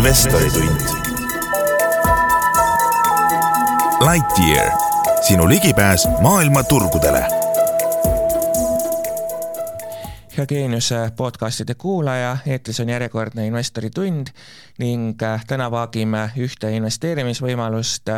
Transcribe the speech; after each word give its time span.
investoritund. 0.00 0.80
Lightyear, 4.12 4.72
sinu 5.20 5.48
ligipääs 5.48 6.08
maailma 6.20 6.62
turgudele. 6.64 7.24
hea 10.36 10.46
Geeniuse 10.46 11.10
podcastide 11.16 11.74
kuulaja, 11.74 12.36
eetris 12.46 12.80
on 12.80 12.88
järjekordne 12.88 13.46
investoritund 13.46 14.26
ning 14.78 15.22
äh, 15.22 15.44
täna 15.46 15.70
vaagime 15.70 16.30
ühte 16.36 16.72
investeerimisvõimalust 16.72 18.08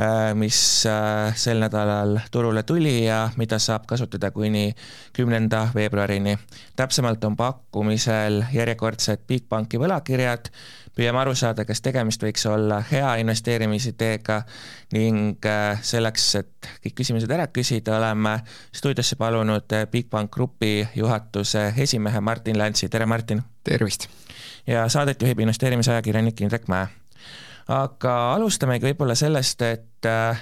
Äh, 0.00 0.34
mis 0.34 0.86
äh, 0.86 1.34
sel 1.36 1.58
nädalal 1.60 2.14
turule 2.32 2.62
tuli 2.62 3.04
ja 3.04 3.26
mida 3.36 3.58
saab 3.60 3.84
kasutada 3.86 4.30
kuni 4.30 4.72
kümnenda 5.12 5.66
veebruarini. 5.74 6.38
täpsemalt 6.76 7.24
on 7.24 7.36
pakkumisel 7.36 8.44
järjekordsed 8.52 9.26
Bigbanki 9.28 9.76
võlakirjad, 9.82 10.48
püüame 11.00 11.22
aru 11.22 11.32
saada, 11.38 11.64
kas 11.64 11.80
tegemist 11.80 12.20
võiks 12.20 12.42
olla 12.50 12.82
hea 12.90 13.14
investeerimisideega 13.22 14.42
ning 14.92 15.46
äh, 15.48 15.80
selleks, 15.86 16.26
et 16.42 16.70
kõik 16.84 16.98
küsimused 17.00 17.32
ära 17.32 17.46
küsida, 17.48 17.96
oleme 17.96 18.36
stuudiosse 18.76 19.16
palunud 19.20 19.76
Bigbank 19.92 20.32
Grupi 20.34 20.84
juhatuse 20.94 21.70
esimehe 21.80 22.20
Martin 22.20 22.60
Läntsi, 22.60 22.90
tere 22.92 23.08
Martin! 23.08 23.40
tervist! 23.64 24.08
ja 24.66 24.88
saadet 24.92 25.22
juhib 25.22 25.40
investeerimisajakirjanik 25.40 26.40
Indrek 26.44 26.68
Mäe 26.68 26.88
aga 27.70 28.14
alustamegi 28.34 28.90
võib-olla 28.90 29.14
sellest, 29.18 29.62
et 29.62 30.08
äh, 30.08 30.40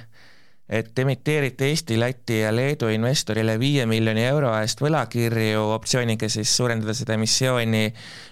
et 0.68 0.98
emiteerite 0.98 1.70
Eesti, 1.70 1.96
Läti 2.00 2.40
ja 2.42 2.52
Leedu 2.54 2.90
investorile 2.92 3.58
viie 3.60 3.86
miljoni 3.88 4.24
euro 4.28 4.52
eest 4.60 4.82
võlakirju 4.84 5.62
optsiooniga 5.74 6.28
siis 6.28 6.52
suurendada 6.56 6.94
seda 6.94 7.16
emissiooni 7.16 7.86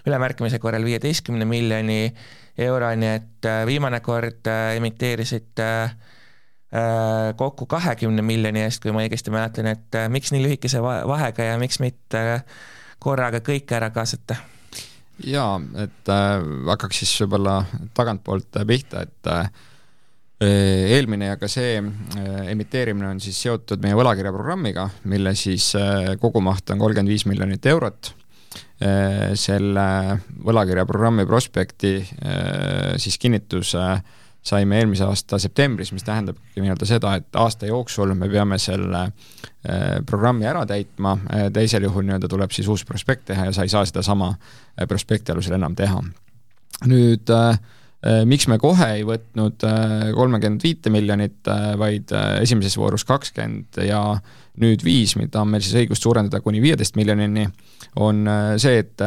ülemärkimise 0.05 0.59
korral 0.59 0.85
viieteistkümne 0.85 1.45
miljoni 1.49 2.13
euroni, 2.57 3.07
et 3.07 3.45
äh, 3.49 3.63
viimane 3.65 4.01
kord 4.05 4.47
äh, 4.49 4.75
emiteerisite 4.77 5.71
kokku 7.39 7.63
kahekümne 7.71 8.21
miljoni 8.27 8.59
eest, 8.59 8.81
kui 8.83 8.91
ma 8.91 8.99
õigesti 8.99 9.31
mäletan, 9.31 9.69
et 9.71 9.95
miks 10.11 10.33
nii 10.35 10.41
lühikese 10.43 10.81
vahega 10.83 11.45
ja 11.53 11.55
miks 11.61 11.79
mitte 11.79 12.41
korraga 12.99 13.39
kõike 13.39 13.77
ära 13.77 13.87
kaasata? 13.95 14.35
jaa, 15.25 15.57
et 15.81 16.11
äh, 16.13 16.43
hakkaks 16.67 17.01
siis 17.01 17.13
võib-olla 17.23 17.61
tagantpoolt 17.97 18.59
pihta, 18.69 19.01
et 19.07 19.31
äh, 19.31 19.49
eelmine 20.41 21.31
ja 21.31 21.37
ka 21.41 21.49
see 21.49 21.79
äh, 21.81 22.51
emiteerimine 22.51 23.09
on 23.09 23.21
siis 23.23 23.39
seotud 23.41 23.81
meie 23.81 23.97
võlakirjaprogrammiga, 23.97 24.89
mille 25.09 25.33
siis 25.37 25.71
äh, 25.79 26.13
kogumaht 26.21 26.69
on 26.73 26.83
kolmkümmend 26.83 27.09
viis 27.09 27.25
miljonit 27.25 27.65
eurot 27.65 28.13
äh,. 28.81 29.33
selle 29.33 29.87
võlakirjaprogrammi 30.45 31.25
prospekti 31.25 31.97
äh, 32.03 32.93
siis 33.01 33.17
kinnituse 33.17 33.81
äh, 33.81 34.05
saime 34.47 34.79
eelmise 34.79 35.05
aasta 35.07 35.39
septembris, 35.41 35.91
mis 35.95 36.05
tähendabki 36.07 36.61
nii-öelda 36.61 36.87
seda, 36.87 37.13
et 37.19 37.39
aasta 37.39 37.67
jooksul 37.69 38.13
me 38.17 38.29
peame 38.31 38.59
selle 38.61 39.03
äh, 39.07 39.97
programmi 40.07 40.47
ära 40.47 40.63
täitma, 40.69 41.17
äh, 41.33 41.47
teisel 41.53 41.87
juhul 41.87 42.07
nii-öelda 42.07 42.29
tuleb 42.31 42.53
siis 42.55 42.69
uus 42.71 42.85
prospekt 42.87 43.27
teha 43.31 43.49
ja 43.49 43.55
sa 43.55 43.65
ei 43.67 43.73
saa 43.73 43.85
sedasama 43.87 44.31
äh, 44.33 44.87
prospekti 44.87 45.33
alusel 45.33 45.57
enam 45.59 45.75
teha. 45.75 46.03
nüüd 46.87 47.31
miks 48.29 48.45
me 48.45 48.59
kohe 48.61 48.87
ei 48.99 49.05
võtnud 49.07 49.63
kolmekümmend 50.13 50.61
viite 50.63 50.91
miljonit, 50.93 51.49
vaid 51.81 52.11
esimeses 52.43 52.77
voorus 52.77 53.07
kakskümmend 53.09 53.79
ja 53.87 54.01
nüüd 54.61 54.83
viis, 54.85 55.15
mida 55.17 55.41
on 55.41 55.49
meil 55.49 55.65
siis 55.65 55.79
õigust 55.81 56.05
suurendada 56.05 56.43
kuni 56.45 56.61
viieteist 56.61 56.95
miljonini, 56.97 57.47
on 57.97 58.21
see, 58.61 58.83
et 58.83 59.01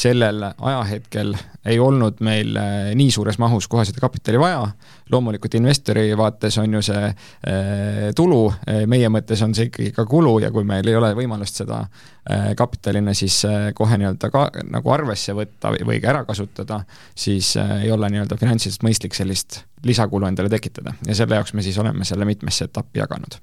sellel 0.00 0.44
ajahetkel 0.58 1.34
ei 1.68 1.78
olnud 1.80 2.22
meil 2.24 2.56
äh, 2.56 2.90
nii 2.96 3.10
suures 3.12 3.36
mahus 3.38 3.68
kohe 3.68 3.84
seda 3.84 4.00
kapitali 4.00 4.38
vaja, 4.40 4.62
loomulikult 5.12 5.54
investori 5.58 6.06
vaates 6.16 6.56
on 6.62 6.78
ju 6.78 6.80
see 6.84 7.02
äh, 7.10 8.06
tulu, 8.16 8.46
äh, 8.64 8.84
meie 8.90 9.10
mõttes 9.12 9.42
on 9.44 9.54
see 9.56 9.68
ikkagi 9.68 9.92
ka 9.96 10.06
kulu 10.08 10.38
ja 10.44 10.50
kui 10.54 10.64
meil 10.68 10.88
ei 10.88 10.96
ole 10.96 11.12
võimalust 11.18 11.62
seda 11.62 11.84
kapitalina 12.56 13.10
siis 13.16 13.40
kohe 13.74 13.96
nii-öelda 13.98 14.28
ka 14.30 14.42
nagu 14.70 14.92
arvesse 14.94 15.32
võtta 15.34 15.72
või 15.72 15.96
ka 16.02 16.10
ära 16.12 16.20
kasutada, 16.28 16.82
siis 17.16 17.54
ei 17.56 17.90
ole 17.90 18.10
nii-öelda 18.12 18.36
finantsiliselt 18.38 18.84
mõistlik 18.86 19.16
sellist 19.16 19.62
lisakulu 19.88 20.28
endale 20.28 20.52
tekitada. 20.52 20.92
Ja 21.08 21.16
selle 21.16 21.40
jaoks 21.40 21.56
me 21.56 21.64
siis 21.64 21.78
oleme 21.80 22.06
selle 22.06 22.28
mitmesse 22.28 22.68
etappi 22.68 23.00
jaganud. 23.00 23.40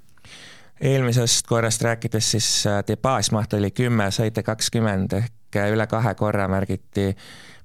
Eelmisest 0.78 1.50
korrast 1.50 1.84
rääkides 1.84 2.32
siis 2.38 2.52
teie 2.86 3.02
baasmaht 3.02 3.58
oli 3.58 3.74
kümme, 3.76 4.08
saite 4.14 4.46
kakskümmend 4.46 5.18
ehk 5.20 5.37
üle 5.56 5.88
kahe 5.88 6.14
korra 6.20 6.48
märgiti, 6.52 7.12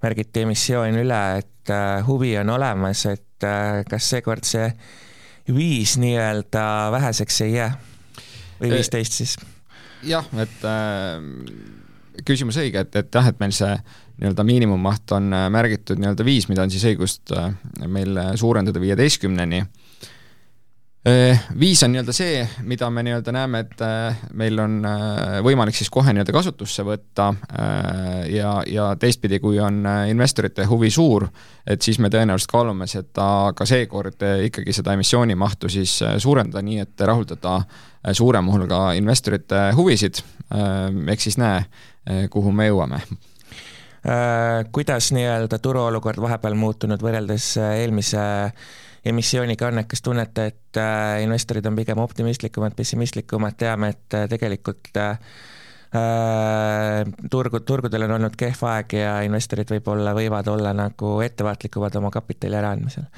märgiti 0.03 0.44
emissioon 0.47 0.98
üle, 1.03 1.22
et 1.43 1.72
äh, 1.72 2.03
huvi 2.06 2.37
on 2.41 2.54
olemas, 2.56 3.06
et 3.10 3.47
äh, 3.47 3.82
kas 3.88 4.10
seekord 4.15 4.47
see 4.47 4.69
viis 5.53 5.97
nii-öelda 5.98 6.65
väheseks 6.94 7.41
ei 7.47 7.56
jää 7.56 7.72
või 8.60 8.71
äh, 8.71 8.76
viisteist 8.76 9.19
siis? 9.19 9.37
jah, 10.06 10.26
et 10.38 10.66
äh, 10.69 12.22
küsimus 12.26 12.60
õige, 12.62 12.87
et, 12.87 12.97
et 12.97 13.15
jah, 13.15 13.28
et 13.28 13.42
meil 13.42 13.54
see 13.56 13.75
nii-öelda 14.22 14.44
miinimummaht 14.47 15.15
on 15.16 15.32
märgitud 15.50 15.98
nii-öelda 15.98 16.26
viis, 16.26 16.47
mida 16.50 16.62
on 16.62 16.71
siis 16.71 16.84
õigust 16.92 17.32
meil 17.91 18.19
suurendada 18.38 18.81
viieteistkümneni 18.82 19.65
viis 21.58 21.82
on 21.82 21.90
nii-öelda 21.90 22.12
see, 22.14 22.42
mida 22.62 22.86
me 22.90 23.02
nii-öelda 23.02 23.32
näeme, 23.34 23.62
et 23.64 23.80
äh, 23.82 24.18
meil 24.38 24.58
on 24.62 24.76
äh, 24.86 25.40
võimalik 25.42 25.74
siis 25.74 25.90
kohe 25.90 26.12
nii-öelda 26.14 26.34
kasutusse 26.34 26.84
võtta 26.86 27.32
ja, 28.30 28.52
ja 28.70 28.84
teistpidi, 28.98 29.41
kui 29.42 29.58
on 29.60 29.80
investorite 30.08 30.64
huvi 30.70 30.91
suur, 30.94 31.26
et 31.66 31.82
siis 31.82 31.98
me 31.98 32.10
tõenäoliselt 32.12 32.52
kaalume 32.52 32.86
seda 32.91 33.26
ka 33.56 33.66
seekord 33.66 34.22
ikkagi 34.46 34.74
seda 34.76 34.94
emissiooni 34.94 35.34
mahtu 35.34 35.70
siis 35.72 35.96
suurendada, 36.22 36.62
nii 36.62 36.78
et 36.84 37.04
rahuldada 37.10 37.56
suurema 38.14 38.54
hulga 38.54 38.80
investorite 38.98 39.72
huvisid, 39.78 40.22
ehk 40.52 41.22
siis 41.22 41.38
näe, 41.38 41.64
kuhu 42.30 42.54
me 42.54 42.68
jõuame. 42.70 43.02
Kuidas 44.74 45.12
nii-öelda 45.14 45.58
turuolukord 45.62 46.22
vahepeal 46.22 46.56
muutunud 46.58 47.02
võrreldes 47.02 47.52
eelmise 47.62 48.22
emissiooniga 49.04 49.66
on, 49.68 49.80
et 49.82 49.88
kas 49.90 50.02
tunnete, 50.02 50.46
et 50.52 50.78
äh, 50.80 51.22
investorid 51.24 51.66
on 51.66 51.76
pigem 51.76 51.98
optimistlikumad, 52.02 52.76
pessimistlikumad, 52.78 53.56
teame, 53.58 53.92
et 53.96 54.16
äh, 54.18 54.28
tegelikult 54.30 54.96
äh, 55.02 55.18
turgu, 57.30 57.60
turgudel 57.66 58.06
on 58.06 58.16
olnud 58.18 58.36
kehv 58.38 58.62
aeg 58.70 58.96
ja 58.96 59.18
investorid 59.26 59.74
võib-olla 59.74 60.14
võivad 60.16 60.48
olla 60.48 60.72
nagu 60.76 61.18
ettevaatlikumad 61.24 61.98
oma 62.00 62.10
kapitali 62.14 62.56
äraandmisel 62.56 63.10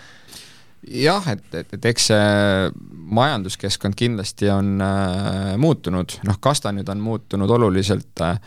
jah, 0.88 1.26
et, 1.32 1.44
et, 1.54 1.74
et 1.76 1.86
eks 1.90 2.08
see 2.10 2.70
majanduskeskkond 3.14 3.96
kindlasti 3.98 4.48
on 4.52 4.80
äh, 4.82 5.54
muutunud, 5.60 6.16
noh, 6.26 6.38
kas 6.42 6.62
ta 6.64 6.72
nüüd 6.74 6.88
on 6.92 7.02
muutunud 7.04 7.50
oluliselt 7.56 8.22
äh, 8.24 8.38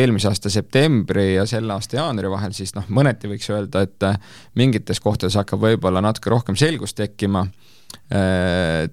eelmise 0.00 0.30
aasta 0.30 0.52
septembri 0.52 1.34
ja 1.34 1.46
selle 1.48 1.74
aasta 1.74 1.98
jaanuari 1.98 2.30
vahel, 2.32 2.54
siis 2.56 2.74
noh, 2.78 2.86
mõneti 2.88 3.30
võiks 3.30 3.50
öelda, 3.52 3.84
et 3.86 4.06
äh, 4.06 4.20
mingites 4.58 5.02
kohtades 5.02 5.38
hakkab 5.40 5.62
võib-olla 5.66 6.02
natuke 6.04 6.32
rohkem 6.32 6.58
selgust 6.60 6.98
tekkima. 7.00 7.46
äh,, 7.46 7.79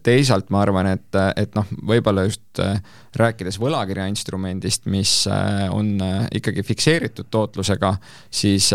teisalt 0.03 0.52
ma 0.53 0.59
arvan, 0.62 0.91
et, 0.91 1.16
et 1.41 1.56
noh, 1.58 1.66
võib-olla 1.90 2.28
just 2.28 2.59
äh, 2.62 2.78
rääkides 3.18 3.56
võlakirja 3.58 4.06
instrumendist, 4.12 4.84
mis 4.94 5.12
äh, 5.25 5.63
on 5.74 5.96
ikkagi 6.38 6.62
fikseeritud 6.62 7.25
tootlusega, 7.34 7.96
siis 8.30 8.69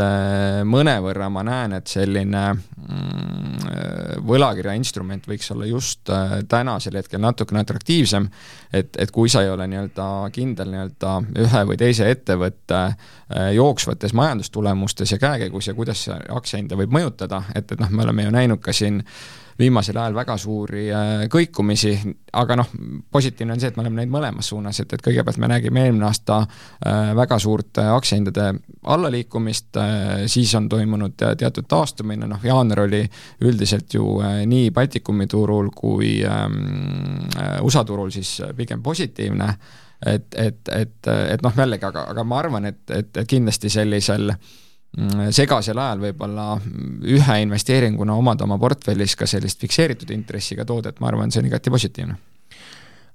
mõnevõrra 0.66 1.28
ma 1.30 1.44
näen, 1.46 1.76
et 1.78 1.86
selline 1.86 2.42
mm, 2.56 3.68
võlakirja 4.26 4.74
instrument 4.78 5.28
võiks 5.30 5.52
olla 5.54 5.68
just 5.70 6.10
tänasel 6.50 6.98
hetkel 6.98 7.22
natukene 7.22 7.62
atraktiivsem, 7.62 8.26
et, 8.72 8.98
et 8.98 9.12
kui 9.14 9.30
sa 9.30 9.44
ei 9.44 9.52
ole 9.52 9.68
nii-öelda 9.70 10.08
kindel 10.34 10.72
nii-öelda 10.72 11.12
ühe 11.44 11.62
või 11.70 11.78
teise 11.78 12.08
ettevõtte 12.10 12.80
jooksvates 13.54 14.12
majandustulemustes 14.18 15.14
ja 15.14 15.20
käekäigus 15.22 15.70
ja 15.70 15.76
kuidas 15.78 16.02
see 16.08 16.18
aktsiahinda 16.34 16.80
võib 16.82 16.98
mõjutada, 16.98 17.44
et, 17.54 17.70
et 17.70 17.78
noh, 17.80 17.94
me 17.94 18.02
oleme 18.08 18.26
ju 18.26 18.34
näinud 18.34 18.62
ka 18.64 18.74
siin 18.74 19.04
viimasel 19.62 19.98
ajal 19.98 20.14
väga 20.16 20.36
suuri 20.40 20.86
äh, 20.90 21.10
kõikumisi, 21.32 21.92
aga 22.38 22.56
noh, 22.58 22.70
positiivne 23.12 23.54
on 23.54 23.62
see, 23.62 23.70
et 23.70 23.78
me 23.78 23.84
oleme 23.84 24.00
näinud 24.00 24.14
mõlemas 24.16 24.50
suunas, 24.50 24.80
et, 24.82 24.92
et 24.96 25.04
kõigepealt 25.04 25.38
me 25.42 25.50
nägime 25.52 25.84
eelmine 25.86 26.08
aasta 26.08 26.40
äh, 26.42 27.12
väga 27.18 27.38
suurt 27.42 27.80
äh, 27.82 27.90
aktsiahindade 27.94 28.48
allaliikumist, 28.92 29.78
siis 30.26 30.54
on 30.58 30.66
toimunud 30.68 31.14
teatud 31.38 31.68
taastumine, 31.70 32.26
noh, 32.26 32.42
jaanuar 32.42 32.84
oli 32.88 33.04
üldiselt 33.46 33.94
ju 33.94 34.16
nii 34.50 34.72
Baltikumi 34.74 35.28
turul 35.30 35.70
kui 35.76 36.16
ähm, 36.26 37.28
USA 37.62 37.84
turul 37.86 38.10
siis 38.10 38.40
pigem 38.58 38.82
positiivne 38.82 39.52
et, 40.06 40.26
et, 40.34 40.72
et, 40.74 40.98
et 41.06 41.46
noh, 41.46 41.54
jällegi, 41.56 41.86
aga, 41.86 42.08
aga 42.10 42.24
ma 42.26 42.42
arvan, 42.42 42.66
et, 42.72 42.82
et, 42.90 43.16
et 43.22 43.30
kindlasti 43.30 43.70
sellisel 43.70 44.34
äh, 44.34 44.50
segasel 45.32 45.78
ajal 45.80 46.02
võib-olla 46.02 46.50
ühe 47.08 47.36
investeeringuna 47.46 48.12
omada 48.18 48.44
oma 48.44 48.58
portfellis 48.60 49.16
ka 49.16 49.28
sellist 49.30 49.62
fikseeritud 49.62 50.10
intressiga 50.12 50.66
toodet, 50.68 51.00
ma 51.00 51.08
arvan, 51.08 51.32
see 51.32 51.40
on 51.40 51.48
igati 51.48 51.72
positiivne. 51.72 52.18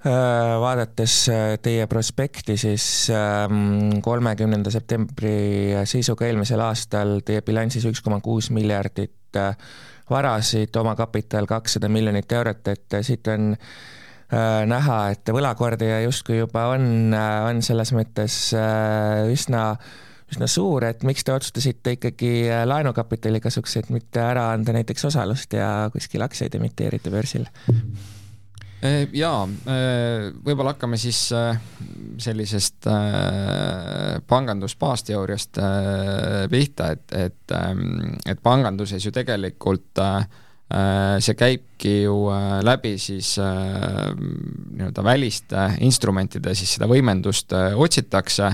Vaadates 0.08 1.14
teie 1.62 1.86
prospekti, 1.90 2.56
siis 2.58 3.10
ähm, 3.12 3.98
kolmekümnenda 4.06 4.72
septembri 4.72 5.74
seisuga 5.90 6.28
eelmisel 6.30 6.62
aastal 6.64 7.18
teie 7.26 7.42
bilansis 7.46 7.86
üks 7.90 8.02
koma 8.06 8.22
kuus 8.24 8.52
miljardit 8.54 9.42
varasid, 10.10 10.72
omakapital 10.80 11.50
kakssada 11.50 11.90
miljonit 11.92 12.32
eurot, 12.32 12.70
et 12.72 12.98
siit 13.04 13.28
on 13.34 13.52
näha, 14.72 14.98
et 15.12 15.30
võlakordaja 15.34 16.02
justkui 16.06 16.40
juba 16.40 16.68
on, 16.76 17.14
on 17.50 17.62
selles 17.66 17.94
mõttes 17.96 18.40
üsna 19.34 19.64
üsna 20.32 20.48
suur, 20.52 20.84
et 20.88 21.04
miks 21.08 21.24
te 21.24 21.34
otsustasite 21.36 21.96
ikkagi 21.98 22.32
äh, 22.52 22.66
laenukapitali 22.68 23.40
kasuks, 23.44 23.78
et 23.80 23.90
mitte 23.94 24.22
ära 24.24 24.50
anda 24.56 24.76
näiteks 24.76 25.08
osalust 25.08 25.56
ja 25.56 25.88
kuskil 25.94 26.24
aktsiaid 26.26 26.58
emiteerida 26.60 27.12
börsil? 27.14 27.48
Äh, 28.84 29.06
jaa, 29.16 29.46
äh, 29.72 30.28
võib-olla 30.44 30.76
hakkame 30.76 31.00
siis 31.00 31.22
sellisest 32.22 32.90
pangandus-baasteooriast 34.28 35.62
pihta, 36.52 36.92
et, 36.98 37.16
et, 37.16 37.56
ähm, 37.56 38.18
et 38.28 38.44
panganduses 38.44 39.08
ju 39.08 39.14
tegelikult 39.16 40.04
see 40.68 41.36
käibki 41.40 41.92
ju 42.02 42.16
läbi 42.68 42.98
siis 43.00 43.30
nii-öelda 43.40 45.04
väliste 45.06 45.62
instrumentide, 45.88 46.52
siis 46.60 46.74
seda 46.76 46.90
võimendust 46.92 47.56
otsitakse 47.56 48.50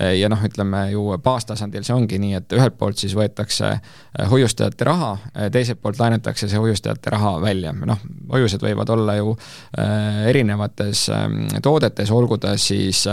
ja 0.00 0.28
noh, 0.30 0.40
ütleme 0.42 0.88
ju 0.90 1.04
baastasandil 1.22 1.84
see 1.86 1.94
ongi 1.94 2.18
nii, 2.18 2.38
et 2.40 2.54
ühelt 2.56 2.74
poolt 2.78 2.98
siis 2.98 3.14
võetakse 3.14 3.68
äh, 3.70 4.30
hoiustajate 4.30 4.86
raha, 4.88 5.12
äh, 5.30 5.50
teiselt 5.54 5.80
poolt 5.82 6.00
laenatakse 6.02 6.48
see 6.50 6.60
hoiustajate 6.60 7.12
raha 7.14 7.36
välja, 7.42 7.70
noh, 7.74 8.00
hoiused 8.32 8.62
võivad 8.64 8.90
olla 8.90 9.16
ju 9.18 9.34
erinevates 9.74 11.06
ähm, 11.12 11.44
toodetes, 11.62 12.10
olgu 12.14 12.38
ta 12.40 12.54
siis 12.60 13.04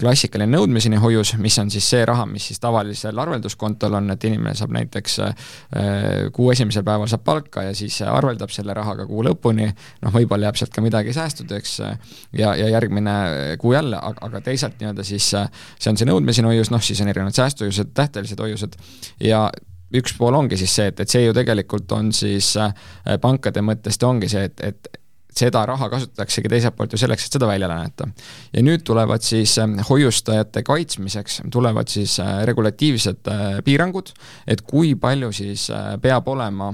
klassikaline 0.00 0.50
nõudmiseni 0.50 0.98
hoius, 1.00 1.34
mis 1.40 1.56
on 1.62 1.70
siis 1.72 1.86
see 1.92 2.04
raha, 2.08 2.26
mis 2.28 2.50
siis 2.50 2.60
tavalisel 2.60 3.18
arvelduskontol 3.20 3.96
on, 3.96 4.10
et 4.14 4.24
inimene 4.28 4.54
saab 4.58 4.72
näiteks 4.74 5.18
kuu 6.36 6.50
esimesel 6.52 6.84
päeval 6.86 7.08
saab 7.10 7.24
palka 7.24 7.64
ja 7.68 7.74
siis 7.76 8.00
arveldab 8.04 8.52
selle 8.52 8.74
rahaga 8.76 9.06
kuu 9.08 9.22
lõpuni, 9.26 9.68
noh, 10.04 10.14
võib-olla 10.14 10.48
jääb 10.48 10.60
sealt 10.60 10.74
ka 10.74 10.84
midagi 10.84 11.14
säästudeks 11.16 11.76
ja, 11.80 12.54
ja 12.58 12.68
järgmine 12.74 13.16
kuu 13.60 13.74
jälle, 13.76 14.00
aga, 14.00 14.26
aga 14.28 14.42
teisalt 14.50 14.80
nii-öelda 14.80 15.06
siis 15.06 15.30
see 15.30 15.92
on 15.92 16.00
see 16.00 16.09
nõudmiseni 16.10 16.50
hoius, 16.50 16.70
noh 16.74 16.82
siis 16.84 17.00
on 17.04 17.10
erinevad 17.12 17.36
säästuhoiused, 17.36 17.92
tähtelised 17.96 18.40
hoiused 18.42 18.78
ja 19.24 19.46
üks 19.96 20.14
pool 20.18 20.36
ongi 20.38 20.58
siis 20.60 20.74
see, 20.78 20.90
et, 20.92 21.02
et 21.02 21.10
see 21.10 21.24
ju 21.24 21.34
tegelikult 21.36 21.92
on 21.96 22.12
siis 22.14 22.52
äh, 22.60 22.74
pankade 23.22 23.62
mõttest 23.66 24.04
ongi 24.06 24.30
see, 24.30 24.46
et, 24.50 24.66
et 24.66 25.00
seda 25.40 25.62
raha 25.70 25.86
kasutataksegi 25.92 26.50
teiselt 26.50 26.76
poolt 26.76 26.94
ju 26.94 27.00
selleks, 27.00 27.26
et 27.26 27.38
seda 27.38 27.46
välja 27.46 27.68
laenata. 27.70 28.08
ja 28.52 28.62
nüüd 28.66 28.84
tulevad 28.86 29.24
siis 29.26 29.56
äh, 29.62 29.74
hoiustajate 29.88 30.62
kaitsmiseks, 30.66 31.40
tulevad 31.52 31.90
siis 31.90 32.18
äh, 32.22 32.40
regulatiivsed 32.50 33.32
piirangud, 33.64 34.14
et 34.46 34.62
kui 34.62 34.94
palju 34.94 35.32
siis 35.34 35.70
peab 36.02 36.28
olema 36.28 36.72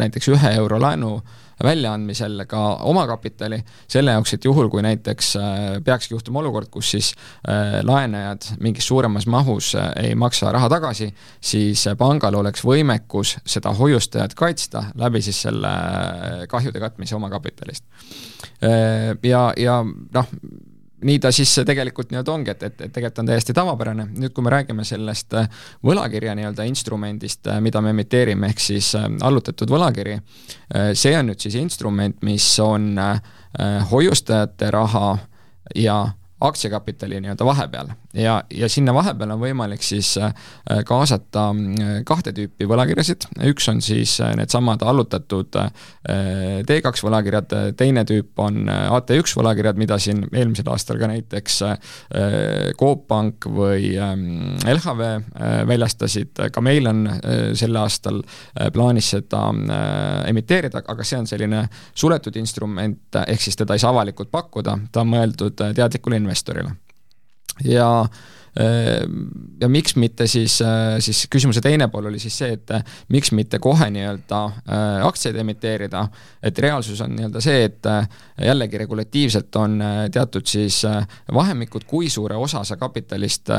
näiteks 0.00 0.26
ühe 0.32 0.50
euro 0.58 0.78
laenu 0.80 1.10
äh, 1.18 1.49
väljaandmisel 1.64 2.44
ka 2.48 2.60
omakapitali, 2.88 3.60
selle 3.90 4.14
jaoks, 4.16 4.34
et 4.36 4.44
juhul, 4.44 4.70
kui 4.72 4.82
näiteks 4.84 5.32
äh, 5.36 5.58
peakski 5.84 6.14
juhtuma 6.14 6.40
olukord, 6.42 6.70
kus 6.72 6.92
siis 6.94 7.12
äh, 7.48 7.80
laenajad 7.86 8.50
mingis 8.60 8.88
suuremas 8.88 9.26
mahus 9.30 9.74
äh, 9.78 9.90
ei 10.04 10.14
maksa 10.18 10.52
raha 10.52 10.70
tagasi, 10.72 11.10
siis 11.40 11.84
pangal 11.98 12.38
oleks 12.40 12.64
võimekus 12.66 13.36
seda 13.46 13.74
hoiustajat 13.76 14.34
kaitsta 14.38 14.84
läbi 15.00 15.22
siis 15.24 15.42
selle 15.46 15.70
kahjude 16.48 16.80
katmise 16.80 17.16
omakapitalist. 17.16 17.84
Ja, 18.60 19.40
ja 19.56 19.80
noh, 19.84 20.28
nii 21.04 21.18
ta 21.18 21.32
siis 21.32 21.52
tegelikult 21.66 22.10
nii-öelda 22.10 22.32
ongi, 22.32 22.52
et, 22.52 22.62
et, 22.62 22.74
et 22.80 22.92
tegelikult 22.92 23.22
on 23.22 23.30
täiesti 23.30 23.54
tavapärane, 23.56 24.06
nüüd 24.20 24.34
kui 24.36 24.44
me 24.44 24.52
räägime 24.54 24.84
sellest 24.86 25.34
äh, 25.38 25.48
võlakirja 25.86 26.34
nii-öelda 26.38 26.66
instrumendist, 26.68 27.46
äh, 27.48 27.60
mida 27.64 27.82
me 27.84 27.94
emiteerime, 27.94 28.50
ehk 28.52 28.62
siis 28.62 28.92
äh, 28.98 29.08
allutatud 29.26 29.70
võlakiri, 29.72 30.18
see 30.94 31.16
on 31.18 31.30
nüüd 31.32 31.42
siis 31.42 31.56
instrument, 31.58 32.20
mis 32.26 32.46
on 32.62 32.92
hoiustajate 33.90 34.68
raha 34.70 35.16
ja 35.74 35.96
aktsiakapitali 36.40 37.18
nii-öelda 37.20 37.44
vahepeal 37.44 37.90
ja, 38.14 38.42
ja 38.50 38.68
sinna 38.68 38.94
vahepeal 38.94 39.34
on 39.34 39.40
võimalik 39.40 39.84
siis 39.84 40.12
äh, 40.18 40.32
kaasata 40.86 41.46
äh, 41.54 41.92
kahte 42.06 42.32
tüüpi 42.34 42.66
võlakirjasid, 42.68 43.26
üks 43.50 43.68
on 43.70 43.80
siis 43.84 44.16
äh, 44.22 44.34
needsamad 44.38 44.82
allutatud 44.82 45.50
T2 45.50 47.04
võlakirjad, 47.04 47.52
teine 47.78 48.02
tüüp 48.08 48.38
on 48.42 48.68
AT1 48.70 49.34
võlakirjad, 49.38 49.78
mida 49.80 49.98
siin 50.00 50.22
eelmisel 50.32 50.70
aastal 50.72 50.98
ka 51.00 51.08
näiteks 51.10 51.58
Coop 52.80 53.06
Pank 53.10 53.46
või 53.50 53.92
ähm, 54.00 54.56
LHV 54.64 55.10
väljastasid, 55.68 56.42
ka 56.52 56.64
meil 56.64 56.88
on 56.90 57.04
sel 57.58 57.76
aastal 57.80 58.22
plaanis 58.74 59.12
seda 59.16 59.46
emiteerida, 60.30 60.82
aga 60.86 61.06
see 61.06 61.20
on 61.20 61.30
selline 61.30 61.64
suletud 61.92 62.36
instrument, 62.40 63.20
ehk 63.26 63.44
siis 63.44 63.58
teda 63.60 63.76
ei 63.76 63.82
saa 63.82 63.92
avalikult 63.94 64.32
pakkuda, 64.32 64.78
ta 64.92 65.04
on 65.04 65.12
mõeldud 65.14 65.58
teadlikule 65.76 66.20
investorile. 66.22 66.74
Ja 67.64 67.90
ja 69.60 69.68
miks 69.70 69.94
mitte 69.94 70.26
siis, 70.26 70.56
siis 70.98 71.20
küsimuse 71.30 71.60
teine 71.62 71.86
pool 71.88 72.08
oli 72.10 72.18
siis 72.18 72.34
see, 72.40 72.56
et 72.56 72.72
miks 73.14 73.30
mitte 73.38 73.60
kohe 73.62 73.86
nii-öelda 73.94 74.40
aktsiaid 75.06 75.38
emiteerida, 75.38 76.00
et 76.42 76.58
reaalsus 76.58 76.98
on 77.04 77.14
nii-öelda 77.14 77.42
see, 77.44 77.60
et 77.68 77.88
jällegi 78.42 78.80
regulatiivselt 78.82 79.56
on 79.62 79.78
teatud 80.10 80.50
siis 80.50 80.80
vahemikud, 81.34 81.86
kui 81.86 82.10
suure 82.10 82.34
osa 82.42 82.64
sa 82.66 82.76
kapitalist 82.80 83.54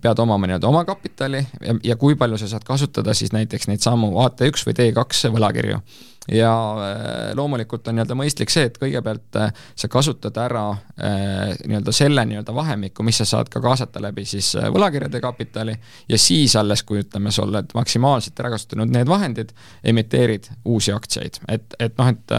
pead 0.00 0.24
omama 0.24 0.48
nii-öelda 0.48 0.72
omakapitali 0.72 1.44
ja, 1.60 1.76
ja 1.92 2.00
kui 2.00 2.16
palju 2.16 2.40
sa 2.40 2.48
saad 2.54 2.64
kasutada 2.64 3.14
siis 3.14 3.36
näiteks 3.36 3.68
neid 3.68 3.84
samu 3.84 4.14
AT1 4.24 4.64
või 4.70 4.80
T2 4.80 5.34
võlakirju 5.36 5.84
ja 6.32 6.52
äh, 6.72 7.34
loomulikult 7.34 7.88
on 7.88 7.96
nii-öelda 7.96 8.16
mõistlik 8.18 8.50
see, 8.50 8.66
et 8.68 8.78
kõigepealt 8.80 9.38
äh, 9.40 9.52
sa 9.78 9.90
kasutad 9.90 10.36
ära 10.42 10.64
äh, 10.72 11.54
nii-öelda 11.66 11.94
selle 11.94 12.24
nii-öelda 12.26 12.54
vahemikku, 12.54 13.06
mis 13.06 13.20
sa 13.22 13.28
saad 13.28 13.50
ka 13.52 13.62
kaasata 13.62 14.02
läbi 14.02 14.26
siis 14.26 14.52
võlakirjade 14.74 15.20
kapitali 15.22 15.76
ja 16.08 16.18
siis 16.18 16.56
alles, 16.58 16.82
kui 16.86 17.04
ütleme, 17.04 17.30
sa 17.34 17.46
oled 17.46 17.70
maksimaalselt 17.76 18.42
ära 18.42 18.50
kasutanud 18.56 18.90
need 18.92 19.08
vahendid, 19.10 19.54
emiteerid 19.84 20.50
uusi 20.64 20.94
aktsiaid, 20.94 21.40
et, 21.48 21.78
et 21.78 21.96
noh, 21.98 22.10
et 22.10 22.36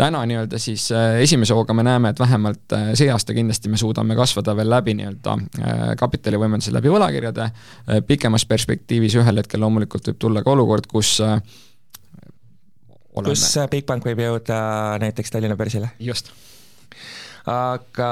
täna 0.00 0.22
nii-öelda 0.24 0.58
siis 0.58 0.86
esimese 1.20 1.54
hooga 1.54 1.74
me 1.76 1.84
näeme, 1.84 2.14
et 2.14 2.20
vähemalt 2.20 2.76
see 2.96 3.10
aasta 3.12 3.34
kindlasti 3.36 3.68
me 3.68 3.76
suudame 3.80 4.16
kasvada 4.16 4.54
veel 4.56 4.70
läbi 4.72 4.94
nii-öelda 4.96 5.36
kapitalivõimenduse 6.00 6.72
läbi 6.72 6.92
võlakirjade, 6.92 7.50
pikemas 8.08 8.46
perspektiivis 8.48 9.18
ühel 9.20 9.42
hetkel 9.42 9.60
loomulikult 9.60 10.08
võib 10.08 10.22
tulla 10.22 10.44
ka 10.46 10.54
olukord, 10.54 10.88
kus 10.88 11.18
oleme. 13.20 13.34
kus 13.34 13.56
äh, 13.60 13.68
Bigbank 13.70 14.06
võib 14.06 14.22
jõuda 14.24 14.60
näiteks 15.02 15.34
Tallinna 15.34 15.56
börsile? 15.58 15.92
just. 16.02 16.30
aga 17.50 18.10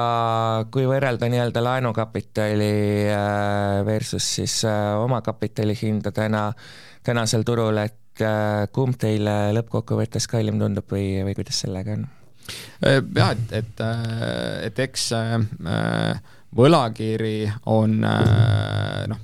kui 0.73 0.87
võrrelda 0.89 1.29
nii-öelda 1.31 1.63
laenukapitali 1.65 2.75
äh, 3.13 3.81
versus 3.87 4.29
siis 4.39 4.61
äh, 4.69 4.95
omakapitali 5.01 5.77
hinda 5.83 6.13
täna, 6.15 6.51
tänasel 7.07 7.47
turul, 7.49 7.83
et 7.85 7.97
kumb 8.75 8.97
teile 8.99 9.53
lõppkokkuvõttes 9.55 10.27
kallim 10.27 10.57
tundub 10.59 10.89
või, 10.91 11.21
või 11.23 11.37
kuidas 11.39 11.61
sellega 11.63 11.95
on? 11.95 12.09
jah, 12.83 13.31
et, 13.31 13.53
et, 13.61 13.83
et 14.67 14.81
eks 14.83 15.05
võlakiri 16.59 17.37
on 17.71 18.01
noh, 18.03 19.21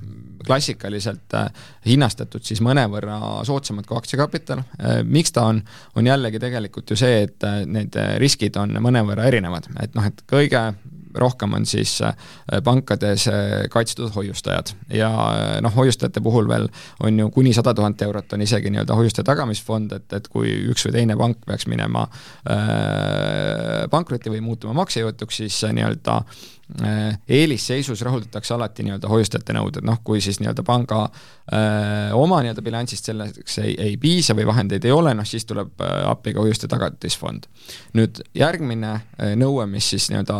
klassikaliselt 0.47 1.37
äh, 1.39 1.49
hinnastatud 1.87 2.45
siis 2.45 2.63
mõnevõrra 2.65 3.19
soodsamalt 3.47 3.89
kui 3.89 3.99
aktsiakapital. 3.99 4.65
Äh, 4.79 5.03
miks 5.05 5.35
ta 5.35 5.49
on, 5.53 5.63
on 5.97 6.11
jällegi 6.11 6.41
tegelikult 6.43 6.91
ju 6.95 6.99
see, 7.01 7.25
et 7.29 7.47
äh, 7.47 7.63
need 7.67 7.97
riskid 8.23 8.57
on 8.61 8.77
mõnevõrra 8.85 9.29
erinevad, 9.31 9.71
et 9.83 9.97
noh, 9.97 10.11
et 10.11 10.27
kõige 10.31 10.69
rohkem 11.15 11.53
on 11.55 11.63
siis 11.63 11.93
pankades 12.67 13.29
kaitstud 13.71 14.11
hoiustajad. 14.17 14.73
Ja 14.91 15.11
noh, 15.63 15.71
hoiustajate 15.77 16.19
puhul 16.25 16.49
veel 16.51 16.67
on 17.07 17.19
ju 17.19 17.29
kuni 17.31 17.53
sada 17.55 17.71
tuhat 17.75 18.03
eurot 18.03 18.35
on 18.35 18.43
isegi 18.43 18.73
nii-öelda 18.75 18.97
hoiuste 18.99 19.23
tagamisfond, 19.23 19.95
et, 19.95 20.09
et 20.19 20.27
kui 20.33 20.51
üks 20.73 20.89
või 20.89 20.97
teine 20.97 21.17
pank 21.21 21.39
peaks 21.47 21.69
minema 21.71 22.03
äh, 22.51 23.87
pankrotti 23.95 24.33
või 24.35 24.43
muutuma 24.43 24.75
maksejõuetuks, 24.81 25.39
siis 25.45 25.61
nii-öelda 25.79 26.19
eelisseisus 27.29 28.01
rahuldatakse 28.03 28.55
alati 28.55 28.87
nii-öelda 28.87 29.09
hoiustajate 29.09 29.53
nõuded, 29.53 29.85
noh 29.85 29.99
kui 30.05 30.23
siis 30.25 30.39
nii-öelda 30.41 30.65
panga 30.65 31.03
öö, 31.05 31.59
äh, 31.59 32.15
oma 32.17 32.41
nii-öelda 32.43 32.65
bilansist 32.65 33.11
selleks 33.11 33.59
ei, 33.61 33.75
ei 33.79 33.99
piisa 34.01 34.37
või 34.37 34.47
vahendeid 34.49 34.85
ei 34.89 34.95
ole, 34.95 35.13
noh 35.15 35.29
siis 35.29 35.45
tuleb 35.45 35.85
äh, 35.85 35.95
appi 36.09 36.33
ka 36.35 36.41
hoiuste 36.41 36.69
tagatisfond. 36.73 37.47
nüüd 37.95 38.23
järgmine 38.35 38.95
nõue, 39.37 39.67
mis 39.71 39.91
siis 39.93 40.09
nii-öelda 40.11 40.39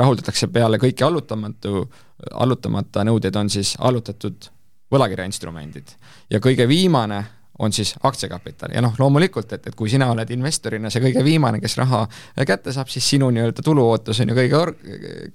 rahuldatakse 0.00 0.50
peale 0.52 0.78
kõiki 0.82 1.06
allutamatu, 1.06 1.86
allutamata 2.32 3.04
nõudeid, 3.06 3.36
on 3.36 3.50
siis 3.50 3.76
allutatud 3.78 4.50
võlakirjainstrumendid. 4.90 5.94
ja 6.30 6.40
kõige 6.40 6.68
viimane 6.68 7.24
on 7.58 7.74
siis 7.74 7.94
aktsiakapital. 8.02 8.74
Ja 8.74 8.82
noh, 8.84 8.94
loomulikult, 8.98 9.52
et, 9.56 9.66
et 9.70 9.76
kui 9.78 9.90
sina 9.90 10.10
oled 10.12 10.30
investorina 10.34 10.92
see 10.92 11.02
kõige 11.02 11.24
viimane, 11.26 11.60
kes 11.62 11.76
raha 11.80 12.04
kätte 12.46 12.74
saab, 12.74 12.90
siis 12.92 13.08
sinu 13.16 13.30
nii-öelda 13.34 13.64
tuluootus 13.64 14.22
on 14.22 14.32
ju 14.32 14.38
kõige 14.38 14.62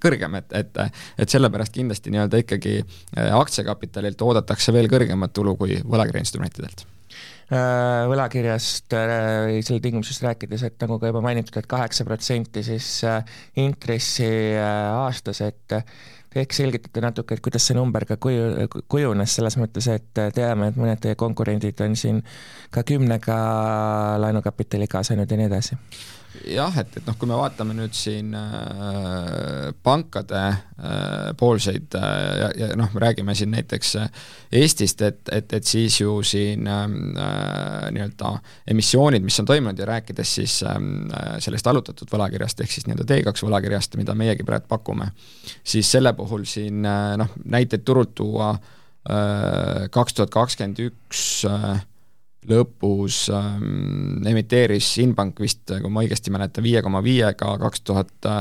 kõrgem, 0.02 0.40
et, 0.40 0.56
et 0.56 0.82
et 1.18 1.30
sellepärast 1.30 1.74
kindlasti 1.74 2.12
nii-öelda 2.14 2.40
ikkagi 2.44 2.78
aktsiakapitalilt 3.40 4.22
oodatakse 4.24 4.72
veel 4.74 4.90
kõrgemat 4.90 5.32
tulu 5.36 5.56
kui 5.60 5.78
võlakirjainstrumentidelt. 5.84 6.86
Äh, 7.52 8.06
võlakirjast 8.08 8.94
äh, 8.96 9.58
selle 9.60 9.82
tingimusest 9.84 10.22
rääkides, 10.24 10.62
et 10.64 10.80
nagu 10.80 10.96
ka 10.96 11.10
juba 11.10 11.20
mainitud, 11.20 11.58
et 11.60 11.68
kaheksa 11.68 12.06
protsenti 12.08 12.62
siis 12.64 12.86
äh, 13.04 13.20
intressi 13.60 14.26
aastas, 14.56 15.42
et 15.44 15.76
ehk 16.34 16.52
selgitate 16.56 17.02
natuke, 17.04 17.36
et 17.36 17.44
kuidas 17.44 17.66
see 17.68 17.76
number 17.76 18.06
ka 18.08 18.16
kuju, 18.20 18.66
kujunes, 18.90 19.36
selles 19.38 19.58
mõttes, 19.60 19.88
et 19.92 20.22
teame, 20.34 20.72
et 20.72 20.80
mõned 20.80 21.00
teie 21.02 21.18
konkurendid 21.18 21.80
on 21.86 21.96
siin 21.98 22.20
ka 22.74 22.82
kümnega 22.86 23.38
laenukapitali 24.22 24.90
kaasanud 24.90 25.30
ja 25.30 25.40
nii 25.40 25.50
edasi 25.52 25.78
jah, 26.48 26.74
et, 26.80 26.96
et 26.98 27.06
noh, 27.06 27.16
kui 27.18 27.28
me 27.30 27.36
vaatame 27.38 27.74
nüüd 27.76 27.94
siin 27.96 28.34
äh, 28.36 29.70
pankade 29.86 30.40
äh, 30.42 31.30
poolseid 31.38 31.94
äh, 31.98 32.08
ja, 32.40 32.48
ja 32.58 32.68
noh, 32.78 32.90
me 32.94 33.02
räägime 33.04 33.34
siin 33.38 33.52
näiteks 33.54 33.94
äh, 34.00 34.08
Eestist, 34.54 35.02
et, 35.06 35.20
et, 35.32 35.52
et 35.56 35.66
siis 35.66 36.00
ju 36.00 36.16
siin 36.26 36.68
äh, 36.70 36.84
nii-öelda 37.94 38.34
emissioonid, 38.74 39.24
mis 39.24 39.38
on 39.42 39.48
toimunud 39.50 39.78
ja 39.78 39.88
rääkides 39.94 40.34
siis 40.40 40.58
äh, 40.66 40.78
sellest 41.44 41.70
allutatud 41.70 42.10
võlakirjast, 42.12 42.64
ehk 42.64 42.74
siis 42.74 42.88
nii-öelda 42.88 43.08
T2 43.10 43.48
võlakirjast, 43.48 43.98
mida 44.00 44.16
meiegi 44.18 44.46
praegu 44.46 44.70
pakume, 44.70 45.10
siis 45.64 45.90
selle 45.96 46.14
puhul 46.18 46.46
siin 46.48 46.84
äh, 46.88 47.14
noh, 47.20 47.34
näiteid 47.44 47.86
turult 47.86 48.14
tuua 48.18 48.52
äh, 48.54 49.88
kaks 49.94 50.18
tuhat 50.18 50.34
kakskümmend 50.34 50.82
üks 50.88 51.44
äh, 51.48 51.84
lõpus 52.50 53.24
ähm, 53.32 54.20
emiteeris 54.26 54.92
Inbank 55.02 55.40
vist, 55.40 55.64
kui 55.68 55.90
ma 55.92 56.04
õigesti 56.04 56.32
mäletan, 56.34 56.64
viie 56.64 56.82
koma 56.84 57.02
viiega 57.04 57.56
kaks 57.60 57.84
tuhat 57.84 58.32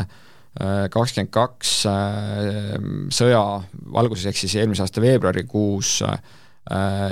kakskümmend 0.94 1.32
kaks 1.34 1.70
äh, 1.90 2.76
sõja 3.14 3.42
valguses, 3.94 4.28
ehk 4.30 4.38
siis 4.38 4.54
eelmise 4.62 4.84
aasta 4.86 5.02
veebruarikuus 5.02 5.96
äh, 6.06 6.20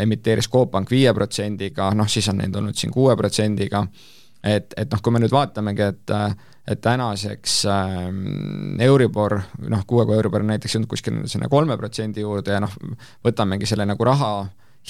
emiteeris 0.04 0.50
Coop 0.52 0.72
Pank 0.76 0.92
viie 0.94 1.10
protsendiga, 1.18 1.90
noh 1.98 2.10
siis 2.10 2.30
on 2.30 2.38
neid 2.44 2.56
olnud 2.56 2.78
siin 2.78 2.94
kuue 2.94 3.16
protsendiga, 3.18 3.82
et, 4.44 4.76
et 4.78 4.94
noh, 4.94 5.02
kui 5.02 5.16
me 5.16 5.24
nüüd 5.24 5.34
vaatamegi, 5.34 5.90
et 5.90 6.18
et 6.72 6.78
tänaseks 6.78 7.56
äh, 7.66 7.96
Euribor, 8.86 9.40
noh, 9.74 9.82
kuuega 9.90 10.14
Euribor 10.14 10.46
on 10.46 10.52
näiteks 10.54 10.76
jõudnud 10.76 10.92
kuskil 10.92 11.24
sinna 11.28 11.50
kolme 11.50 11.74
protsendi 11.82 12.22
juurde 12.22 12.54
ja 12.54 12.62
noh, 12.62 12.76
võtamegi 13.26 13.66
selle 13.66 13.88
nagu 13.90 14.06
raha 14.06 14.36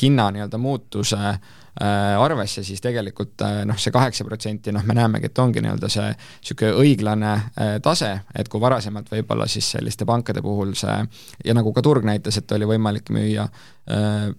hinna 0.01 0.27
nii-öelda 0.36 0.60
muutuse 0.60 1.15
äh, 1.15 1.39
Äh, 1.39 1.61
arvesse, 1.79 2.63
siis 2.67 2.81
tegelikult 2.83 3.41
äh, 3.41 3.61
noh, 3.65 3.77
see 3.79 3.93
kaheksa 3.95 4.25
protsenti, 4.27 4.73
noh, 4.75 4.83
me 4.83 4.95
näemegi, 4.97 5.29
et 5.31 5.39
ongi 5.39 5.63
nii-öelda 5.63 5.89
see 5.91 6.09
niisugune 6.11 6.71
õiglane 6.81 7.31
äh, 7.31 7.75
tase, 7.83 8.11
et 8.35 8.49
kui 8.51 8.59
varasemalt 8.61 9.11
võib-olla 9.11 9.47
siis 9.47 9.69
selliste 9.77 10.05
pankade 10.05 10.43
puhul 10.43 10.75
see 10.75 10.97
ja 11.45 11.55
nagu 11.55 11.71
ka 11.73 11.83
turg 11.85 12.03
näitas, 12.07 12.41
et 12.41 12.51
oli 12.57 12.67
võimalik 12.73 13.13
müüa 13.15 13.47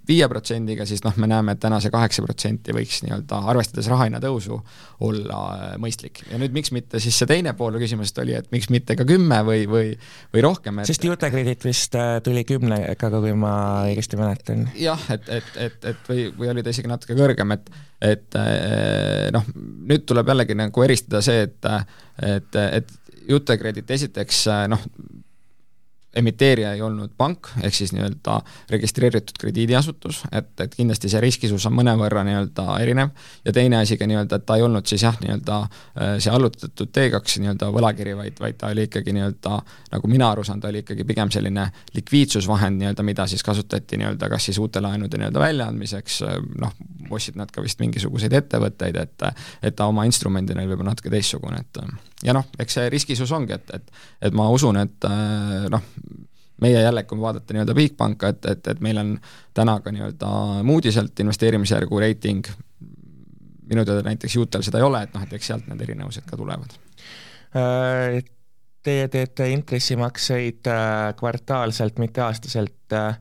viie 0.09 0.27
protsendiga, 0.31 0.85
siis 0.87 1.03
noh, 1.03 1.17
me 1.19 1.27
näeme, 1.27 1.57
et 1.57 1.61
täna 1.61 1.81
see 1.83 1.91
kaheksa 1.93 2.23
protsenti 2.23 2.73
võiks 2.73 3.01
nii-öelda, 3.03 3.41
arvestades 3.51 3.89
rahahinna 3.91 4.21
tõusu, 4.23 4.61
olla 5.03 5.41
mõistlik. 5.83 6.23
ja 6.31 6.39
nüüd 6.39 6.55
miks 6.55 6.71
mitte 6.73 7.01
siis 7.03 7.19
see 7.19 7.27
teine 7.29 7.53
pool 7.59 7.75
küsimusest 7.83 8.21
oli, 8.23 8.37
et 8.39 8.47
miks 8.55 8.71
mitte 8.71 8.95
ka 8.97 9.05
kümme 9.09 9.41
või, 9.45 9.65
või, 9.69 9.91
või 10.33 10.45
rohkem 10.47 10.79
et.... 10.79 10.89
sest 10.89 11.05
Jutekredit 11.05 11.67
vist 11.67 11.99
tuli 12.23 12.45
kümnega, 12.49 13.11
kui 13.11 13.35
ma 13.35 13.55
õigesti 13.91 14.21
mäletan. 14.21 14.69
jah, 14.79 15.03
et, 15.11 15.27
et, 15.29 15.51
et, 15.67 15.91
et 15.91 16.13
või, 16.13 16.29
või 16.39 16.53
oli 16.55 16.63
ta 16.63 16.75
isegi 16.75 16.93
natuke 16.93 17.19
kõrgem, 17.19 17.57
et 17.59 17.73
et 18.03 18.39
eh, 18.39 19.29
noh, 19.35 19.47
nüüd 19.91 20.07
tuleb 20.07 20.33
jällegi 20.33 20.57
nagu 20.59 20.87
eristada 20.87 21.23
see, 21.23 21.47
et 21.47 21.71
et, 22.23 22.63
et 22.63 22.99
Jutekredit 23.31 23.91
esiteks 23.95 24.47
noh, 24.71 24.83
emiteerija 26.17 26.73
ei 26.77 26.83
olnud 26.85 27.13
pank, 27.17 27.49
ehk 27.63 27.75
siis 27.75 27.93
nii-öelda 27.97 28.39
registreeritud 28.71 29.39
krediidiasutus, 29.41 30.23
et, 30.33 30.53
et 30.61 30.75
kindlasti 30.77 31.09
see 31.13 31.23
riskisus 31.25 31.67
on 31.69 31.77
mõnevõrra 31.79 32.25
nii-öelda 32.29 32.67
erinev, 32.85 33.15
ja 33.47 33.55
teine 33.57 33.81
asi 33.81 33.97
ka 34.01 34.09
nii-öelda, 34.09 34.41
et 34.41 34.47
ta 34.49 34.59
ei 34.59 34.67
olnud 34.67 34.89
siis 34.89 35.07
jah, 35.07 35.17
nii-öelda 35.23 35.59
äh, 35.63 36.15
see 36.23 36.33
allutatud 36.35 36.93
T2 36.93 37.43
nii-öelda 37.45 37.71
võlakiri, 37.73 38.17
vaid, 38.19 38.39
vaid 38.45 38.61
ta 38.61 38.73
oli 38.75 38.87
ikkagi 38.91 39.17
nii-öelda, 39.17 39.59
nagu 39.95 40.13
mina 40.13 40.31
aru 40.35 40.45
saan, 40.47 40.61
ta 40.61 40.69
oli 40.73 40.85
ikkagi 40.85 41.09
pigem 41.09 41.33
selline 41.33 41.69
likviidsusvahend 41.97 42.83
nii-öelda, 42.83 43.07
mida 43.07 43.27
siis 43.31 43.45
kasutati 43.47 44.01
nii-öelda 44.03 44.29
kas 44.33 44.51
siis 44.51 44.61
uute 44.63 44.85
laenude 44.85 45.21
nii-öelda 45.21 45.47
väljaandmiseks, 45.47 46.23
noh, 46.61 46.77
ostsid 47.13 47.37
nad 47.37 47.51
ka 47.53 47.65
vist 47.65 47.81
mingisuguseid 47.83 48.33
ettevõtteid, 48.37 48.97
et 49.01 49.29
et 49.63 49.77
ta 49.77 49.87
oma 49.91 50.05
instrumendina 50.09 50.63
oli 50.63 50.73
võib-olla 50.73 50.93
natuke 50.93 51.13
teistsugune, 51.13 51.61
et 51.61 52.12
ja 52.23 52.35
noh, 52.37 52.47
eks 52.59 52.79
see 52.79 52.91
riskisus 52.93 53.33
ongi, 53.33 53.57
et, 53.57 53.71
et 53.75 54.29
et 54.29 54.37
ma 54.37 54.49
usun, 54.51 54.79
et 54.81 55.09
noh, 55.73 55.89
meie 56.63 56.83
jälle, 56.83 57.03
kui 57.09 57.21
vaadata 57.21 57.55
nii-öelda 57.55 57.75
Bigbanka, 57.75 58.29
et, 58.29 58.47
et, 58.47 58.69
et 58.75 58.81
meil 58.85 59.01
on 59.03 59.17
täna 59.55 59.81
ka 59.83 59.93
nii-öelda 59.95 60.29
Moody'selt 60.67 61.21
investeerimisjärgu 61.25 61.99
reiting, 62.01 62.47
minu 63.73 63.85
teada 63.85 64.05
näiteks 64.07 64.37
Jutel 64.37 64.63
seda 64.63 64.81
ei 64.81 64.87
ole, 64.87 65.03
et 65.03 65.15
noh, 65.15 65.25
et 65.27 65.33
eks 65.37 65.51
sealt 65.53 65.69
need 65.71 65.83
erinevused 65.87 66.27
ka 66.29 66.39
tulevad. 66.39 66.77
Äh, 67.57 68.23
teie 68.83 69.09
teete 69.09 69.49
intressimakseid 69.53 70.69
äh, 70.71 71.15
kvartaalselt, 71.19 71.99
mitte 72.03 72.25
aastaselt. 72.25 72.93
Äh, 72.93 73.19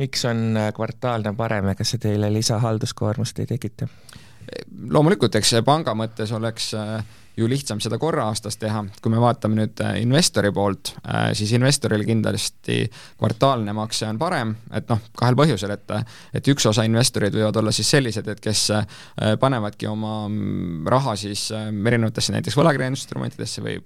miks 0.00 0.24
on 0.24 0.56
kvartaalne 0.74 1.34
parem 1.36 1.66
ja 1.68 1.76
kas 1.76 1.90
see 1.92 2.00
teile 2.00 2.30
lisahalduskoormust 2.32 3.42
ei 3.42 3.48
tekita? 3.50 3.88
Loomulikult, 4.90 5.34
eks 5.38 5.58
panga 5.66 5.94
mõttes 5.98 6.30
oleks 6.34 6.70
äh, 6.78 7.00
ju 7.38 7.46
lihtsam 7.48 7.80
seda 7.82 7.98
korra 8.00 8.26
aastas 8.28 8.58
teha, 8.60 8.82
kui 9.02 9.12
me 9.12 9.20
vaatame 9.22 9.58
nüüd 9.60 9.82
äh, 9.84 9.98
investori 10.02 10.50
poolt, 10.54 10.92
äh, 11.04 11.30
siis 11.38 11.52
investoril 11.56 12.04
kindlasti 12.08 12.82
kvartaalne 13.20 13.74
makse 13.76 14.08
on 14.10 14.18
parem, 14.20 14.54
et 14.76 14.90
noh, 14.90 15.02
kahel 15.18 15.38
põhjusel, 15.38 15.74
et 15.76 15.96
et 16.36 16.52
üks 16.52 16.66
osa 16.70 16.84
investoreid 16.86 17.34
võivad 17.34 17.56
olla 17.60 17.72
siis 17.74 17.88
sellised, 17.90 18.28
et 18.30 18.40
kes 18.42 18.66
panevadki 19.40 19.88
oma 19.90 20.28
mm, 20.28 20.86
raha 20.90 21.16
siis 21.18 21.48
erinevatesse 21.54 22.34
näiteks 22.36 22.56
võlakirjainstrumentidesse 22.58 23.64
või 23.64 23.78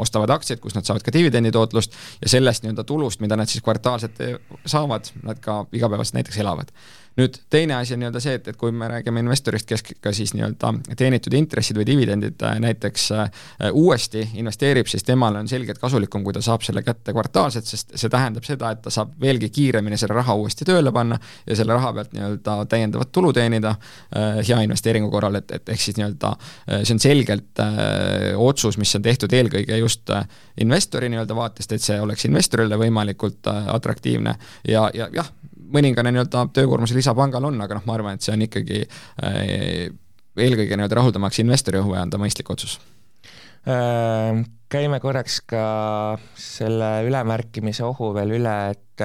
ostavad 0.00 0.32
aktsiaid, 0.32 0.62
kus 0.62 0.74
nad 0.76 0.88
saavad 0.88 1.04
ka 1.04 1.12
dividenditootlust 1.12 1.92
ja 2.22 2.30
sellest 2.32 2.64
nii-öelda 2.64 2.86
tulust, 2.88 3.20
mida 3.20 3.36
nad 3.36 3.50
siis 3.50 3.64
kvartaalselt 3.64 4.16
saavad, 4.64 5.12
nad 5.26 5.42
ka 5.44 5.64
igapäevaselt 5.76 6.20
näiteks 6.20 6.40
elavad 6.40 6.72
nüüd 7.20 7.36
teine 7.52 7.76
asi 7.76 7.94
on 7.94 8.02
nii-öelda 8.02 8.20
see, 8.22 8.34
et, 8.38 8.48
et 8.50 8.58
kui 8.58 8.72
me 8.74 8.88
räägime 8.90 9.22
investorist, 9.22 9.66
kes 9.68 9.84
ka 10.02 10.12
siis 10.16 10.32
nii-öelda 10.36 10.72
teenitud 10.98 11.34
intressid 11.36 11.78
või 11.78 11.86
dividendid 11.88 12.42
äh, 12.46 12.58
näiteks 12.62 13.06
äh, 13.16 13.42
uuesti 13.72 14.24
investeerib, 14.40 14.88
siis 14.90 15.04
temale 15.06 15.40
on 15.42 15.48
selgelt 15.50 15.80
kasulikum, 15.82 16.24
kui 16.24 16.34
ta 16.36 16.42
saab 16.44 16.64
selle 16.66 16.82
kätte 16.86 17.14
kvartaalselt, 17.16 17.68
sest 17.68 17.94
see 18.00 18.12
tähendab 18.12 18.46
seda, 18.48 18.72
et 18.74 18.82
ta 18.84 18.92
saab 18.94 19.12
veelgi 19.20 19.50
kiiremini 19.54 19.98
selle 20.00 20.16
raha 20.18 20.36
uuesti 20.40 20.66
tööle 20.68 20.92
panna 20.94 21.18
ja 21.46 21.58
selle 21.58 21.76
raha 21.76 21.92
pealt 21.98 22.14
nii-öelda 22.16 22.56
täiendavat 22.72 23.12
tulu 23.12 23.32
teenida 23.36 23.74
äh, 23.74 24.40
hea 24.40 24.60
investeeringu 24.66 25.10
korral, 25.12 25.40
et, 25.40 25.50
et 25.56 25.74
ehk 25.74 25.84
siis 25.84 25.98
nii-öelda 26.00 26.34
see 26.70 26.94
on 26.94 27.02
selgelt 27.02 27.60
otsus, 28.40 28.76
mis 28.78 28.92
on 28.96 29.02
tehtud 29.02 29.32
eelkõige 29.34 29.76
just 29.80 30.10
investori 30.60 31.10
nii-öelda 31.12 31.36
vaatest, 31.36 31.72
et 31.74 31.84
see 31.84 31.98
oleks 32.00 32.24
investorile 32.28 32.78
võimalikult 32.80 33.48
atraktiivne 33.50 34.36
ja, 34.68 34.86
ja 34.94 35.08
jah, 35.14 35.30
mõningane 35.74 36.12
nii-öelda 36.14 36.46
töökoormuse 36.56 36.96
lisa 36.96 37.14
pangal 37.16 37.48
on, 37.50 37.60
aga 37.64 37.78
noh, 37.78 37.86
ma 37.88 37.96
arvan, 37.96 38.18
et 38.18 38.26
see 38.26 38.34
on 38.36 38.46
ikkagi 38.46 38.80
äh, 38.84 39.90
eelkõige 40.40 40.76
nii-öelda 40.78 41.00
rahuldamaks 41.00 41.42
investori 41.42 41.82
huve 41.82 42.00
anda 42.00 42.20
mõistlik 42.20 42.50
otsus 42.52 42.78
äh,. 43.66 44.46
Käime 44.70 45.00
korraks 45.02 45.40
ka 45.50 45.62
selle 46.38 47.00
ülemärkimise 47.02 47.82
ohu 47.82 48.12
veel 48.14 48.36
üle, 48.36 48.52
et 48.70 49.02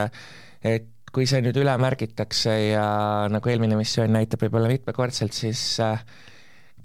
et 0.62 0.92
kui 1.16 1.26
see 1.26 1.40
nüüd 1.42 1.58
üle 1.58 1.74
märgitakse 1.82 2.54
ja 2.68 2.86
nagu 3.34 3.50
eelmine 3.50 3.78
missioon 3.80 4.14
näitab 4.14 4.44
võib-olla 4.46 4.70
mitmekordselt, 4.70 5.34
siis 5.34 5.64
äh, 5.82 6.04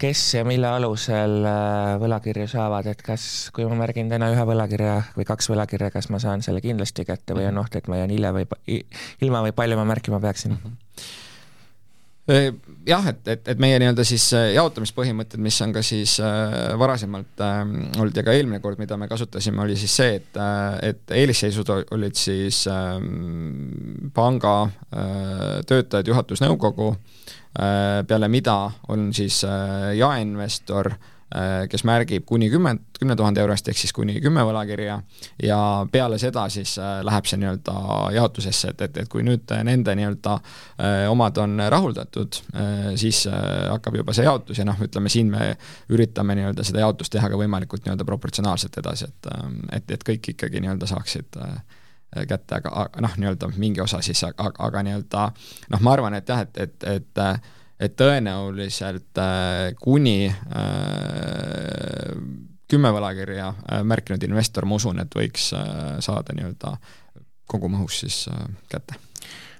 kes 0.01 0.21
ja 0.33 0.45
mille 0.47 0.67
alusel 0.67 1.45
äh, 1.45 1.95
võlakirju 2.01 2.47
saavad, 2.49 2.87
et 2.89 3.01
kas, 3.05 3.23
kui 3.53 3.67
ma 3.69 3.77
märgin 3.83 4.09
täna 4.09 4.31
ühe 4.33 4.45
võlakirja 4.49 4.95
või 5.17 5.27
kaks 5.29 5.51
võlakirja, 5.51 5.91
kas 5.93 6.09
ma 6.13 6.19
saan 6.23 6.41
selle 6.45 6.63
kindlasti 6.63 7.05
kätte 7.05 7.37
või 7.37 7.45
on 7.51 7.61
oht, 7.61 7.77
et 7.77 7.89
ma 7.91 8.01
jään 8.01 8.15
hilja 8.15 8.33
või 8.33 8.47
ilma 9.21 9.43
või 9.45 9.53
palju 9.57 9.77
ma 9.77 9.85
märkima 9.93 10.21
peaksin 10.23 10.57
mm? 10.57 10.63
-hmm 10.63 11.29
jah, 12.27 13.07
et, 13.09 13.21
et, 13.27 13.47
et 13.53 13.61
meie 13.61 13.79
nii-öelda 13.81 14.05
siis 14.05 14.27
äh, 14.37 14.51
jaotamispõhimõtted, 14.55 15.41
mis 15.41 15.57
on 15.65 15.73
ka 15.73 15.83
siis 15.85 16.17
äh, 16.23 16.73
varasemalt 16.79 17.41
äh, 17.41 17.61
olnud 17.99 18.17
ja 18.17 18.23
ka 18.25 18.35
eelmine 18.37 18.61
kord, 18.63 18.79
mida 18.81 18.97
me 18.97 19.09
kasutasime, 19.11 19.63
oli 19.63 19.77
siis 19.79 19.95
see, 20.01 20.19
et 20.21 20.37
äh,, 20.37 20.91
et 20.91 21.15
eelisseisud 21.21 21.71
olid 21.95 22.17
siis 22.19 22.63
äh, 22.71 22.97
panga 24.13 24.55
äh, 24.67 25.61
töötajad, 25.67 26.13
juhatus, 26.13 26.43
nõukogu 26.45 26.91
äh,, 26.93 28.03
peale 28.07 28.29
mida 28.31 28.59
on 28.93 29.09
siis 29.17 29.43
äh, 29.47 29.95
jaeinvestor 29.99 30.93
Äh, 30.93 31.11
kes 31.69 31.83
märgib 31.87 32.25
kuni 32.27 32.49
kümme, 32.49 32.75
kümne 32.99 33.15
tuhande 33.15 33.41
eurost, 33.41 33.67
ehk 33.71 33.77
siis 33.79 33.93
kuni 33.95 34.17
kümme 34.21 34.43
võlakirja 34.43 34.97
ja 35.43 35.59
peale 35.91 36.17
seda 36.19 36.43
siis 36.51 36.73
äh, 36.79 36.99
läheb 37.07 37.27
see 37.29 37.39
nii-öelda 37.39 37.75
jaotusesse, 38.17 38.73
et, 38.73 38.81
et, 38.87 38.97
et 39.03 39.11
kui 39.11 39.23
nüüd 39.23 39.53
nende 39.63 39.95
nii-öelda 39.95 40.33
äh, 40.35 41.05
omad 41.11 41.39
on 41.41 41.55
rahuldatud, 41.71 42.41
siis 42.99 43.23
hakkab 43.27 43.95
juba 44.01 44.13
see 44.15 44.25
jaotus 44.25 44.59
ja 44.59 44.65
noh, 44.67 44.79
ütleme 44.83 45.11
siin 45.11 45.31
me 45.31 45.53
üritame 45.93 46.35
nii-öelda 46.39 46.65
seda 46.67 46.83
jaotust 46.83 47.13
teha 47.15 47.29
ka 47.31 47.39
võimalikult 47.39 47.85
nii-öelda 47.85 48.07
proportsionaalselt 48.07 48.81
edasi, 48.83 49.07
et 49.07 49.31
et, 49.71 49.95
et 49.95 50.03
kõik 50.07 50.33
ikkagi 50.33 50.61
nii-öelda 50.63 50.89
saaksid 50.89 51.39
kätte, 52.27 52.59
aga 52.59 52.89
noh, 53.03 53.15
nii-öelda 53.17 53.53
mingi 53.55 53.81
osa 53.81 54.01
siis, 54.03 54.23
aga, 54.27 54.51
aga 54.59 54.83
nii-öelda 54.83 55.25
noh, 55.71 55.81
ma 55.81 55.95
arvan, 55.95 56.19
et 56.19 56.29
jah, 56.29 56.43
et, 56.43 56.57
et, 56.67 56.87
et 56.97 57.25
et 57.81 57.95
tõenäoliselt 57.97 59.17
äh, 59.17 59.73
kuni 59.81 60.29
äh, 60.29 60.35
kümme 62.69 62.91
võlakirja 62.93 63.47
äh, 63.49 63.81
märkinud 63.83 64.23
investor, 64.27 64.67
ma 64.69 64.77
usun, 64.77 65.01
et 65.01 65.15
võiks 65.17 65.49
saada 65.51 66.35
nii-öelda 66.37 66.75
kogumahus 67.51 68.03
siis 68.05 68.17
kätte. 68.71 68.95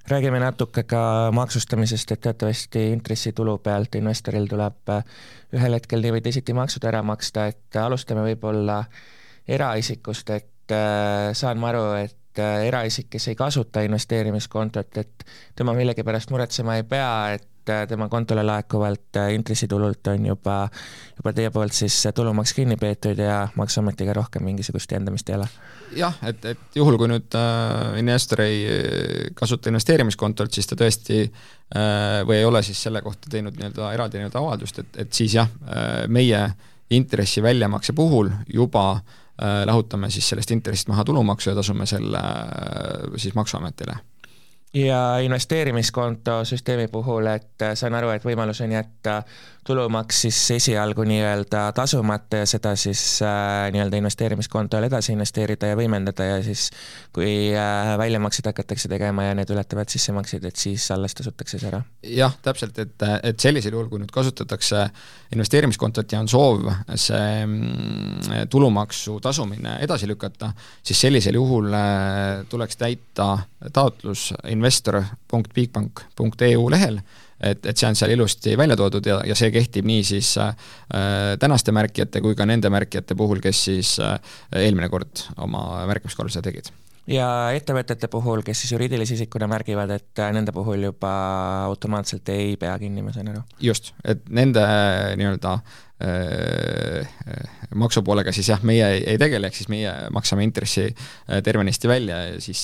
Räägime 0.07 0.39
natuke 0.41 0.83
ka 0.89 1.29
maksustamisest, 1.35 2.11
et 2.15 2.21
teatavasti 2.25 2.87
intressitulu 2.95 3.57
pealt 3.63 3.95
investoril 3.99 4.47
tuleb 4.49 4.93
ühel 5.53 5.77
hetkel 5.77 6.01
nii 6.01 6.15
või 6.15 6.23
teisiti 6.25 6.55
maksud 6.57 6.87
ära 6.89 7.03
maksta, 7.05 7.45
et 7.51 7.77
alustame 7.77 8.23
võib-olla 8.25 8.79
eraisikust, 9.47 10.29
et 10.33 10.73
saan 11.37 11.61
ma 11.61 11.69
aru, 11.69 11.83
et 11.99 12.41
eraisik, 12.41 13.11
kes 13.13 13.27
ei 13.29 13.37
kasuta 13.37 13.83
investeerimiskontot, 13.85 14.97
et 15.03 15.25
tema 15.55 15.75
millegipärast 15.77 16.31
muretsema 16.33 16.79
ei 16.79 16.87
pea, 16.87 17.13
et 17.35 17.50
tema 17.65 18.07
kontole 18.09 18.43
laekuvalt 18.43 19.17
äh, 19.17 19.33
intressitulult 19.33 20.07
on 20.07 20.25
juba, 20.25 20.55
juba 21.17 21.33
teie 21.33 21.51
poolt 21.53 21.75
siis 21.75 21.97
tulumaks 22.15 22.53
kinni 22.57 22.77
peetud 22.77 23.19
ja 23.19 23.47
Maksuametiga 23.55 24.13
rohkem 24.13 24.43
mingisugust 24.43 24.91
jändamist 24.91 25.29
ei 25.29 25.35
ole? 25.35 25.47
jah, 25.95 26.17
et, 26.27 26.45
et 26.45 26.75
juhul, 26.75 26.97
kui 26.97 27.09
nüüd 27.11 27.37
äh, 27.37 27.99
investor 27.99 28.43
ei 28.45 28.59
äh, 28.65 29.31
kasuta 29.35 29.71
investeerimiskontot, 29.71 30.51
siis 30.53 30.69
ta 30.69 30.77
tõesti 30.79 31.23
äh, 31.25 32.21
või 32.27 32.39
ei 32.39 32.45
ole 32.47 32.63
siis 32.63 32.81
selle 32.83 33.01
kohta 33.01 33.31
teinud 33.31 33.57
nii-öelda 33.59 33.93
eraldi 33.93 34.21
nii-öelda 34.21 34.39
avaldust, 34.39 34.83
et, 34.83 35.01
et 35.05 35.13
siis 35.13 35.35
jah 35.39 35.49
äh,, 35.67 36.05
meie 36.07 36.45
intressi 36.91 37.43
väljamakse 37.43 37.93
puhul 37.93 38.31
juba 38.53 38.85
äh, 38.91 39.65
lahutame 39.65 40.09
siis 40.11 40.29
sellest 40.29 40.51
intressist 40.51 40.91
maha 40.91 41.05
tulumaksu 41.07 41.51
ja 41.51 41.55
tasume 41.59 41.85
selle 41.89 42.23
äh, 42.23 43.11
siis 43.17 43.35
Maksuametile 43.35 43.99
ja 44.73 45.17
investeerimiskonto 45.17 46.45
süsteemi 46.45 46.87
puhul, 46.87 47.25
et 47.25 47.61
äh, 47.61 47.75
saan 47.75 47.95
aru, 47.95 48.09
et 48.09 48.25
võimalus 48.25 48.61
on 48.63 48.71
jätta 48.71 49.21
tulumaks 49.67 50.21
siis 50.25 50.37
esialgu 50.55 51.03
nii-öelda 51.05 51.67
tasumata 51.77 52.37
ja 52.41 52.45
seda 52.49 52.71
siis 52.79 53.01
äh, 53.21 53.67
nii-öelda 53.73 53.97
investeerimiskontole 53.99 54.85
edasi 54.89 55.13
investeerida 55.13 55.67
ja 55.69 55.75
võimendada 55.77 56.25
ja 56.25 56.39
siis 56.45 56.69
kui 57.13 57.53
äh, 57.53 57.97
väljamakseid 58.01 58.47
hakatakse 58.49 58.87
tegema 58.89 59.23
ja 59.27 59.35
need 59.37 59.49
ületavad 59.53 59.89
sissemakseid, 59.93 60.45
et 60.49 60.57
siis 60.57 60.91
alles 60.95 61.13
tasutakse 61.17 61.59
see 61.61 61.69
ära? 61.69 61.81
jah, 62.01 62.33
täpselt, 62.41 62.79
et, 62.81 62.97
et 63.21 63.39
sellisel 63.39 63.73
juhul, 63.77 63.89
kui 63.91 63.99
nüüd 64.01 64.11
kasutatakse 64.13 64.89
investeerimiskontot 65.35 66.11
ja 66.11 66.19
on 66.23 66.29
soov 66.31 66.59
see 66.95 67.45
mm, 67.45 68.49
tulumaksu 68.49 69.19
tasumine 69.21 69.77
edasi 69.85 70.07
lükata, 70.09 70.53
siis 70.81 71.01
sellisel 71.05 71.35
juhul 71.37 71.73
äh, 71.77 72.41
tuleks 72.49 72.77
täita 72.81 73.37
taotlus 73.73 74.33
investor.bigbank.eu 74.49 76.69
lehel, 76.73 76.97
et, 77.41 77.65
et 77.65 77.77
see 77.77 77.89
on 77.89 77.97
seal 77.97 78.13
ilusti 78.15 78.55
välja 78.59 78.77
toodud 78.79 79.07
ja, 79.07 79.21
ja 79.27 79.37
see 79.37 79.51
kehtib 79.53 79.87
nii 79.89 80.03
siis 80.07 80.35
äh, 80.41 80.53
tänaste 81.41 81.73
märkijate 81.75 82.21
kui 82.21 82.37
ka 82.37 82.47
nende 82.49 82.71
märkijate 82.73 83.17
puhul, 83.17 83.41
kes 83.43 83.65
siis 83.69 83.97
äh, 84.03 84.17
eelmine 84.55 84.89
kord 84.93 85.25
oma 85.41 85.83
märkimiskorralduse 85.89 86.45
tegid 86.45 86.71
ja 87.11 87.27
ettevõtete 87.57 88.07
puhul, 88.11 88.43
kes 88.45 88.63
siis 88.63 88.73
juriidilise 88.75 89.15
isikuna 89.17 89.49
märgivad, 89.51 89.89
et 89.97 90.21
äh, 90.21 90.33
nende 90.35 90.53
puhul 90.55 90.89
juba 90.91 91.13
automaatselt 91.67 92.29
ei 92.33 92.57
pea 92.61 92.77
kinni, 92.81 93.03
ma 93.05 93.13
sain 93.15 93.31
aru? 93.33 93.45
just, 93.59 93.93
et 94.05 94.27
nende 94.29 94.65
äh, 94.65 95.15
nii-öelda 95.19 95.57
Äh, 95.59 95.90
maksupoolega 97.75 98.31
siis 98.35 98.49
jah, 98.51 98.61
meie 98.67 98.87
ei, 98.99 99.17
tegele, 99.21 99.47
ehk 99.47 99.57
siis 99.59 99.69
meie 99.71 99.91
maksame 100.13 100.43
intressi 100.45 100.87
äh, 100.87 101.39
tervenisti 101.43 101.89
välja 101.91 102.17
ja 102.27 102.41
siis 102.43 102.63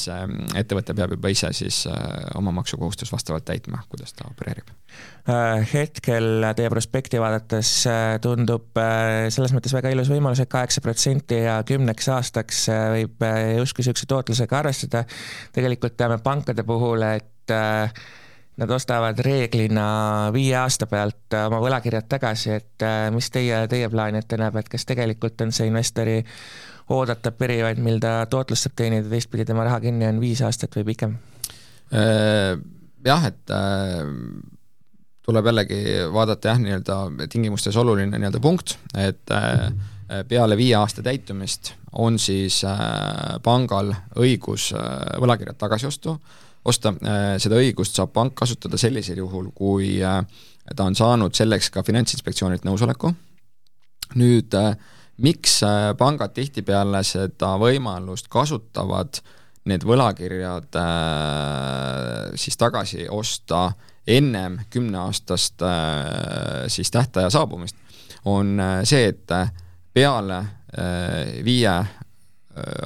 ettevõte 0.58 0.96
peab 0.98 1.14
juba 1.16 1.32
ise 1.32 1.52
siis 1.56 1.84
äh, 1.90 1.96
oma 2.40 2.54
maksukohustust 2.60 3.14
vastavalt 3.14 3.46
täitma, 3.48 3.84
kuidas 3.92 4.16
ta 4.18 4.28
opereerib. 4.30 4.74
Hetkel 5.74 6.46
teie 6.56 6.70
prospekti 6.72 7.20
vaadates 7.20 7.72
tundub 8.24 8.80
selles 9.34 9.52
mõttes 9.54 9.74
väga 9.76 9.92
ilus 9.94 10.10
võimalus 10.10 10.40
et 10.42 10.50
kaheksa 10.50 10.82
protsenti 10.82 11.42
ja 11.44 11.60
kümneks 11.68 12.08
aastaks 12.16 12.64
võib 12.96 13.26
justkui 13.60 13.84
niisuguse 13.84 14.08
tootlusega 14.10 14.62
arvestada. 14.62 15.04
tegelikult 15.54 15.98
teame 16.00 16.18
pankade 16.24 16.64
puhul, 16.68 17.04
et 17.04 17.54
Nad 18.58 18.72
ostavad 18.74 19.20
reeglina 19.22 19.88
viie 20.34 20.56
aasta 20.58 20.88
pealt 20.90 21.36
äh, 21.38 21.46
oma 21.46 21.60
võlakirjad 21.62 22.08
tagasi, 22.10 22.56
et 22.56 22.86
äh, 22.86 23.10
mis 23.14 23.30
teie, 23.30 23.60
teie 23.70 23.90
plaan 23.94 24.18
ette 24.18 24.40
näeb, 24.42 24.56
et 24.58 24.72
kas 24.72 24.88
tegelikult 24.90 25.44
on 25.46 25.52
see 25.54 25.68
investori 25.70 26.24
oodatav 26.90 27.36
periood, 27.38 27.78
mil 27.86 28.00
ta 28.02 28.24
tootlust 28.32 28.66
saab 28.66 28.74
teenida, 28.82 29.06
teistpidi 29.12 29.46
tema 29.46 29.68
raha 29.68 29.78
kinni 29.84 30.08
on 30.10 30.22
viis 30.24 30.42
aastat 30.42 30.74
või 30.80 30.88
pikem? 30.90 31.14
Äh, 31.94 32.56
jah, 33.06 33.28
et 33.30 33.54
tuleb 35.28 35.52
jällegi 35.52 35.80
vaadata 36.16 36.56
jah, 36.56 36.64
nii-öelda 36.64 37.30
tingimustes 37.30 37.78
oluline 37.78 38.18
nii-öelda 38.18 38.42
punkt, 38.42 38.74
et 38.98 39.36
peale 40.32 40.58
viie 40.58 40.74
aasta 40.80 41.04
täitumist 41.06 41.76
on 42.00 42.18
siis 42.18 42.62
pangal 43.44 43.92
õigus 44.18 44.72
võlakirjad 45.20 45.60
tagasi 45.60 45.90
ostu 45.92 46.18
osta, 46.68 46.94
äh, 47.04 47.38
seda 47.42 47.60
õigust 47.62 47.98
saab 47.98 48.14
pank 48.16 48.36
kasutada 48.38 48.80
sellisel 48.80 49.22
juhul, 49.22 49.50
kui 49.56 49.98
äh, 50.04 50.20
ta 50.76 50.88
on 50.88 50.98
saanud 50.98 51.36
selleks 51.38 51.72
ka 51.74 51.84
Finantsinspektsioonilt 51.88 52.68
nõusoleku, 52.68 53.14
nüüd 54.20 54.58
äh, 54.58 54.74
miks 55.24 55.60
pangad 55.98 56.36
tihtipeale 56.36 57.02
seda 57.08 57.56
võimalust 57.58 58.28
kasutavad, 58.30 59.18
need 59.68 59.84
võlakirjad 59.84 60.78
siis 62.40 62.56
tagasi 62.56 63.08
osta 63.12 63.64
ennem 64.08 64.60
kümneaastast 64.72 65.66
siis 66.72 66.94
tähtaja 66.94 67.34
saabumist, 67.34 67.76
on 68.30 68.62
see, 68.88 69.10
et 69.10 69.34
peale 69.98 70.38
viie 71.44 71.74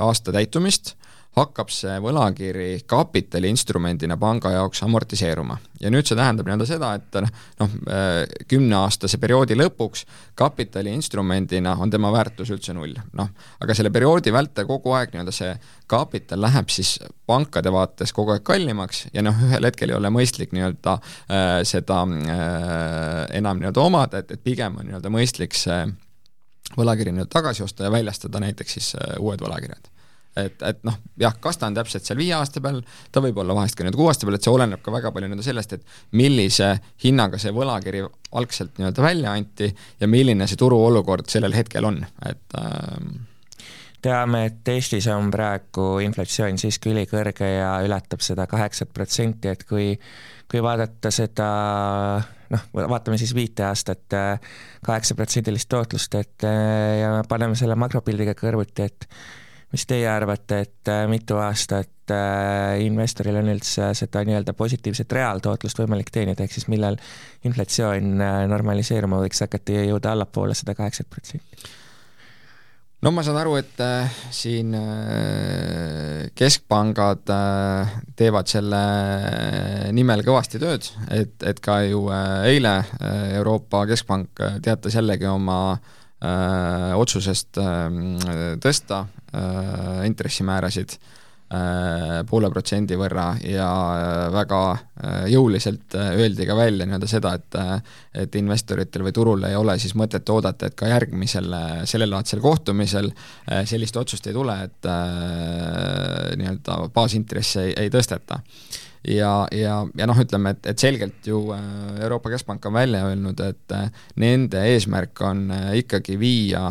aasta 0.07 0.33
täitumist 0.33 0.95
hakkab 1.37 1.69
see 1.71 1.93
võlakiri 2.03 2.81
kapitaliinstrumendina 2.89 4.17
panga 4.19 4.51
jaoks 4.51 4.83
amortiseeruma. 4.83 5.57
ja 5.79 5.89
nüüd 5.89 6.05
see 6.05 6.17
tähendab 6.19 6.47
nii-öelda 6.47 6.67
seda, 6.67 6.89
et 6.99 7.19
noh, 7.61 7.75
kümneaastase 8.51 9.17
perioodi 9.21 9.55
lõpuks 9.55 10.03
kapitaliinstrumendina 10.37 11.77
on 11.79 11.89
tema 11.89 12.11
väärtus 12.11 12.51
üldse 12.51 12.75
null. 12.75 12.97
noh, 13.13 13.29
aga 13.63 13.77
selle 13.77 13.93
perioodi 13.95 14.33
vältel 14.33 14.67
kogu 14.67 14.91
aeg 14.97 15.15
nii-öelda 15.15 15.35
see 15.35 15.53
kapital 15.91 16.43
läheb 16.43 16.69
siis 16.71 16.97
pankade 17.27 17.71
vaates 17.71 18.11
kogu 18.15 18.35
aeg 18.35 18.43
kallimaks 18.43 19.05
ja 19.13 19.23
noh, 19.23 19.39
ühel 19.47 19.69
hetkel 19.69 19.93
ei 19.93 19.99
ole 19.99 20.11
mõistlik 20.11 20.51
nii-öelda 20.55 20.97
äh, 20.99 21.55
seda 21.67 22.03
äh, 22.03 23.25
enam 23.39 23.63
nii-öelda 23.63 23.87
omada, 23.87 24.19
et, 24.19 24.35
et 24.35 24.43
pigem 24.43 24.75
on 24.81 24.89
nii-öelda 24.89 25.13
mõistlik 25.13 25.55
see 25.55 25.85
võlakiri 26.75 27.15
nüüd 27.15 27.31
tagasi 27.31 27.63
osta 27.63 27.87
ja 27.87 27.95
väljastada 27.95 28.43
näiteks 28.43 28.79
siis 28.79 28.93
äh, 28.99 29.15
uued 29.23 29.39
võlakirjad 29.39 29.91
et, 30.37 30.61
et 30.63 30.83
noh, 30.87 30.97
jah, 31.19 31.35
kas 31.43 31.59
ta 31.59 31.69
on 31.69 31.75
täpselt 31.75 32.07
seal 32.07 32.19
viie 32.21 32.35
aasta 32.37 32.63
peal, 32.63 32.81
ta 33.11 33.23
võib 33.23 33.41
olla 33.43 33.55
vahest 33.57 33.77
ka 33.77 33.85
nüüd 33.85 33.97
kuue 33.99 34.11
aasta 34.11 34.27
peal, 34.27 34.37
et 34.37 34.47
see 34.47 34.53
oleneb 34.53 34.83
ka 34.83 34.93
väga 34.93 35.11
palju 35.11 35.31
nii-öelda 35.31 35.47
sellest, 35.47 35.75
et 35.77 36.15
millise 36.19 36.71
hinnaga 37.03 37.39
see 37.41 37.53
võlakiri 37.55 38.05
algselt 38.39 38.79
nii-öelda 38.79 39.05
välja 39.05 39.35
anti 39.35 39.71
ja 39.99 40.09
milline 40.11 40.47
see 40.47 40.59
turuolukord 40.59 41.31
sellel 41.31 41.55
hetkel 41.57 41.87
on, 41.89 41.99
et 42.27 42.59
ähm, 42.59 43.13
teame, 44.01 44.45
et 44.49 44.73
Eestis 44.73 45.07
on 45.13 45.31
praegu 45.33 45.93
inflatsioon 46.05 46.59
siiski 46.61 46.93
ülikõrge 46.93 47.51
ja 47.57 47.73
ületab 47.85 48.23
seda 48.25 48.47
kaheksat 48.49 48.93
protsenti, 48.93 49.51
et 49.51 49.67
kui 49.67 49.95
kui 50.51 50.59
vaadata 50.59 51.07
seda 51.15 51.45
noh, 52.51 52.63
vaatame 52.75 53.15
siis 53.19 53.31
viite 53.31 53.63
aastat 53.63 54.11
kaheksaprotsendilist 54.83 55.69
tootlust, 55.71 56.17
et 56.19 56.47
ja 56.99 57.21
paneme 57.29 57.55
selle 57.55 57.77
makropildiga 57.79 58.35
kõrvuti, 58.35 58.89
et 58.89 59.07
mis 59.71 59.87
teie 59.87 60.07
arvate, 60.11 60.61
et 60.65 60.91
äh, 60.91 61.03
mitu 61.11 61.37
aastat 61.39 62.11
äh, 62.11 62.81
investoril 62.85 63.39
on 63.39 63.51
üldse 63.53 63.91
seda 63.97 64.23
nii-öelda 64.27 64.55
positiivset 64.57 65.13
reaaltootlust 65.15 65.79
võimalik 65.83 66.11
teenida, 66.13 66.43
ehk 66.43 66.55
siis 66.55 66.67
millal 66.71 66.99
inflatsioon 67.47 68.17
äh, 68.19 68.41
normaliseeruma 68.51 69.21
võiks 69.23 69.45
hakata 69.45 69.79
ja 69.79 69.85
jõuda 69.87 70.15
allapoole 70.15 70.57
seda 70.57 70.75
kaheksat 70.77 71.07
protsenti? 71.11 71.71
no 73.01 73.09
ma 73.15 73.23
saan 73.25 73.39
aru, 73.41 73.55
et 73.57 73.79
siin 74.35 74.75
keskpangad 76.37 77.31
teevad 78.19 78.51
selle 78.51 78.81
nimel 79.97 80.21
kõvasti 80.27 80.61
tööd, 80.61 80.85
et, 81.09 81.33
et 81.49 81.63
ka 81.65 81.79
ju 81.87 82.03
eile 82.45 82.75
Euroopa 83.39 83.87
Keskpank 83.89 84.43
teatas 84.61 84.99
jällegi 84.99 85.25
oma 85.31 85.57
äh, 85.71 85.97
otsusest 86.21 87.57
äh, 87.57 87.89
tõsta 88.61 89.05
äh, 89.33 90.05
intressimäärasid 90.05 90.93
äh, 90.93 92.19
poole 92.29 92.51
protsendi 92.53 92.97
võrra 92.99 93.31
ja 93.41 93.69
äh, 93.95 94.27
väga 94.33 94.59
äh, 94.71 95.23
jõuliselt 95.33 95.97
öeldi 95.97 96.45
ka 96.45 96.55
välja 96.59 96.85
nii-öelda 96.85 97.09
seda, 97.09 97.33
et 97.39 97.57
et 98.21 98.35
investoritel 98.37 99.07
või 99.07 99.15
turul 99.17 99.47
ei 99.49 99.57
ole 99.57 99.79
siis 99.81 99.95
mõtet 99.97 100.29
oodata, 100.29 100.69
et 100.69 100.77
ka 100.77 100.91
järgmisel 100.91 101.49
sellelaadsel 101.89 102.41
kohtumisel 102.43 103.09
sellist 103.65 103.97
otsust 103.97 104.27
ei 104.27 104.37
tule, 104.37 104.55
et 104.67 104.89
nii-öelda 106.37 106.77
baasintressi 106.93 107.59
ei, 107.65 107.73
ei 107.85 107.89
tõsteta 107.89 108.41
ja, 109.07 109.47
ja, 109.51 109.75
ja 109.97 110.07
noh, 110.09 110.19
ütleme, 110.21 110.55
et, 110.55 110.65
et 110.73 110.79
selgelt 110.79 111.27
ju 111.27 111.43
Euroopa 112.01 112.29
Keskpank 112.33 112.65
on 112.69 112.75
välja 112.77 113.05
öelnud, 113.09 113.39
et 113.45 113.75
nende 114.21 114.65
eesmärk 114.73 115.21
on 115.25 115.47
ikkagi 115.77 116.19
viia 116.21 116.67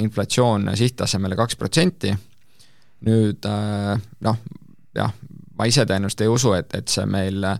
inflatsioon 0.00 0.72
sihttasemele 0.76 1.38
kaks 1.38 1.56
protsenti. 1.60 2.12
Nüüd 3.06 3.46
äh, 3.48 3.94
noh, 4.26 4.40
jah, 4.96 5.12
ma 5.60 5.68
ise 5.68 5.84
tõenäoliselt 5.84 6.24
ei 6.24 6.30
usu, 6.32 6.54
et, 6.56 6.72
et 6.78 6.88
see 6.88 7.04
meil 7.10 7.44
äh, 7.44 7.58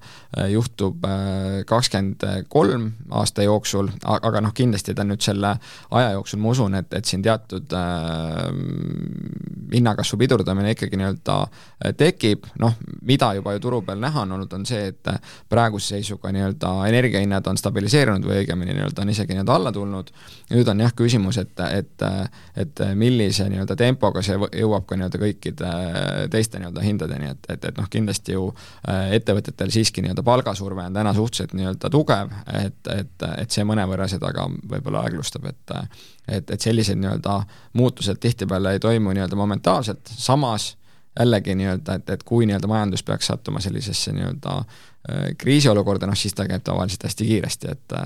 juhtub 0.54 1.04
äh, 1.04 1.60
kakskümmend 1.68 2.24
kolm 2.48 2.86
aasta 3.20 3.44
jooksul, 3.44 3.90
aga 4.08 4.40
noh, 4.40 4.54
kindlasti 4.56 4.94
ta 4.96 5.04
nüüd 5.04 5.20
selle 5.24 5.52
aja 5.98 6.14
jooksul, 6.16 6.40
ma 6.40 6.54
usun, 6.54 6.78
et, 6.80 6.88
et 6.96 7.08
siin 7.08 7.24
teatud 7.24 7.74
äh, 7.76 8.46
hinnakasvu 9.74 10.18
pidurdamine 10.20 10.72
ikkagi 10.74 10.98
nii-öelda 10.98 11.36
tekib, 12.00 12.48
noh, 12.62 12.78
mida 13.06 13.32
juba 13.36 13.54
ju 13.54 13.62
turu 13.62 13.82
peal 13.86 14.00
näha 14.02 14.24
on 14.24 14.36
olnud, 14.38 14.52
on 14.56 14.64
see, 14.66 14.88
et 14.90 15.12
praeguse 15.50 15.94
seisuga 15.94 16.32
nii-öelda 16.34 16.72
energiahinnad 16.88 17.46
on 17.50 17.60
stabiliseerunud 17.60 18.26
või 18.26 18.40
õigemini 18.42 18.74
nii-öelda 18.78 19.04
on 19.04 19.12
isegi 19.12 19.36
nii-öelda 19.36 19.56
alla 19.60 19.74
tulnud, 19.76 20.10
nüüd 20.54 20.72
on 20.72 20.84
jah 20.86 20.96
küsimus, 20.96 21.40
et, 21.42 21.64
et 21.68 22.08
et 22.60 22.80
millise 22.96 23.44
nii-öelda 23.50 23.76
tempoga 23.78 24.22
see 24.24 24.36
jõuab 24.36 24.86
ka 24.88 24.96
nii-öelda 24.98 25.20
kõikide 25.20 25.70
teiste 26.32 26.60
nii-öelda 26.60 26.84
hindadeni, 26.84 27.30
et, 27.34 27.50
et, 27.52 27.68
et 27.70 27.78
noh, 27.78 27.89
kindlasti 27.92 28.37
ju 28.37 28.48
äh, 28.50 29.12
ettevõtetel 29.18 29.72
siiski 29.74 30.05
nii-öelda 30.05 30.24
palgasurve 30.26 30.87
on 30.87 30.96
täna 30.96 31.14
suhteliselt 31.16 31.55
nii-öelda 31.59 31.90
tugev, 31.92 32.35
et, 32.64 32.81
et, 32.94 33.29
et 33.44 33.50
see 33.50 33.66
mõnevõrra 33.68 34.09
seda 34.11 34.33
ka 34.37 34.48
võib-olla 34.48 35.07
aeglustab, 35.07 35.50
et 35.50 35.76
et, 36.31 36.50
et 36.50 36.61
sellised 36.61 36.98
nii-öelda 37.00 37.40
muutused 37.79 38.20
tihtipeale 38.22 38.76
ei 38.76 38.83
toimu 38.83 39.14
nii-öelda 39.16 39.37
momentaalselt, 39.37 40.12
samas 40.14 40.76
jällegi 41.18 41.55
nii-öelda, 41.59 41.94
et, 41.94 42.11
et 42.11 42.22
kui 42.22 42.46
nii-öelda 42.46 42.70
majandus 42.70 43.03
peaks 43.03 43.26
sattuma 43.26 43.61
sellisesse 43.61 44.12
nii-öelda 44.14 44.57
äh, 44.59 45.24
kriisiolukorda, 45.38 46.07
noh 46.07 46.18
siis 46.18 46.35
ta 46.35 46.46
käib 46.48 46.62
tavaliselt 46.64 47.09
hästi 47.09 47.26
kiiresti, 47.26 47.72
et, 47.74 47.96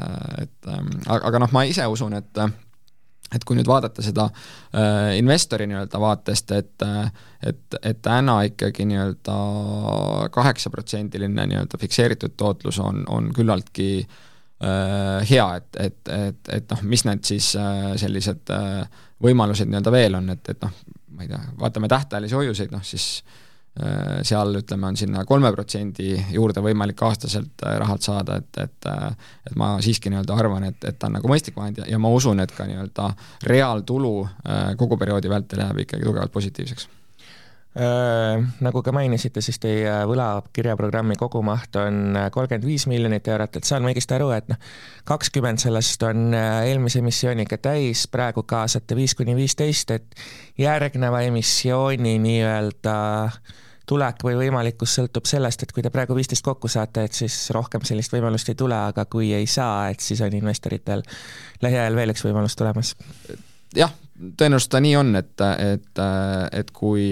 et 0.42 0.70
ähm, 0.72 0.88
aga, 1.06 1.20
aga 1.28 1.44
noh, 1.44 1.52
ma 1.52 1.66
ise 1.68 1.86
usun, 1.90 2.16
et 2.16 2.44
et 3.34 3.44
kui 3.44 3.56
nüüd 3.56 3.68
vaadata 3.68 4.02
seda 4.04 4.26
äh, 4.30 5.14
investori 5.18 5.66
nii-öelda 5.70 6.00
vaatest, 6.00 6.52
et 6.56 6.84
äh, 6.86 7.08
et, 7.44 7.76
et 7.82 8.00
täna 8.02 8.38
ikkagi 8.48 8.86
nii-öelda 8.88 9.38
kaheksaprotsendiline 10.32 11.46
nii-öelda 11.50 11.80
fikseeritud 11.80 12.36
tootlus 12.40 12.78
on, 12.80 13.02
on 13.08 13.30
küllaltki 13.36 13.88
äh, 14.00 15.30
hea, 15.30 15.48
et, 15.56 15.80
et, 15.80 16.12
et, 16.16 16.52
et 16.58 16.76
noh, 16.76 16.84
mis 16.88 17.04
need 17.08 17.24
siis 17.28 17.52
äh, 17.60 17.94
sellised 18.00 18.52
äh, 18.54 18.84
võimalused 19.24 19.68
nii-öelda 19.68 19.92
veel 19.94 20.20
on, 20.20 20.30
et, 20.36 20.52
et 20.54 20.64
noh, 20.64 20.84
ma 21.14 21.26
ei 21.26 21.32
tea, 21.32 21.40
vaatame 21.60 21.90
tähtajalisi 21.92 22.38
hoiuseid, 22.38 22.72
noh 22.74 22.84
siis 22.86 23.08
äh, 23.20 23.43
seal 24.22 24.54
ütleme, 24.60 24.86
on 24.86 24.96
sinna 24.96 25.24
kolme 25.26 25.50
protsendi 25.50 26.12
juurde 26.30 26.62
võimalik 26.62 27.00
aastaselt 27.02 27.64
äh, 27.66 27.74
rahalt 27.82 28.06
saada, 28.06 28.38
et, 28.38 28.58
et 28.62 28.90
äh, 28.90 29.30
et 29.48 29.56
ma 29.58 29.74
siiski 29.82 30.12
nii-öelda 30.12 30.36
arvan, 30.38 30.68
et, 30.70 30.84
et 30.86 30.98
ta 30.98 31.10
on 31.10 31.18
nagu 31.18 31.30
mõistlik 31.30 31.56
vahend 31.58 31.80
ja, 31.82 31.88
ja 31.90 31.98
ma 31.98 32.12
usun, 32.14 32.38
et 32.40 32.52
ka 32.54 32.68
nii-öelda 32.70 33.10
reaaltulu 33.50 34.12
kogu 34.78 34.98
perioodi 35.00 35.30
vältel 35.32 35.64
jääb 35.64 35.80
ikkagi 35.82 36.06
tugevalt 36.06 36.32
positiivseks. 36.32 36.86
Äh, 37.74 38.44
nagu 38.62 38.82
ka 38.86 38.94
mainisite, 38.94 39.42
siis 39.42 39.58
teie 39.58 39.96
võlakirjaprogrammi 40.06 41.18
kogumaht 41.18 41.74
on 41.82 42.14
kolmkümmend 42.30 42.68
viis 42.68 42.86
miljonit 42.86 43.26
eurot, 43.26 43.58
et 43.58 43.66
saan 43.66 43.82
ma 43.82 43.90
õigesti 43.90 44.14
aru, 44.14 44.30
et 44.36 44.54
noh, 44.54 44.62
kakskümmend 45.10 45.64
sellest 45.64 46.06
on 46.06 46.30
eelmise 46.38 47.02
emissiooniga 47.02 47.58
täis, 47.58 48.06
praegu 48.06 48.46
kaasate 48.46 48.94
viis 48.94 49.18
kuni 49.18 49.34
viisteist, 49.34 49.90
et 49.98 50.24
järgneva 50.62 51.26
emissiooni 51.26 52.14
nii-öelda 52.22 52.96
tulek 53.86 54.22
või 54.24 54.36
võimalikkus 54.38 54.94
sõltub 54.98 55.26
sellest, 55.28 55.62
et 55.62 55.72
kui 55.74 55.82
te 55.84 55.92
praegu 55.92 56.16
viisteist 56.16 56.44
kokku 56.44 56.70
saate, 56.72 57.04
et 57.08 57.16
siis 57.16 57.36
rohkem 57.54 57.84
sellist 57.84 58.14
võimalust 58.14 58.48
ei 58.48 58.58
tule, 58.58 58.76
aga 58.92 59.04
kui 59.10 59.32
ei 59.36 59.46
saa, 59.50 59.90
et 59.92 60.00
siis 60.00 60.22
on 60.24 60.32
investoritel 60.36 61.04
lähiajal 61.64 61.98
veel 61.98 62.14
üks 62.14 62.24
võimalus 62.24 62.56
tulemas. 62.56 62.94
Jah, 63.76 63.92
tõenäoliselt 64.38 64.72
ta 64.72 64.80
nii 64.84 64.96
on, 64.96 65.14
et, 65.20 65.46
et, 65.74 66.02
et 66.60 66.74
kui 66.74 67.10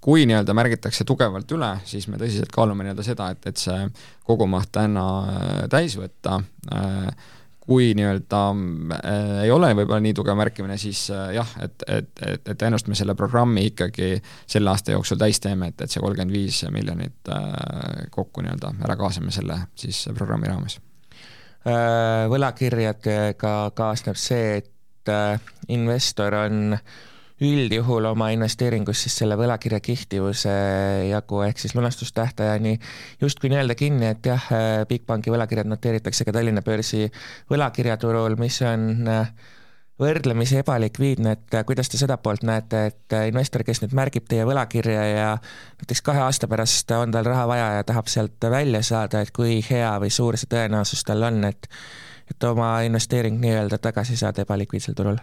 kui 0.00 0.24
nii-öelda 0.24 0.54
märgitakse 0.56 1.04
tugevalt 1.04 1.50
üle, 1.52 1.74
siis 1.84 2.06
me 2.08 2.16
tõsiselt 2.20 2.52
kaalume 2.54 2.86
nii-öelda 2.86 3.04
seda, 3.04 3.28
et, 3.34 3.44
et 3.50 3.60
see 3.60 3.84
kogumaht 4.24 4.72
täna 4.72 5.04
täis 5.72 5.96
võtta, 6.00 6.40
kui 7.70 7.92
nii-öelda 7.94 8.42
äh, 8.98 9.32
ei 9.44 9.50
ole 9.54 9.70
võib-olla 9.78 10.02
nii 10.02 10.14
tugev 10.18 10.34
märkimine, 10.40 10.74
siis 10.80 11.04
äh, 11.14 11.28
jah, 11.36 11.50
et, 11.62 11.84
et, 11.86 12.10
et, 12.26 12.42
et 12.42 12.58
tõenäoliselt 12.58 12.90
me 12.90 12.98
selle 12.98 13.14
programmi 13.18 13.68
ikkagi 13.70 14.16
selle 14.50 14.72
aasta 14.72 14.96
jooksul 14.96 15.20
täis 15.20 15.38
teeme, 15.42 15.70
et, 15.70 15.84
et 15.84 15.92
see 15.92 16.02
kolmkümmend 16.02 16.34
viis 16.34 16.64
miljonit 16.74 17.30
äh, 17.30 18.08
kokku 18.10 18.42
nii-öelda 18.42 18.74
ära 18.82 18.98
kaasame 18.98 19.30
selle 19.34 19.60
siis 19.78 20.02
programmi 20.18 20.50
raames. 20.50 20.80
Äh, 21.60 22.26
võlakirjadega 22.32 23.54
kaasneb 23.78 24.18
see, 24.18 24.58
et 24.64 25.12
äh, 25.12 25.38
investor 25.70 26.34
on 26.42 26.74
üldjuhul 27.40 28.04
oma 28.10 28.28
investeeringus 28.34 29.04
siis 29.04 29.14
selle 29.22 29.36
võlakirja 29.40 29.80
kehtivuse 29.80 30.52
jagu 31.08 31.40
ehk 31.46 31.62
siis 31.62 31.74
lunastustähtajani 31.76 32.74
justkui 33.20 33.48
nii-öelda 33.52 33.76
kinni, 33.78 34.10
et 34.12 34.28
jah, 34.28 34.50
äh, 34.52 34.66
Bigbanki 34.88 35.32
võlakirjad 35.32 35.70
noteeritakse 35.70 36.26
ka 36.28 36.34
Tallinna 36.36 36.62
börsi 36.66 37.06
võlakirjaturul, 37.50 38.36
mis 38.40 38.60
on 38.68 39.08
äh, 39.08 39.32
võrdlemisi 40.00 40.60
ebalikviidne, 40.60 41.32
et 41.38 41.56
äh, 41.56 41.64
kuidas 41.68 41.88
te 41.88 42.00
seda 42.00 42.18
poolt 42.20 42.44
näete, 42.44 42.84
et 42.92 43.18
investor, 43.32 43.64
kes 43.64 43.80
nüüd 43.84 43.96
märgib 43.96 44.28
teie 44.28 44.44
võlakirja 44.48 45.08
ja 45.08 45.32
näiteks 45.80 46.04
kahe 46.04 46.20
aasta 46.26 46.48
pärast 46.48 46.92
on 46.96 47.16
tal 47.16 47.28
raha 47.28 47.48
vaja 47.48 47.72
ja 47.78 47.88
tahab 47.88 48.12
sealt 48.12 48.50
välja 48.52 48.84
saada, 48.84 49.24
et 49.24 49.32
kui 49.32 49.62
hea 49.70 49.96
või 50.02 50.12
suur 50.12 50.36
see 50.36 50.52
tõenäosus 50.52 51.08
tal 51.08 51.24
on, 51.30 51.44
et 51.48 51.72
et 52.30 52.44
oma 52.46 52.76
investeering 52.86 53.40
nii-öelda 53.42 53.80
tagasi 53.82 54.14
saada 54.16 54.44
ebalikviidsel 54.44 54.94
turul? 54.94 55.16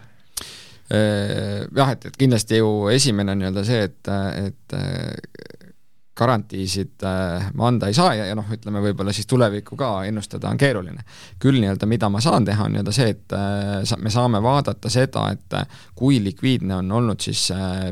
Äh, 0.87 1.65
jah, 1.75 1.89
et, 1.91 2.05
et 2.07 2.17
kindlasti 2.17 2.61
ju 2.61 2.87
esimene 2.93 3.33
on 3.33 3.41
nii-öelda 3.41 3.63
see, 3.67 3.87
et, 3.89 4.11
et 4.47 4.75
garantiisid 6.17 7.03
äh, 7.05 7.49
ma 7.53 7.67
anda 7.69 7.89
ei 7.89 7.95
saa 7.95 8.13
ja, 8.17 8.25
ja 8.29 8.35
noh, 8.37 8.47
ütleme 8.53 8.81
võib-olla 8.81 9.13
siis 9.13 9.27
tulevikku 9.29 9.77
ka 9.77 9.89
ennustada 10.07 10.49
on 10.49 10.57
keeruline. 10.59 11.03
küll 11.39 11.59
nii-öelda, 11.61 11.89
mida 11.89 12.09
ma 12.09 12.21
saan 12.23 12.47
teha, 12.47 12.65
on 12.65 12.73
nii-öelda 12.75 12.93
see, 12.95 13.11
et 13.13 13.35
äh, 13.37 13.97
me 14.01 14.13
saame 14.13 14.41
vaadata 14.43 14.89
seda, 14.93 15.27
et 15.35 15.57
äh, 15.59 15.67
kui 15.95 16.21
likviidne 16.23 16.79
on 16.81 16.91
olnud 17.01 17.21
siis 17.23 17.47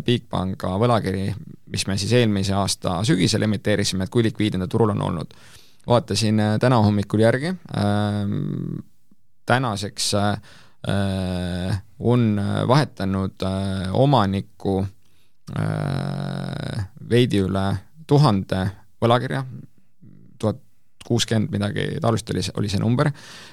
Bigpanga 0.05 0.73
võlakiri, 0.81 1.27
mis 1.75 1.85
me 1.87 1.99
siis 2.01 2.15
eelmise 2.17 2.55
aasta 2.57 2.97
sügisel 3.07 3.45
emiteerisime, 3.45 4.07
et 4.07 4.13
kui 4.13 4.25
likviidne 4.25 4.65
ta 4.65 4.71
turul 4.71 4.95
on 4.95 5.05
olnud. 5.11 5.39
vaatasin 5.85 6.41
täna 6.59 6.81
hommikul 6.81 7.21
järgi 7.21 7.53
äh,, 7.53 8.21
tänaseks 9.45 10.13
äh, 10.13 10.37
on 11.99 12.41
vahetanud 12.67 13.43
äh, 13.43 13.89
omanikku 13.93 14.85
äh, 15.57 16.85
veidi 17.09 17.41
üle 17.45 17.65
tuhande 18.07 18.65
võlakirja, 19.01 19.43
tuhat 20.39 20.59
kuuskümmend 21.05 21.53
midagi 21.53 21.87
taolist 22.01 22.29
oli, 22.33 22.43
oli 22.59 22.69
see 22.69 22.81
number, 22.81 23.09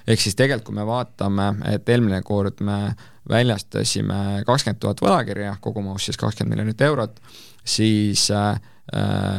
ehk 0.06 0.20
siis 0.20 0.36
tegelikult 0.36 0.70
kui 0.70 0.76
me 0.80 0.86
vaatame, 0.88 1.48
et 1.72 1.88
eelmine 1.88 2.20
kord 2.24 2.60
me 2.64 2.94
väljastasime 3.28 4.42
kakskümmend 4.48 4.80
tuhat 4.82 5.00
võlakirja, 5.04 5.56
kogumahus 5.60 6.10
siis 6.10 6.20
kakskümmend 6.20 6.56
miljonit 6.56 6.84
eurot, 6.88 7.20
siis 7.64 8.28
äh, 8.34 8.56
Äh, 8.56 8.71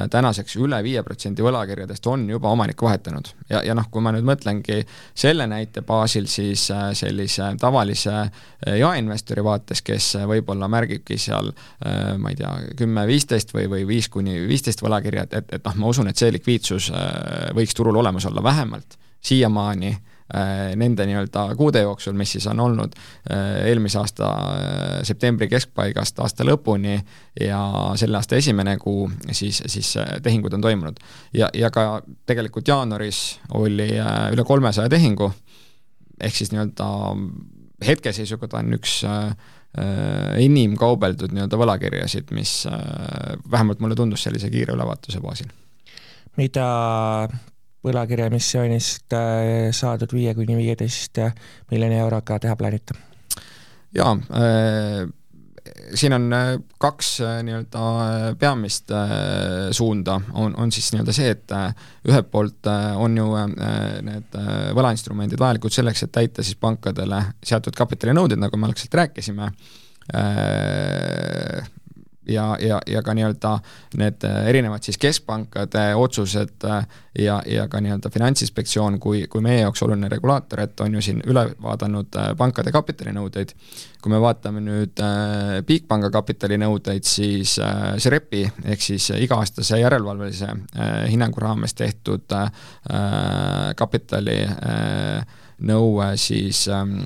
tänaseks 0.10 0.56
üle 0.56 0.78
viie 0.86 1.02
protsendi 1.04 1.44
võlakirjadest 1.44 2.06
on 2.08 2.22
juba 2.30 2.48
omanikku 2.56 2.86
vahetanud. 2.88 3.28
ja, 3.50 3.60
ja 3.66 3.74
noh, 3.76 3.90
kui 3.92 4.02
ma 4.02 4.14
nüüd 4.16 4.24
mõtlengi 4.24 4.80
selle 5.14 5.48
näite 5.52 5.84
baasil, 5.84 6.30
siis 6.32 6.70
äh, 6.72 6.94
sellise 6.96 7.50
tavalise 7.60 8.14
äh, 8.14 8.78
jaeinvestori 8.80 9.44
vaates, 9.44 9.84
kes 9.84 10.14
võib-olla 10.32 10.70
märgibki 10.72 11.18
seal 11.20 11.52
ma 12.18 12.32
ei 12.32 12.40
tea, 12.40 12.54
kümme-viisteist 12.80 13.52
või, 13.54 13.68
või 13.70 13.84
viis 13.88 14.08
kuni 14.10 14.40
viisteist 14.48 14.82
võlakirja, 14.82 15.28
et, 15.28 15.52
et, 15.52 15.68
noh, 15.68 15.76
ma 15.76 15.92
usun, 15.92 16.08
et 16.08 16.18
see 16.18 16.32
likviidsus 16.32 16.90
võiks 17.54 17.76
turul 17.76 18.00
olemas 18.00 18.26
olla 18.30 18.44
vähemalt 18.44 18.98
siiamaani 19.24 19.92
äh, 19.92 20.02
Äh, 20.02 20.13
nende 20.76 21.06
nii-öelda 21.06 21.46
kuude 21.58 21.84
jooksul, 21.84 22.16
mis 22.18 22.32
siis 22.36 22.48
on 22.50 22.60
olnud 22.60 22.96
äh, 22.96 23.68
eelmise 23.70 24.00
aasta 24.02 24.30
äh, 24.30 24.96
septembri 25.06 25.48
keskpaigast 25.52 26.20
aasta 26.24 26.46
lõpuni 26.48 26.98
ja 27.42 27.62
selle 28.00 28.18
aasta 28.18 28.40
esimene 28.40 28.78
kuu, 28.82 29.06
siis, 29.32 29.62
siis 29.66 29.94
tehingud 30.24 30.54
on 30.58 30.66
toimunud. 30.66 31.00
ja, 31.34 31.50
ja 31.54 31.70
ka 31.74 32.02
tegelikult 32.26 32.68
jaanuaris 32.68 33.40
oli 33.60 33.90
üle 34.34 34.46
kolmesaja 34.48 34.90
tehingu, 34.90 35.32
ehk 36.22 36.36
siis 36.36 36.54
nii-öelda 36.54 36.90
hetkeseisuga 37.86 38.48
ta 38.48 38.62
on 38.64 38.74
üks 38.78 39.02
enim 40.40 40.76
kaubeldud 40.78 41.34
nii-öelda 41.34 41.58
võlakirjasid, 41.58 42.30
mis 42.38 42.62
vähemalt 43.52 43.82
mulle 43.82 43.98
tundus 43.98 44.26
sellise 44.26 44.50
kiire 44.54 44.76
ülevaatuse 44.78 45.22
baasil. 45.22 45.50
mida 46.38 46.68
võlakirjaemissioonist 47.84 49.16
saadud 49.76 50.14
viie 50.16 50.36
kuni 50.38 50.56
viieteist 50.60 51.20
miljoni 51.72 52.00
euroga 52.00 52.40
teha 52.40 52.56
plaanite? 52.60 52.96
jaa 53.94 54.14
äh,, 54.14 55.12
siin 55.96 56.14
on 56.14 56.34
äh, 56.34 56.60
kaks 56.82 57.22
äh, 57.22 57.44
nii-öelda 57.44 57.84
äh, 58.02 58.38
peamist 58.40 58.92
suunda, 59.72 60.22
on, 60.34 60.56
on 60.56 60.72
siis 60.72 60.92
nii-öelda 60.94 61.16
see, 61.16 61.30
et 61.34 61.54
ühelt 62.10 62.30
poolt 62.32 62.70
on 62.98 63.18
ju 63.18 63.28
need 64.08 64.38
võlainstrumendid 64.78 65.40
vajalikud 65.40 65.74
selleks, 65.74 66.06
et 66.06 66.14
täita 66.16 66.44
siis 66.44 66.60
pankadele 66.60 67.22
seatud 67.44 67.76
kapitalinõuded, 67.78 68.42
nagu 68.42 68.60
me 68.60 68.70
algselt 68.70 69.00
rääkisime, 69.00 69.52
ja, 72.28 72.58
ja, 72.60 72.80
ja 72.88 73.02
ka 73.04 73.14
nii-öelda 73.14 73.54
need 74.00 74.24
äh, 74.28 74.48
erinevad 74.50 74.84
siis 74.84 74.98
keskpankade 74.98 75.96
otsused 75.96 76.66
äh, 76.66 76.86
ja, 77.20 77.42
ja 77.48 77.68
ka 77.68 77.82
nii-öelda 77.82 78.10
Finantsinspektsioon 78.14 79.00
kui, 79.00 79.26
kui 79.28 79.42
meie 79.42 79.62
jaoks 79.62 79.84
oluline 79.84 80.10
regulaator, 80.10 80.64
et 80.64 80.80
on 80.86 80.96
ju 80.96 81.02
siin 81.02 81.22
üle 81.28 81.46
vaadanud 81.62 82.16
äh, 82.20 82.32
pankade 82.38 82.72
kapitalinõudeid. 82.72 83.54
kui 84.04 84.12
me 84.12 84.20
vaatame 84.20 84.60
nüüd 84.60 85.00
Bigpanga 85.64 86.10
kapitalinõudeid, 86.12 87.06
siis 87.08 87.54
SREP-i 87.98 88.42
ehk 88.74 88.82
siis 88.84 89.06
iga-aastase 89.16 89.80
järelevalvelise 89.80 90.50
hinnangu 91.08 91.40
raames 91.40 91.74
tehtud 91.74 92.36
kapitali 93.80 94.42
nõue 95.64 96.10
siis 96.20 96.66
ähm, 96.68 96.98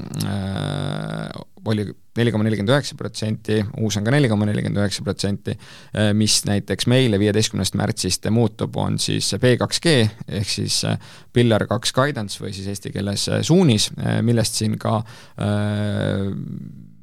oli 1.65 1.85
neli 2.17 2.33
koma 2.33 2.47
nelikümmend 2.47 2.73
üheksa 2.73 2.97
protsenti, 2.99 3.59
uus 3.81 3.97
on 3.99 4.05
ka 4.05 4.13
neli 4.13 4.29
koma 4.31 4.47
nelikümmend 4.49 4.81
üheksa 4.81 5.05
protsenti, 5.05 5.53
eh, 5.93 6.11
mis 6.17 6.39
näiteks 6.47 6.89
meile 6.91 7.19
viieteistkümnendast 7.21 7.77
märtsist 7.79 8.27
muutub, 8.33 8.75
on 8.81 8.97
siis 9.01 9.29
B2G 9.41 9.95
ehk 10.39 10.51
siis 10.51 10.81
eh, 10.87 10.97
Pillar 11.33 11.67
kaks 11.69 11.93
guidance 11.93 12.41
või 12.41 12.53
siis 12.55 12.69
eesti 12.73 12.91
keeles 12.95 13.27
eh, 13.29 13.41
suunis, 13.45 13.91
millest 14.25 14.57
siin 14.59 14.77
ka 14.81 14.99
äh, 14.99 16.27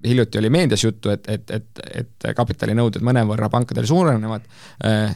hiljuti 0.04 0.38
oli 0.38 0.50
meedias 0.52 0.84
juttu, 0.84 1.08
et, 1.14 1.28
et, 1.32 1.50
et, 1.50 1.82
et 2.02 2.26
kapitalinõuded 2.36 3.00
mõnevõrra 3.06 3.48
pankadel 3.48 3.86
suurenevad, 3.88 4.44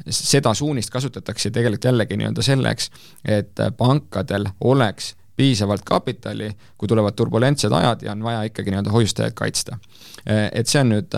seda 0.09 0.55
suunist 0.57 0.89
kasutatakse 0.95 1.51
tegelikult 1.53 1.85
jällegi 1.91 2.17
nii-öelda 2.17 2.45
selleks, 2.47 2.89
et 3.37 3.61
pankadel 3.77 4.49
oleks 4.65 5.13
piisavalt 5.39 5.85
kapitali, 5.87 6.51
kui 6.79 6.91
tulevad 6.91 7.15
turbulentsed 7.19 7.73
ajad 7.73 8.03
ja 8.07 8.13
on 8.13 8.25
vaja 8.27 8.43
ikkagi 8.51 8.75
nii-öelda 8.75 8.93
hoiustajaid 8.95 9.37
kaitsta. 9.39 9.79
Et 10.27 10.67
see 10.67 10.83
on 10.83 10.91
nüüd 10.97 11.15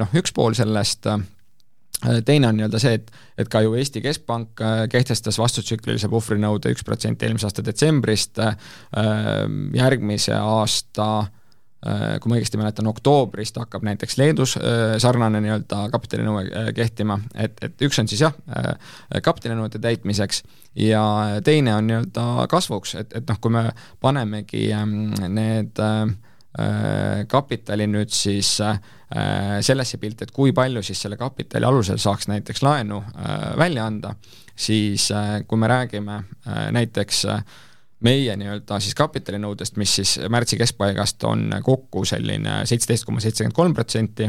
noh, 0.00 0.16
üks 0.16 0.32
pool 0.34 0.56
sellest, 0.56 1.06
teine 2.24 2.48
on 2.48 2.56
nii-öelda 2.56 2.80
see, 2.80 2.96
et, 2.98 3.12
et 3.38 3.52
ka 3.52 3.60
ju 3.64 3.76
Eesti 3.76 4.00
Keskpank 4.04 4.64
kehtestas 4.92 5.38
vastutsüklilise 5.38 6.08
puhvrinõude 6.12 6.72
üks 6.72 6.86
protsent 6.88 7.22
eelmise 7.22 7.50
aasta 7.50 7.64
detsembrist, 7.68 8.40
järgmise 9.76 10.40
aasta 10.40 11.08
Äh, 11.24 11.43
kui 12.20 12.30
ma 12.30 12.38
õigesti 12.38 12.56
mäletan, 12.56 12.88
oktoobrist 12.88 13.58
hakkab 13.60 13.84
näiteks 13.84 14.16
Leedus 14.16 14.56
äh, 14.56 14.94
sarnane 15.02 15.40
nii-öelda 15.44 15.82
kapitalinõue 15.92 16.44
äh, 16.48 16.68
kehtima, 16.76 17.18
et, 17.36 17.58
et 17.64 17.84
üks 17.84 17.98
on 18.00 18.08
siis 18.08 18.22
jah, 18.24 18.36
kapitalinõuete 19.24 19.80
täitmiseks 19.84 20.42
ja 20.80 21.04
teine 21.44 21.74
on 21.76 21.88
nii-öelda 21.90 22.46
kasvuks, 22.50 22.94
et, 23.02 23.12
et 23.20 23.28
noh, 23.28 23.40
kui 23.40 23.52
me 23.52 23.66
panemegi 24.04 24.68
ähm, 24.72 25.12
need 25.28 25.82
kapitali 27.28 27.88
nüüd 27.90 28.12
siis 28.14 28.48
sellesse 29.66 29.98
pilti, 29.98 30.22
et 30.22 30.30
kui 30.30 30.52
palju 30.54 30.84
siis 30.86 31.00
selle 31.02 31.16
kapitali 31.18 31.66
alusel 31.66 31.98
saaks 31.98 32.28
näiteks 32.30 32.62
laenu 32.62 33.00
välja 33.58 33.88
anda, 33.90 34.12
siis 34.54 35.08
kui 35.50 35.58
me 35.58 35.68
räägime 35.68 36.20
näiteks 36.78 37.24
äh, 37.26 37.42
meie 38.04 38.36
nii-öelda 38.36 38.78
siis 38.84 38.94
kapitalinõudest, 38.98 39.78
mis 39.80 39.94
siis 40.00 40.16
märtsi 40.28 40.58
keskpaigast 40.60 41.24
on 41.24 41.48
kokku 41.64 42.04
selline 42.08 42.62
seitseteist 42.68 43.06
koma 43.08 43.22
seitsekümmend 43.24 43.56
kolm 43.56 43.74
protsenti, 43.74 44.28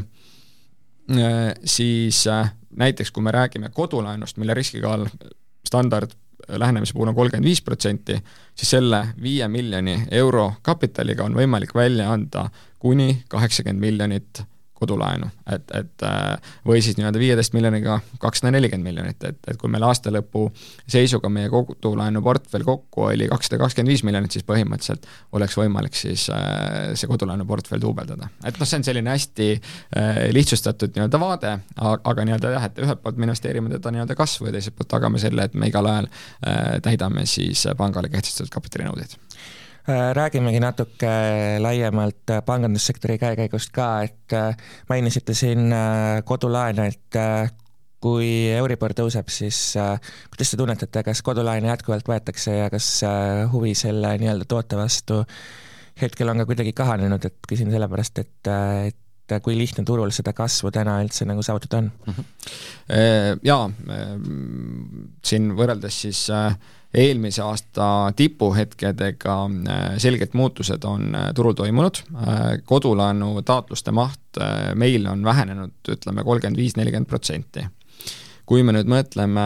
siis 1.65 2.27
äh, 2.27 2.53
näiteks 2.77 3.11
kui 3.11 3.23
me 3.23 3.31
räägime 3.31 3.69
kodulaenust, 3.73 4.37
mille 4.37 4.53
riskikaal 4.53 5.05
standard 5.67 6.15
lähenemise 6.47 6.93
puhul 6.93 7.07
on 7.07 7.15
kolmkümmend 7.15 7.45
viis 7.45 7.61
protsenti, 7.61 8.17
siis 8.55 8.69
selle 8.69 9.07
viie 9.21 9.47
miljoni 9.47 9.99
euro 10.11 10.53
kapitaliga 10.61 11.23
on 11.25 11.35
võimalik 11.37 11.75
välja 11.75 12.11
anda 12.13 12.49
kuni 12.79 13.23
kaheksakümmend 13.29 13.81
miljonit 13.81 14.43
kodulaenu, 14.75 15.27
et, 15.55 15.71
et 15.77 16.03
äh, 16.03 16.51
või 16.67 16.81
siis 16.83 16.97
nii-öelda 16.99 17.19
viieteist 17.19 17.53
miljoniga 17.55 17.99
kakssada 18.19 18.51
nelikümmend 18.55 18.89
miljonit, 18.89 19.23
et, 19.23 19.39
et 19.47 19.59
kui 19.59 19.71
meil 19.71 19.85
aasta 19.87 20.11
lõpu 20.11 20.49
seisuga 20.83 21.31
meie 21.31 21.49
kodulaenu 21.51 22.21
portfell 22.25 22.67
kokku 22.67 23.07
oli 23.07 23.29
kakssada 23.31 23.61
kakskümmend 23.63 23.93
viis 23.93 24.03
miljonit, 24.07 24.35
siis 24.35 24.45
põhimõtteliselt 24.47 25.07
oleks 25.39 25.55
võimalik 25.61 25.95
siis 25.95 26.27
äh, 26.33 26.91
see 26.99 27.09
kodulaenu 27.11 27.47
portfell 27.47 27.81
duubeldada. 27.81 28.29
et 28.43 28.59
noh, 28.59 28.67
see 28.67 28.81
on 28.81 28.87
selline 28.89 29.15
hästi 29.15 29.49
äh, 29.55 30.21
lihtsustatud 30.35 30.95
nii-öelda 30.95 31.21
vaade, 31.23 31.57
aga 31.95 32.27
nii-öelda 32.27 32.55
jah, 32.57 32.69
et 32.69 32.83
ühelt 32.83 33.03
poolt 33.03 33.21
me 33.21 33.29
investeerime 33.29 33.71
teda 33.77 33.95
nii-öelda 33.95 34.19
kasvu 34.19 34.49
ja 34.49 34.57
teiselt 34.57 34.75
poolt 34.75 34.91
tagame 34.91 35.23
selle, 35.23 35.47
et 35.47 35.55
me 35.55 35.71
igal 35.71 35.87
ajal 35.87 36.11
täidame 36.83 37.23
siis 37.29 37.63
pangale 37.79 38.09
kehtestatud 38.11 38.51
kapitalinõudeid 38.53 39.15
räägimegi 39.87 40.59
natuke 40.59 41.09
laiemalt 41.61 42.31
äh, 42.33 42.41
pangandussektori 42.45 43.19
käekäigust 43.21 43.71
ka, 43.75 43.89
et 44.07 44.33
äh, 44.33 44.57
mainisite 44.89 45.33
siin 45.37 45.69
kodulaene, 46.25 46.87
et 46.87 47.19
kui 48.05 48.27
Euribor 48.53 48.93
tõuseb, 48.93 49.29
siis 49.33 49.59
kuidas 50.29 50.51
te 50.51 50.57
tunnetate, 50.59 51.01
kas 51.05 51.21
kodulaene 51.25 51.71
jätkuvalt 51.71 52.09
võetakse 52.09 52.53
ja 52.59 52.67
kas 52.69 52.89
huvi 53.53 53.73
selle 53.77 54.11
nii-öelda 54.21 54.45
toote 54.49 54.77
vastu 54.77 55.23
hetkel 56.01 56.29
on 56.29 56.43
ka 56.43 56.45
kuidagi 56.49 56.73
kahanenud, 56.75 57.25
et 57.25 57.49
küsin 57.49 57.71
sellepärast, 57.73 58.21
et, 58.21 58.51
et 58.91 59.35
kui 59.41 59.55
lihtne 59.57 59.85
turul 59.87 60.11
seda 60.13 60.35
kasvu 60.37 60.69
täna 60.75 60.99
üldse 61.01 61.25
nagu 61.25 61.41
saavutada 61.45 61.79
on? 61.81 61.91
-hmm. 62.05 62.25
Jaa, 63.43 63.69
siin 65.25 65.53
võrreldes 65.57 66.01
siis 66.05 66.27
äh, 66.29 66.57
eelmise 66.95 67.43
aasta 67.43 67.87
tipuhetkedega 68.15 69.37
äh, 69.45 69.85
selgelt 69.97 70.33
muutused 70.33 70.83
on 70.87 71.15
äh, 71.15 71.29
turul 71.35 71.55
toimunud, 71.57 72.01
äh, 72.15 72.43
kodulaenu 72.65 73.41
taotluste 73.45 73.91
maht 73.91 74.21
meil 74.75 75.05
on 75.07 75.21
vähenenud, 75.23 75.77
ütleme, 75.87 76.23
kolmkümmend 76.27 76.59
viis, 76.59 76.73
nelikümmend 76.75 77.07
protsenti. 77.07 77.61
Kui 78.45 78.65
me 78.67 78.73
nüüd 78.75 78.89
mõtleme 78.91 79.45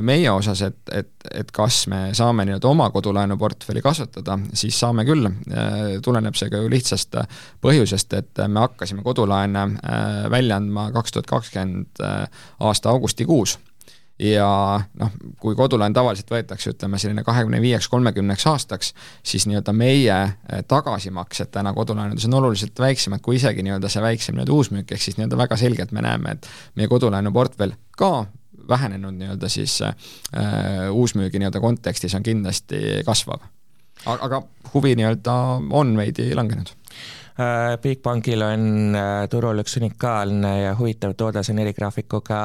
meie 0.00 0.30
osas, 0.32 0.62
et, 0.64 0.78
et, 0.96 1.10
et 1.28 1.52
kas 1.54 1.82
me 1.92 1.98
saame 2.16 2.46
nii-öelda 2.48 2.70
oma 2.70 2.88
kodulaenuportfelli 2.94 3.82
kasvatada, 3.84 4.38
siis 4.56 4.80
saame 4.80 5.04
küll, 5.06 5.28
tuleneb 6.02 6.40
see 6.40 6.48
ka 6.50 6.64
ju 6.64 6.72
lihtsast 6.72 7.20
põhjusest, 7.62 8.16
et 8.16 8.42
me 8.48 8.64
hakkasime 8.64 9.04
kodulaene 9.04 9.68
välja 10.32 10.56
andma 10.56 10.88
kaks 10.96 11.14
tuhat 11.14 11.30
kakskümmend 11.36 12.00
aasta 12.00 12.96
augustikuus 12.96 13.58
ja 14.18 14.80
noh, 15.00 15.10
kui 15.40 15.56
kodulaen 15.56 15.92
tavaliselt 15.92 16.30
võetakse, 16.32 16.72
ütleme 16.72 16.98
selline 17.00 17.24
kahekümne 17.24 17.60
viieks, 17.60 17.88
kolmekümneks 17.92 18.46
aastaks, 18.48 18.92
siis 19.26 19.46
nii-öelda 19.48 19.74
meie 19.76 20.16
eh, 20.22 20.62
tagasimaksed 20.68 21.52
täna 21.52 21.74
kodulaenudes 21.76 22.24
on 22.28 22.38
oluliselt 22.40 22.78
väiksemad 22.80 23.20
kui 23.24 23.36
isegi 23.36 23.64
nii-öelda 23.66 23.90
see 23.92 24.04
väiksem 24.04 24.38
nii-öelda 24.38 24.56
uusmüük, 24.56 24.92
ehk 24.92 25.04
siis 25.04 25.18
nii-öelda 25.20 25.40
väga 25.40 25.60
selgelt 25.60 25.92
me 25.92 26.04
näeme, 26.06 26.36
et 26.36 26.48
meie 26.76 26.88
kodulaenuportfell 26.88 27.76
ka 27.96 28.26
vähenenud 28.68 29.18
nii-öelda 29.20 29.48
siis 29.52 29.78
äh, 29.82 29.94
uusmüügi 30.90 31.38
nii-öelda 31.38 31.60
kontekstis 31.60 32.14
on 32.14 32.24
kindlasti 32.24 33.02
kasvav. 33.06 33.44
aga 34.06 34.42
huvi 34.74 34.96
nii-öelda 34.96 35.36
on 35.70 35.96
veidi 35.96 36.34
langenud 36.34 36.72
Bigbankil 37.82 38.40
on 38.40 38.94
äh, 38.96 39.26
turul 39.28 39.60
üks 39.60 39.76
unikaalne 39.76 40.52
ja 40.62 40.70
huvitav 40.78 41.12
toode, 41.20 41.42
see 41.44 41.52
on 41.52 41.60
erigraafikuga 41.66 42.38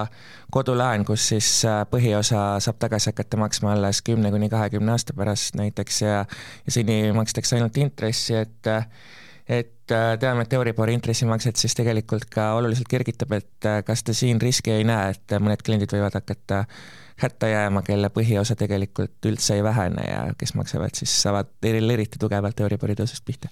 kodulaen, 0.52 1.06
kus 1.08 1.30
siis 1.32 1.52
äh, 1.64 1.86
põhiosa 1.88 2.60
saab 2.64 2.82
tagasi 2.82 3.14
hakata 3.14 3.40
maksma 3.40 3.72
alles 3.78 4.02
kümne 4.04 4.34
kuni 4.34 4.50
kahekümne 4.52 4.92
aasta 4.92 5.16
pärast 5.16 5.56
näiteks 5.56 6.02
ja 6.04 6.18
ja 6.66 6.76
seni 6.76 7.00
makstakse 7.16 7.56
ainult 7.56 7.80
intressi, 7.80 8.36
et 8.36 8.72
et 9.52 9.92
teame, 9.92 10.44
et 10.44 10.54
Euribori 10.54 10.94
intressimakset 10.96 11.60
siis 11.60 11.74
tegelikult 11.76 12.28
ka 12.32 12.54
oluliselt 12.60 12.88
kergitab, 12.92 13.32
et 13.36 13.68
kas 13.88 14.04
te 14.04 14.14
siin 14.16 14.40
riski 14.44 14.72
ei 14.76 14.86
näe, 14.88 15.16
et 15.16 15.40
mõned 15.40 15.64
kliendid 15.66 15.92
võivad 15.92 16.20
hakata 16.20 16.66
hätta 17.24 17.50
jääma, 17.52 17.86
kelle 17.86 18.10
põhiosa 18.14 18.58
tegelikult 18.60 19.30
üldse 19.30 19.58
ei 19.58 19.64
vähene 19.64 20.06
ja 20.08 20.22
kes 20.38 20.56
maksavad 20.60 20.98
siis, 20.98 21.14
saavad 21.24 21.52
eriti 21.64 22.20
tugevalt 22.22 22.60
Euribori 22.60 22.98
tõusust 23.00 23.26
pihta? 23.26 23.52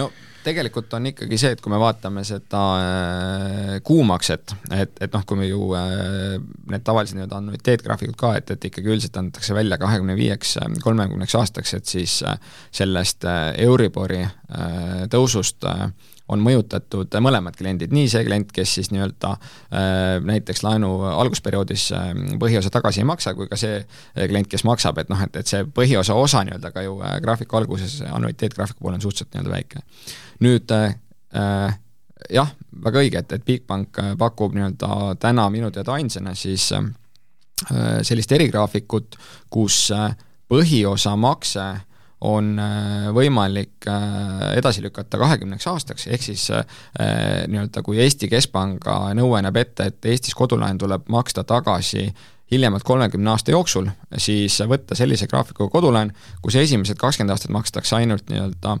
no 0.00 0.10
tegelikult 0.44 0.92
on 0.96 1.08
ikkagi 1.10 1.38
see, 1.40 1.52
et 1.54 1.60
kui 1.60 1.72
me 1.72 1.78
vaatame 1.80 2.22
seda 2.26 2.60
äh, 2.80 3.74
kuumakset, 3.86 4.54
et, 4.72 4.94
et 5.04 5.12
noh, 5.12 5.24
kui 5.28 5.40
me 5.40 5.48
ju 5.48 5.72
äh, 5.76 6.38
need 6.70 6.84
tavalised 6.86 7.18
nii-öelda 7.18 7.40
annuiteetgraafikud 7.40 8.16
ka, 8.20 8.34
et, 8.40 8.54
et 8.54 8.68
ikkagi 8.70 8.92
üldiselt 8.94 9.18
antakse 9.20 9.56
välja 9.56 9.78
kahekümne 9.80 10.16
viieks, 10.18 10.56
kolmekümneks 10.84 11.36
aastaks, 11.40 11.74
et 11.76 11.90
siis 11.90 12.20
äh, 12.26 12.38
sellest 12.72 13.26
äh, 13.28 13.50
Euribori 13.66 14.22
äh, 14.24 15.04
tõusust 15.12 15.68
äh, 15.68 15.90
on 16.30 16.42
mõjutatud 16.44 17.16
mõlemad 17.22 17.56
kliendid, 17.58 17.92
nii 17.94 18.08
see 18.10 18.22
klient, 18.26 18.52
kes 18.54 18.74
siis 18.78 18.90
nii-öelda 18.94 19.32
äh, 19.34 20.20
näiteks 20.26 20.62
laenu 20.66 20.92
algusperioodis 21.10 21.88
äh, 21.96 22.10
põhiosa 22.40 22.72
tagasi 22.72 23.02
ei 23.02 23.08
maksa, 23.10 23.34
kui 23.38 23.48
ka 23.50 23.58
see 23.60 23.80
äh, 23.80 24.26
klient, 24.30 24.50
kes 24.50 24.64
maksab, 24.68 25.00
et 25.02 25.10
noh, 25.12 25.20
et, 25.26 25.40
et 25.42 25.50
see 25.50 25.66
põhiosa 25.76 26.16
osa 26.18 26.44
nii-öelda 26.46 26.72
ka 26.74 26.84
ju 26.86 26.98
graafiku 27.24 27.60
alguses 27.60 28.00
annuiteetgraafiku 28.06 28.82
puhul 28.84 28.98
on 28.98 29.04
suhteliselt 29.04 29.34
nii-öelda 29.34 29.54
väike. 29.56 29.84
nüüd 30.46 30.74
äh, 30.76 31.76
jah, 32.30 32.54
väga 32.84 33.04
õige, 33.04 33.24
et, 33.24 33.36
et 33.36 33.46
Bigbank 33.46 34.02
pakub 34.18 34.54
nii-öelda 34.56 35.14
täna 35.20 35.50
minu 35.50 35.70
teada 35.74 35.98
ainsana 35.98 36.34
siis 36.38 36.70
äh, 36.76 36.90
sellist 38.06 38.32
erigraafikut, 38.32 39.18
kus 39.50 39.88
põhiosa 40.50 41.14
makse 41.18 41.66
on 42.20 42.52
äh, 42.60 43.06
võimalik 43.16 43.86
äh, 43.88 44.50
edasi 44.58 44.82
lükata 44.84 45.18
kahekümneks 45.20 45.66
aastaks, 45.70 46.06
ehk 46.12 46.24
siis 46.24 46.48
äh, 46.52 46.66
nii-öelda 47.48 47.82
kui 47.86 48.00
Eesti 48.02 48.28
Keskpanga 48.28 49.14
nõue 49.16 49.40
näeb 49.44 49.56
ette, 49.60 49.88
et 49.88 50.10
Eestis 50.12 50.36
kodulaen 50.36 50.78
tuleb 50.78 51.08
maksta 51.08 51.44
tagasi 51.48 52.10
hiljemalt 52.50 52.82
kolmekümne 52.84 53.30
aasta 53.30 53.54
jooksul, 53.54 53.86
siis 54.18 54.58
võtta 54.68 54.96
sellise 54.98 55.28
graafikuga 55.30 55.70
kodulaen, 55.70 56.10
kus 56.42 56.58
esimesed 56.58 56.98
kakskümmend 56.98 57.36
aastat 57.36 57.52
makstakse 57.54 57.94
ainult 57.96 58.26
nii-öelda 58.28 58.76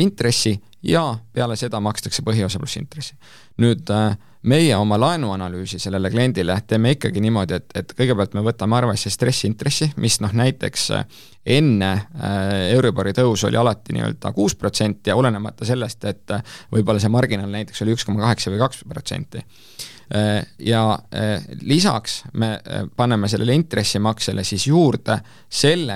intressi 0.00 0.56
ja 0.82 1.04
peale 1.32 1.56
seda 1.60 1.80
makstakse 1.80 2.24
põhiosa 2.26 2.58
pluss 2.58 2.80
intressi. 2.80 3.14
nüüd 3.60 3.90
äh, 3.92 4.16
meie 4.42 4.76
oma 4.76 4.98
laenuanalüüsi 5.00 5.78
sellele 5.78 6.10
kliendile 6.10 6.56
teeme 6.66 6.90
ikkagi 6.96 7.20
niimoodi, 7.22 7.58
et, 7.60 7.68
et 7.78 7.92
kõigepealt 7.98 8.34
me 8.34 8.42
võtame 8.42 8.76
arvesse 8.76 9.10
stressiintressi, 9.12 9.92
mis 10.02 10.18
noh, 10.22 10.32
näiteks 10.34 10.88
äh, 10.96 11.20
enne 11.58 11.90
äh, 11.92 12.48
Euribori 12.74 13.14
tõusu 13.14 13.48
oli 13.48 13.60
alati 13.60 13.94
nii-öelda 13.94 14.32
kuus 14.34 14.56
protsenti 14.58 15.12
ja 15.12 15.16
olenemata 15.16 15.66
sellest, 15.68 16.04
et 16.10 16.34
äh, 16.34 16.42
võib-olla 16.74 17.02
see 17.02 17.12
marginaal 17.12 17.54
näiteks 17.54 17.84
oli 17.84 17.94
üks 17.94 18.06
koma 18.08 18.24
kaheksa 18.24 18.50
või 18.52 18.62
kaks 18.62 18.84
protsenti. 18.88 19.46
Ja 20.60 20.80
lisaks 21.64 22.18
me 22.36 22.50
paneme 22.96 23.30
sellele 23.32 23.54
intressimaksele 23.56 24.42
siis 24.44 24.66
juurde 24.66 25.14
selle 25.48 25.94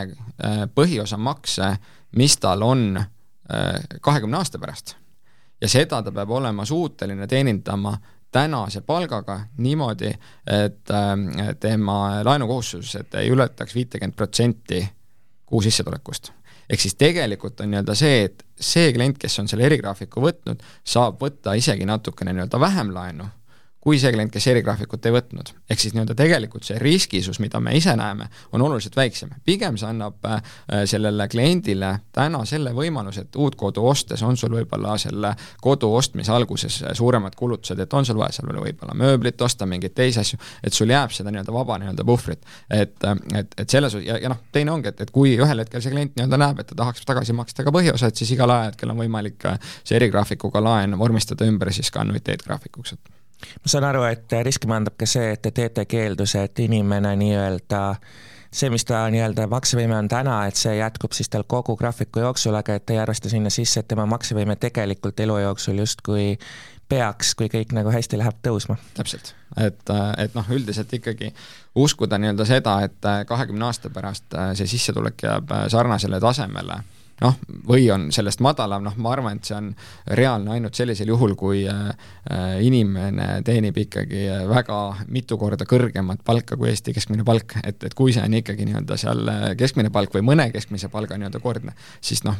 põhiosa 0.73 1.19
makse, 1.21 1.69
mis 2.17 2.39
tal 2.41 2.65
on 2.65 2.95
kahekümne 4.01 4.39
aasta 4.39 4.59
pärast. 4.63 4.95
ja 5.61 5.69
seda 5.69 6.01
ta 6.03 6.13
peab 6.13 6.31
olema 6.31 6.65
suuteline 6.65 7.27
teenindama 7.27 7.93
tänase 8.37 8.83
palgaga 8.85 9.41
niimoodi, 9.65 10.13
et 10.47 10.91
äh, 10.93 11.55
tema 11.61 12.25
laenukohustused 12.25 13.15
ei 13.21 13.31
ületaks 13.33 13.75
viitekümmet 13.75 14.17
protsenti 14.17 14.83
kuu 15.47 15.63
sissetulekust. 15.63 16.33
ehk 16.71 16.81
siis 16.81 16.95
tegelikult 16.99 17.61
on 17.61 17.71
nii-öelda 17.71 17.95
see, 17.95 18.25
et 18.27 18.43
see 18.61 18.93
klient, 18.93 19.19
kes 19.23 19.39
on 19.39 19.49
selle 19.49 19.65
erigraafiku 19.69 20.21
võtnud, 20.21 20.63
saab 20.85 21.21
võtta 21.23 21.55
isegi 21.55 21.87
natukene 21.87 22.35
nii-öelda 22.35 22.61
vähem 22.61 22.91
laenu 22.95 23.29
kui 23.87 24.01
see 24.03 24.11
klient, 24.11 24.33
kes 24.35 24.49
erigraafikut 24.51 25.05
ei 25.07 25.15
võtnud. 25.15 25.53
ehk 25.71 25.79
siis 25.79 25.93
nii-öelda 25.95 26.17
tegelikult 26.19 26.67
see 26.67 26.79
riskisus, 26.83 27.39
mida 27.39 27.61
me 27.63 27.77
ise 27.79 27.93
näeme, 27.97 28.27
on 28.53 28.63
oluliselt 28.67 28.97
väiksem. 28.99 29.31
pigem 29.47 29.77
see 29.79 29.87
annab 29.87 30.25
äh, 30.27 30.41
sellele 30.91 31.29
kliendile 31.31 31.93
täna 32.13 32.41
selle 32.51 32.73
võimaluse, 32.75 33.29
et 33.29 33.37
uut 33.39 33.55
kodu 33.55 33.85
ostes 33.87 34.25
on 34.27 34.37
sul 34.37 34.57
võib-olla 34.57 34.97
selle 34.99 35.31
kodu 35.63 35.93
ostmise 35.95 36.33
alguses 36.35 36.81
suuremad 36.99 37.37
kulutused, 37.39 37.79
et 37.79 37.95
on 37.95 38.09
sul 38.09 38.19
vaja 38.19 38.41
seal 38.41 38.51
võib-olla 38.51 38.97
mööblit 38.99 39.43
osta, 39.47 39.69
mingeid 39.71 39.95
teisi 39.95 40.21
asju, 40.25 40.41
et 40.67 40.75
sul 40.75 40.91
jääb 40.91 41.15
seda 41.15 41.31
nii-öelda 41.31 41.55
vaba 41.55 41.79
nii-öelda 41.79 42.07
puhvrit. 42.09 42.43
et, 42.71 42.97
et, 43.39 43.55
et 43.57 43.71
selles 43.71 43.95
ja, 44.03 44.19
ja 44.19 44.33
noh, 44.33 44.41
teine 44.53 44.75
ongi, 44.75 44.91
et, 44.91 45.05
et 45.07 45.13
kui 45.15 45.37
ühel 45.39 45.63
hetkel 45.63 45.85
see 45.85 45.95
klient 45.95 46.19
nii-öelda 46.19 46.41
näeb, 46.43 46.65
et 46.65 46.73
ta 46.73 46.81
tahaks 46.83 47.07
tagasi 47.07 47.39
maksta 47.39 47.63
ka 47.63 47.71
põhiosa, 47.71 48.11
et 48.11 48.19
siis 48.19 48.35
igal 48.35 48.51
ajahetkel 48.51 48.91
on 48.91 48.99
võimalik 49.05 49.47
see 49.85 49.95
erigraafikuga 50.01 50.65
laen 50.65 50.99
vormistada 50.99 51.47
ümber 51.47 51.71
siis 51.71 51.95
ka 51.95 52.03
annuiteetgraafikuks, 52.03 52.97
et 52.99 53.16
ma 53.41 53.73
saan 53.73 53.85
aru, 53.85 54.05
et 54.09 54.33
riski 54.43 54.69
maandab 54.71 54.97
ka 54.99 55.09
see, 55.09 55.33
et 55.37 55.43
te 55.43 55.53
teete 55.55 55.85
keelduse, 55.89 56.47
et 56.49 56.65
inimene 56.65 57.17
nii-öelda 57.21 57.83
see, 58.57 58.71
mis 58.73 58.87
ta 58.89 59.03
nii-öelda 59.13 59.49
maksevõime 59.53 59.97
on 59.99 60.09
täna, 60.09 60.39
et 60.49 60.57
see 60.59 60.77
jätkub 60.79 61.15
siis 61.17 61.29
tal 61.33 61.45
kogu 61.49 61.77
graafiku 61.77 62.23
jooksul, 62.25 62.57
aga 62.57 62.79
et 62.79 62.95
ei 62.95 63.01
arvesta 63.03 63.33
sinna 63.33 63.53
sisse, 63.53 63.83
et 63.83 63.89
tema 63.89 64.07
maksevõime 64.09 64.57
tegelikult 64.61 65.21
elu 65.21 65.39
jooksul 65.45 65.83
justkui 65.83 66.35
peaks, 66.89 67.35
kui 67.35 67.51
kõik 67.51 67.75
nagu 67.75 67.91
hästi 67.91 68.19
läheb, 68.19 68.39
tõusma. 68.47 68.79
täpselt, 68.95 69.35
et, 69.59 69.95
et 70.23 70.37
noh, 70.39 70.51
üldiselt 70.55 70.93
ikkagi 70.95 71.33
uskuda 71.75 72.19
nii-öelda 72.23 72.47
seda, 72.49 72.79
et 72.87 73.09
kahekümne 73.27 73.67
aasta 73.67 73.91
pärast 73.91 74.37
see 74.59 74.71
sissetulek 74.77 75.27
jääb 75.27 75.57
sarnasele 75.73 76.21
tasemele 76.23 76.81
noh, 77.23 77.37
või 77.69 77.87
on 77.93 78.09
sellest 78.15 78.43
madalam, 78.45 78.85
noh, 78.87 78.97
ma 79.01 79.13
arvan, 79.15 79.39
et 79.39 79.49
see 79.49 79.57
on 79.57 79.71
reaalne 80.19 80.53
ainult 80.57 80.77
sellisel 80.79 81.11
juhul, 81.13 81.37
kui 81.39 81.63
äh, 81.71 81.89
äh, 82.31 82.59
inimene 82.67 83.41
teenib 83.47 83.79
ikkagi 83.87 84.27
väga 84.51 84.81
mitu 85.13 85.39
korda 85.41 85.69
kõrgemat 85.69 86.25
palka 86.27 86.59
kui 86.59 86.71
Eesti 86.73 86.95
keskmine 86.97 87.25
palk, 87.25 87.57
et, 87.65 87.83
et 87.89 87.97
kui 87.97 88.15
see 88.17 88.25
on 88.25 88.37
ikkagi 88.41 88.69
nii-öelda 88.69 89.01
seal 89.01 89.25
äh, 89.33 89.49
keskmine 89.59 89.93
palk 89.95 90.15
või 90.17 90.27
mõne 90.33 90.51
keskmise 90.55 90.93
palga 90.93 91.19
nii-öelda 91.19 91.41
kordne, 91.45 91.77
siis 92.05 92.25
noh, 92.27 92.39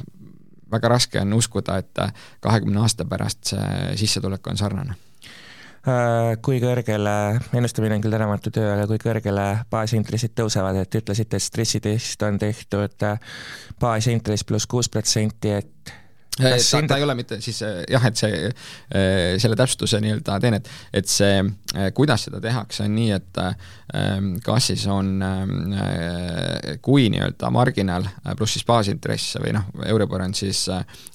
väga 0.73 0.93
raske 0.97 1.23
on 1.23 1.37
uskuda, 1.37 1.81
et 1.81 2.07
kahekümne 2.45 2.83
aasta 2.83 3.07
pärast 3.09 3.55
see 3.55 3.99
sissetulek 4.03 4.47
on 4.51 4.59
sarnane 4.59 5.06
kui 6.43 6.59
kõrgele, 6.63 7.13
ennustamine 7.55 7.95
on 7.95 8.03
küll 8.03 8.15
tänamatu 8.17 8.51
töö, 8.55 8.73
aga 8.75 8.89
kui 8.91 8.99
kõrgele 9.03 9.45
baasintressid 9.71 10.35
tõusevad, 10.39 10.81
et 10.83 10.99
ütlesite, 10.99 11.39
et 11.39 11.45
stressitest 11.45 12.25
on 12.27 12.41
tehtud 12.43 13.07
äh, 13.07 13.21
baasintress 13.81 14.47
pluss 14.47 14.67
kuus 14.67 14.91
protsenti, 14.91 15.55
et 15.61 15.95
ta, 16.37 16.59
sind... 16.59 16.89
ta 16.89 16.97
ei 16.97 17.05
ole 17.05 17.15
mitte 17.19 17.39
siis 17.45 17.61
äh, 17.65 17.83
jah, 17.91 18.05
et 18.09 18.19
see, 18.19 18.51
äh, 18.51 19.37
selle 19.43 19.57
täpsustuse 19.59 20.01
nii-öelda 20.05 20.39
teen, 20.43 20.59
et, 20.59 20.69
et 20.97 21.09
see, 21.11 21.41
äh, 21.75 21.89
kuidas 21.97 22.27
seda 22.29 22.41
tehakse, 22.45 22.85
on 22.87 22.97
nii, 22.97 23.11
et 23.17 23.43
kas 24.43 24.67
siis 24.73 24.83
on, 24.91 25.21
kui 26.83 27.05
nii-öelda 27.13 27.51
marginaal 27.55 28.09
pluss 28.37 28.57
siis 28.57 28.67
baasintress 28.67 29.37
või 29.39 29.53
noh, 29.55 29.69
Euribor 29.87 30.25
on 30.25 30.35
siis 30.35 30.65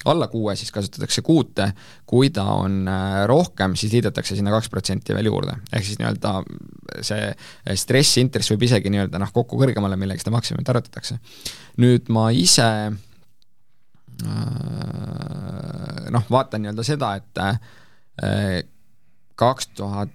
alla 0.08 0.28
kuue, 0.32 0.54
siis 0.56 0.72
kasutatakse 0.72 1.20
kuute, 1.26 1.68
kui 2.08 2.32
ta 2.34 2.46
on 2.56 2.88
rohkem, 3.28 3.76
siis 3.78 3.92
liidetakse 3.92 4.38
sinna 4.38 4.54
kaks 4.54 4.72
protsenti 4.72 5.14
veel 5.14 5.28
juurde. 5.28 5.58
ehk 5.68 5.84
siis 5.84 6.00
nii-öelda 6.00 6.34
see 7.04 7.76
stressintress 7.84 8.54
võib 8.54 8.64
isegi 8.70 8.92
nii-öelda 8.94 9.20
noh, 9.20 9.36
kokku 9.36 9.60
kõrgemale, 9.60 10.00
millega 10.00 10.24
seda 10.24 10.34
maksimumit 10.34 10.72
arvutatakse. 10.72 11.20
nüüd 11.84 12.08
ma 12.08 12.30
ise 12.32 12.70
noh, 16.10 16.26
vaatan 16.30 16.62
nii-öelda 16.62 16.84
seda, 16.86 17.14
et 17.20 17.38
äh, 17.42 17.60
kaks 19.38 19.72
tuhat 19.78 20.10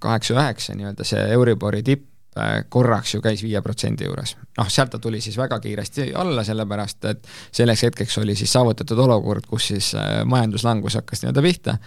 kaheksa-üheksa 0.00 0.76
nii-öelda 0.78 1.04
see 1.06 1.22
Euribori 1.34 1.82
tipp 1.82 2.06
äh, 2.38 2.64
korraks 2.70 3.14
ju 3.16 3.22
käis 3.22 3.42
viie 3.42 3.62
protsendi 3.62 4.06
juures. 4.06 4.36
noh, 4.58 4.68
sealt 4.70 4.90
ta 4.94 4.98
tuli 5.02 5.20
siis 5.20 5.36
väga 5.38 5.60
kiiresti 5.60 6.12
alla, 6.14 6.44
sellepärast 6.46 7.08
et 7.10 7.30
selleks 7.52 7.82
hetkeks 7.88 8.18
oli 8.22 8.36
siis 8.38 8.52
saavutatud 8.52 8.98
olukord, 9.06 9.46
kus 9.50 9.70
siis 9.72 9.92
majanduslangus 10.24 10.98
hakkas 11.00 11.24
nii-öelda 11.24 11.42
pihta 11.42 11.78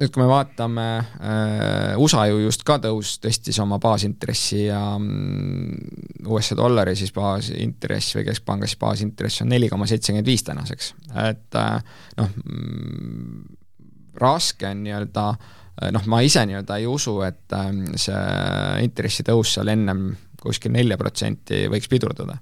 nüüd, 0.00 0.12
kui 0.14 0.22
me 0.22 0.28
vaatame 0.30 0.86
äh,, 0.98 2.00
USA 2.00 2.24
ju 2.30 2.40
just 2.46 2.64
ka 2.66 2.78
tõus, 2.82 3.18
tõstis 3.22 3.60
oma 3.62 3.78
baasintressi 3.82 4.64
ja 4.66 4.80
mm, 4.96 6.26
USA 6.30 6.56
dollari 6.58 6.96
siis 6.98 7.12
baasintress 7.16 8.16
või 8.16 8.26
keskpanga 8.30 8.68
siis 8.68 8.80
baasintress 8.80 9.44
on 9.44 9.52
neli 9.52 9.68
koma 9.72 9.88
seitsekümmend 9.90 10.28
viis 10.28 10.44
tänaseks, 10.46 10.92
et 11.28 11.60
äh, 11.60 11.96
noh 12.20 12.36
mm,, 12.44 13.40
raske 14.20 14.68
on 14.68 14.82
nii-öelda 14.84 15.26
noh, 15.94 16.08
ma 16.12 16.20
ise 16.24 16.42
nii-öelda 16.48 16.80
ei 16.80 16.88
usu, 16.90 17.20
et 17.24 17.56
äh, 17.56 17.70
see 18.00 18.24
intressitõus 18.84 19.56
seal 19.56 19.72
ennem 19.72 20.10
kuskil 20.40 20.72
nelja 20.72 20.96
protsenti 21.00 21.66
võiks 21.68 21.88
pidurdada 21.92 22.38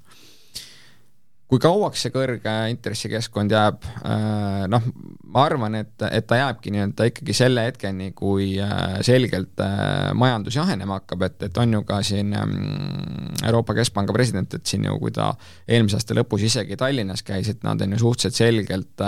kui 1.48 1.60
kauaks 1.62 2.02
see 2.04 2.12
kõrge 2.12 2.52
intressikeskkond 2.72 3.52
jääb, 3.54 3.86
äh, 4.04 4.66
noh, 4.68 4.84
ma 5.32 5.44
arvan, 5.48 5.78
et, 5.80 5.94
et 6.10 6.26
ta 6.28 6.36
jääbki 6.42 6.72
nii-öelda 6.74 7.08
ikkagi 7.08 7.36
selle 7.36 7.64
hetkeni, 7.70 8.10
kui 8.16 8.50
äh, 8.60 8.98
selgelt 9.06 9.62
äh, 9.64 10.10
majandus 10.18 10.58
jahenema 10.60 11.00
hakkab, 11.00 11.24
et, 11.28 11.48
et 11.48 11.60
on 11.62 11.78
ju 11.78 11.82
ka 11.88 12.02
siin 12.04 12.36
mm, 12.36 13.42
Euroopa 13.48 13.78
Keskpanga 13.80 14.16
president, 14.16 14.58
et 14.58 14.68
siin 14.68 14.84
ju, 14.84 14.98
kui 15.00 15.14
ta 15.16 15.30
eelmise 15.66 15.96
aasta 15.96 16.16
lõpus 16.20 16.44
isegi 16.50 16.76
Tallinnas 16.80 17.24
käis, 17.24 17.48
et 17.48 17.64
nad 17.64 17.80
on 17.80 17.96
ju 17.96 18.02
suhteliselt 18.04 18.42
selgelt 18.44 19.06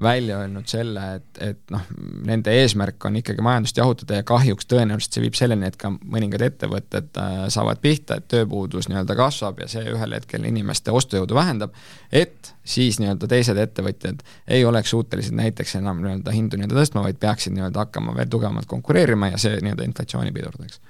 välja 0.00 0.38
öelnud 0.38 0.66
selle, 0.70 1.02
et, 1.18 1.40
et 1.44 1.58
noh, 1.70 1.82
nende 2.24 2.52
eesmärk 2.62 3.04
on 3.04 3.18
ikkagi 3.20 3.44
majandust 3.44 3.76
jahutada 3.76 4.20
ja 4.20 4.24
kahjuks 4.26 4.66
tõenäoliselt 4.70 5.16
see 5.16 5.24
viib 5.24 5.36
selleni, 5.36 5.68
et 5.68 5.76
ka 5.80 5.90
mõningad 5.92 6.44
ettevõtted 6.46 7.20
äh, 7.20 7.34
saavad 7.52 7.82
pihta, 7.82 8.16
et 8.16 8.28
tööpuudus 8.32 8.88
nii-öelda 8.88 9.16
kasvab 9.18 9.60
ja 9.60 9.68
see 9.68 9.84
ühel 9.92 10.16
hetkel 10.16 10.48
inimeste 10.48 10.94
ostujõudu 10.96 11.36
vähendab, 11.36 11.76
et 12.08 12.54
siis 12.64 13.02
nii-öelda 13.02 13.28
teised 13.28 13.60
ettevõtjad 13.60 14.24
ei 14.48 14.64
oleks 14.64 14.94
suutelised 14.96 15.36
näiteks 15.36 15.76
enam 15.82 16.00
nii-öelda 16.00 16.34
hindu 16.34 16.60
nii-öelda 16.60 16.80
tõstma, 16.80 17.04
vaid 17.04 17.20
peaksid 17.20 17.52
nii-öelda 17.58 17.84
hakkama 17.84 18.16
veel 18.16 18.32
tugevamalt 18.32 18.70
konkureerima 18.70 19.34
ja 19.34 19.44
see 19.44 19.60
nii-öelda 19.60 19.90
inflatsiooni 19.90 20.32
pidurdaks. 20.32 20.80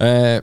Äh, 0.00 0.38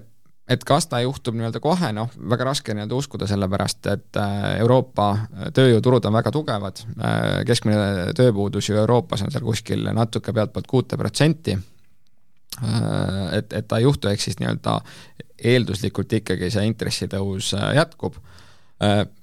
et 0.48 0.64
kas 0.64 0.88
ta 0.88 1.00
juhtub 1.04 1.36
nii-öelda 1.36 1.60
kohe, 1.64 1.90
noh, 1.96 2.12
väga 2.32 2.48
raske 2.48 2.76
nii-öelda 2.76 2.96
uskuda, 2.98 3.28
sellepärast 3.28 3.90
et 3.92 4.20
äh, 4.22 4.46
Euroopa 4.62 5.10
tööjõuturud 5.56 6.08
on 6.08 6.16
väga 6.16 6.32
tugevad, 6.36 6.84
äh, 6.98 7.26
keskmine 7.48 8.14
tööpuudus 8.18 8.70
ju 8.70 8.80
Euroopas 8.80 9.26
on 9.26 9.34
seal 9.34 9.46
kuskil 9.48 9.90
natuke 9.96 10.34
pealtpoolt 10.34 10.70
kuute 10.72 11.00
protsenti, 11.00 11.58
äh, 11.58 12.72
et, 13.42 13.52
et 13.52 13.68
ta 13.68 13.82
ei 13.82 13.88
juhtu, 13.88 14.12
ehk 14.12 14.24
siis 14.24 14.40
nii-öelda 14.40 14.80
eelduslikult 15.52 16.18
ikkagi 16.22 16.50
see 16.54 16.66
intressitõus 16.66 17.54
jätkub. 17.78 18.16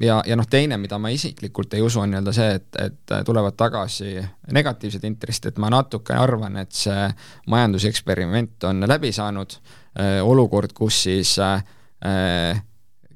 Ja, 0.03 0.16
ja 0.27 0.35
noh, 0.35 0.47
teine, 0.51 0.75
mida 0.83 0.97
ma 0.99 1.12
isiklikult 1.14 1.75
ei 1.75 1.83
usu, 1.83 2.01
on 2.03 2.11
nii-öelda 2.11 2.33
see, 2.35 2.57
et, 2.59 2.79
et 2.83 3.12
tulevad 3.27 3.55
tagasi 3.59 4.16
negatiivsed 4.55 5.07
intressid, 5.07 5.53
et 5.53 5.61
ma 5.62 5.70
natuke 5.70 6.14
arvan, 6.18 6.59
et 6.62 6.75
see 6.75 7.05
majanduseksperiment 7.51 8.66
on 8.70 8.83
läbi 8.91 9.12
saanud 9.14 9.55
Äh, 9.55 9.83
olukord, 10.23 10.73
kus 10.75 11.03
siis 11.07 11.37
äh, 11.43 11.63
äh, 12.05 12.63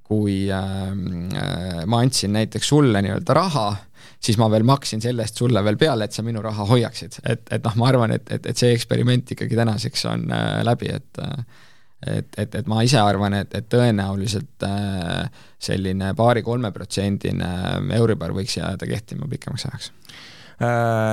kui 0.09 0.47
ma 0.49 1.99
andsin 2.01 2.33
näiteks 2.33 2.71
sulle 2.71 3.03
nii-öelda 3.05 3.35
raha, 3.37 3.67
siis 4.25 4.39
ma 4.41 4.47
veel 4.49 4.65
maksin 4.65 5.03
selle 5.05 5.27
eest 5.27 5.37
sulle 5.37 5.61
veel 5.65 5.77
peale, 5.77 6.07
et 6.09 6.17
sa 6.17 6.25
minu 6.25 6.41
raha 6.41 6.65
hoiaksid. 6.65 7.19
et, 7.29 7.43
et 7.53 7.67
noh, 7.67 7.77
ma 7.77 7.91
arvan, 7.91 8.15
et, 8.17 8.25
et, 8.33 8.47
et 8.49 8.57
see 8.57 8.73
eksperiment 8.73 9.35
ikkagi 9.35 9.59
tänaseks 9.59 10.07
on 10.09 10.25
läbi, 10.65 10.95
et 10.97 11.21
et, 12.07 12.31
et, 12.39 12.55
et 12.55 12.67
ma 12.71 12.81
ise 12.87 12.97
arvan, 13.03 13.35
et, 13.35 13.53
et 13.59 13.69
tõenäoliselt 13.69 14.65
selline 15.59 16.13
paari-kolmeprotsendine 16.17 17.49
Euribor 17.99 18.33
võiks 18.37 18.55
jääda 18.61 18.87
kehtima 18.87 19.27
pikemaks 19.29 19.67
ajaks 19.67 19.91
Äh, 19.91 20.28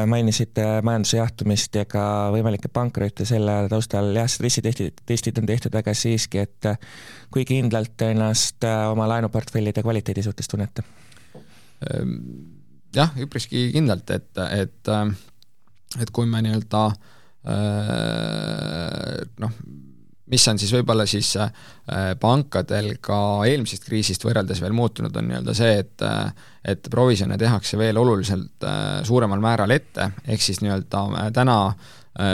mainisite 0.10 0.64
majanduse 0.82 1.20
jahtumist 1.20 1.76
ja 1.78 1.86
ka 1.86 2.02
võimalikke 2.34 2.70
pankrotte 2.74 3.28
selle 3.30 3.60
taustal, 3.70 4.10
jah, 4.18 4.30
stressitestid, 4.32 5.04
testid 5.06 5.38
on 5.38 5.46
tehtud, 5.46 5.76
aga 5.78 5.94
siiski, 5.94 6.42
et 6.48 6.70
äh, 6.72 6.80
kui 7.34 7.46
kindlalt 7.46 8.02
ennast 8.08 8.66
äh, 8.66 8.88
oma 8.90 9.06
laenuportfellide 9.12 9.84
kvaliteedi 9.86 10.26
suhtes 10.26 10.50
tunnete? 10.50 10.86
Ehm, 11.86 12.16
jah, 12.96 13.14
üpriski 13.22 13.68
kindlalt, 13.76 14.10
et, 14.16 14.32
et 14.50 14.94
et 16.02 16.12
kui 16.12 16.26
me 16.28 16.42
nii-öelda 16.44 16.82
noh, 19.40 19.60
mis 20.32 20.48
on 20.50 20.60
siis 20.60 20.74
võib-olla 20.74 21.06
siis 21.10 21.32
äh, 21.38 21.52
pankadel 22.22 22.96
ka 23.04 23.18
eelmisest 23.48 23.86
kriisist 23.86 24.26
võrreldes 24.26 24.62
veel 24.64 24.74
muutunud, 24.74 25.16
on 25.16 25.30
nii-öelda 25.30 25.56
see, 25.58 25.78
et 25.84 26.06
äh, 26.06 26.52
et 26.66 26.88
provisjone 26.90 27.38
tehakse 27.38 27.78
veel 27.78 27.98
oluliselt 28.02 28.66
äh, 28.66 29.04
suuremal 29.06 29.44
määral 29.44 29.72
ette, 29.76 30.10
ehk 30.26 30.42
siis 30.42 30.64
nii-öelda 30.66 31.30
täna 31.36 31.60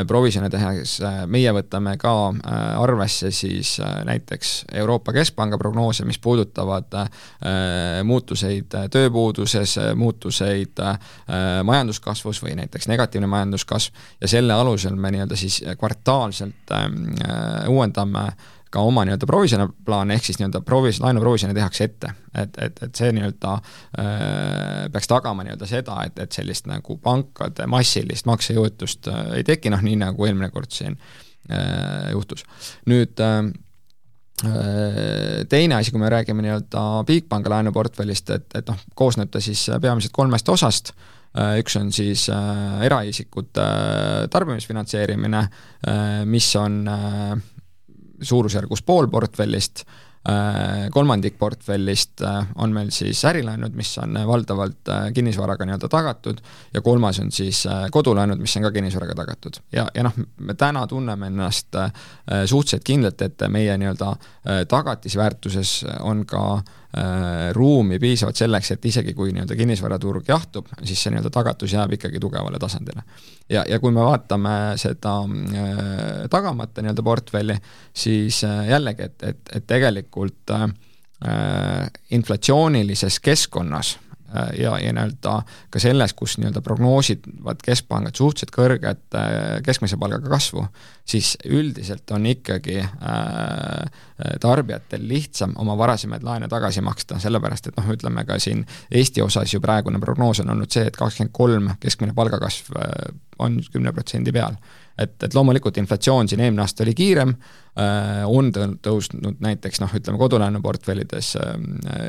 provisjone 0.08 0.50
tehes 0.54 1.00
äh, 1.02 1.24
meie 1.26 1.50
võtame 1.56 1.96
ka 2.02 2.14
äh, 2.30 2.58
arvesse 2.82 3.32
siis 3.34 3.80
näiteks 4.06 4.52
Euroopa 4.78 5.14
Keskpanga 5.16 5.58
prognoose, 5.58 6.06
mis 6.06 6.20
puudutavad 6.22 6.94
muutuseid 8.06 8.74
tööpuuduses, 8.94 9.76
muutuseid 9.98 10.80
majanduskasvus 11.66 12.42
või 12.44 12.56
näiteks 12.60 12.88
negatiivne 12.92 13.30
majanduskasv. 13.32 13.94
Ja 14.22 14.30
selle 14.30 14.54
alusel 14.54 14.96
me 14.96 15.12
nii-öelda 15.14 15.38
siis 15.40 15.62
kvartaalselt 15.80 16.74
uuendame 17.70 18.26
ka 18.72 18.84
oma 18.88 19.04
nii-öelda 19.06 19.28
provisjoni 19.28 19.68
plaan, 19.86 20.12
ehk 20.16 20.26
siis 20.26 20.40
nii-öelda 20.40 20.62
provis-, 20.66 21.02
laenuprovisjoni 21.04 21.56
tehakse 21.58 21.88
ette. 21.90 22.14
et, 22.32 22.58
et, 22.64 22.84
et 22.88 22.96
see 22.96 23.12
nii-öelda 23.16 23.56
äh, 23.56 24.86
peaks 24.94 25.12
tagama 25.12 25.44
nii-öelda 25.46 25.68
seda, 25.68 25.98
et, 26.08 26.20
et 26.24 26.32
sellist 26.32 26.70
nagu 26.72 26.96
pankade 27.04 27.68
massilist 27.72 28.30
maksejõuetust 28.30 29.12
äh, 29.12 29.26
ei 29.42 29.48
teki, 29.48 29.74
noh 29.74 29.84
nii 29.84 30.00
nagu 30.06 30.28
eelmine 30.28 30.52
kord 30.56 30.72
siin 30.72 30.96
äh, 30.96 32.12
juhtus. 32.16 32.46
nüüd 32.90 33.20
äh, 33.20 33.38
äh 34.48 35.46
teine 35.50 35.76
asi, 35.82 35.92
kui 35.92 36.00
me 36.00 36.10
räägime 36.10 36.46
nii-öelda 36.46 37.04
Bigpanga 37.08 37.58
laenuportfellist, 37.58 38.30
et, 38.38 38.48
et 38.56 38.72
noh, 38.72 38.80
koosneb 38.96 39.32
ta 39.32 39.44
siis 39.44 39.68
peamiselt 39.82 40.16
kolmest 40.16 40.50
osast, 40.50 40.96
äh, 41.36 41.58
üks 41.60 41.76
on 41.80 41.92
siis 41.92 42.30
eraisikute 42.32 43.68
tarbimisfinantseerimine 44.32 45.48
mis 46.32 46.56
on 46.56 46.86
suurusjärgus 48.22 48.84
pool 48.86 49.08
portfellist, 49.12 49.84
äh, 50.30 50.90
kolmandik 50.92 51.38
portfellist 51.40 52.22
äh, 52.22 52.48
on 52.56 52.74
meil 52.74 52.92
siis 52.94 53.24
ärilaenud, 53.26 53.76
mis 53.78 53.94
on 54.02 54.20
valdavalt 54.28 54.90
äh, 54.90 55.08
kinnisvaraga 55.14 55.66
nii-öelda 55.66 55.90
tagatud, 55.92 56.42
ja 56.74 56.82
kolmas 56.82 57.20
on 57.20 57.32
siis 57.32 57.64
kodulaenud, 57.92 58.42
mis 58.42 58.58
on 58.58 58.68
ka 58.68 58.72
kinnisvaraga 58.72 59.16
tagatud. 59.24 59.62
ja, 59.72 59.88
ja 59.96 60.06
noh, 60.08 60.20
me 60.38 60.54
täna 60.54 60.86
tunneme 60.88 61.32
ennast 61.32 61.76
suhteliselt 62.46 62.84
kindlalt, 62.84 63.22
et 63.22 63.48
meie 63.50 63.78
nii-öelda 63.78 64.16
tagatisväärtuses 64.70 65.82
on 66.00 66.26
ka 66.26 66.46
Äh, 66.56 66.81
ruumi 67.56 68.00
piisavalt 68.00 68.36
selleks, 68.36 68.74
et 68.74 68.86
isegi 68.86 69.14
kui 69.16 69.32
nii-öelda 69.32 69.56
kinnisvaraturg 69.56 70.28
jahtub, 70.28 70.68
siis 70.84 71.00
see 71.00 71.14
nii-öelda 71.14 71.32
tagatus 71.32 71.72
jääb 71.72 71.96
ikkagi 71.96 72.20
tugevale 72.20 72.60
tasandile. 72.60 73.04
ja, 73.50 73.64
ja 73.70 73.80
kui 73.80 73.92
me 73.96 74.04
vaatame 74.04 74.56
seda 74.82 75.16
äh, 75.24 75.72
tagamata 76.30 76.84
nii-öelda 76.84 77.04
portfelli, 77.04 77.56
siis 77.94 78.44
äh, 78.44 78.68
jällegi, 78.74 79.08
et, 79.08 79.24
et, 79.24 79.42
et 79.56 79.68
tegelikult 79.68 80.52
äh, 80.58 80.68
inflatsioonilises 82.12 83.20
keskkonnas 83.20 83.96
Äh, 83.96 84.11
ja, 84.58 84.78
ja 84.80 84.94
nii-öelda 84.94 85.34
ka 85.70 85.82
selles, 85.82 86.14
kus 86.18 86.38
nii-öelda 86.40 86.62
prognoosivad 86.66 87.64
keskpangad 87.66 88.18
suhteliselt 88.18 88.54
kõrget 88.56 89.18
äh, 89.18 89.60
keskmise 89.66 90.00
palgaga 90.02 90.30
kasvu, 90.32 90.66
siis 91.06 91.34
üldiselt 91.46 92.12
on 92.16 92.26
ikkagi 92.30 92.80
äh, 92.82 94.04
tarbijatel 94.42 95.08
lihtsam 95.08 95.56
oma 95.62 95.78
varasemaid 95.78 96.24
laene 96.24 96.50
tagasi 96.52 96.84
maksta, 96.86 97.20
sellepärast 97.20 97.72
et 97.72 97.80
noh, 97.80 97.90
ütleme 97.96 98.26
ka 98.28 98.40
siin 98.40 98.66
Eesti 98.92 99.24
osas 99.24 99.54
ju 99.54 99.62
praegune 99.64 100.00
prognoos 100.00 100.44
on 100.44 100.54
olnud 100.56 100.72
see, 100.72 100.86
et 100.88 100.98
kakskümmend 100.98 101.36
kolm 101.36 101.74
keskmine 101.82 102.16
palgakasv 102.18 102.78
on 103.42 103.60
kümne 103.74 103.94
protsendi 103.96 104.32
peal 104.36 104.58
et, 105.02 105.18
et 105.24 105.36
loomulikult 105.36 105.78
inflatsioon 105.82 106.30
siin 106.30 106.44
eelmine 106.44 106.64
aasta 106.64 106.86
oli 106.86 106.94
kiirem 106.98 107.34
äh,, 107.34 108.24
on 108.30 108.52
tõusnud 108.54 109.42
näiteks 109.44 109.82
noh, 109.84 109.94
ütleme 109.98 110.20
kodulaenuportfellides 110.22 111.36
äh, 111.42 111.54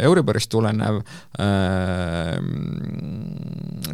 Euriborist 0.07 0.51
tulenev 0.53 1.03
äh, 1.43 2.38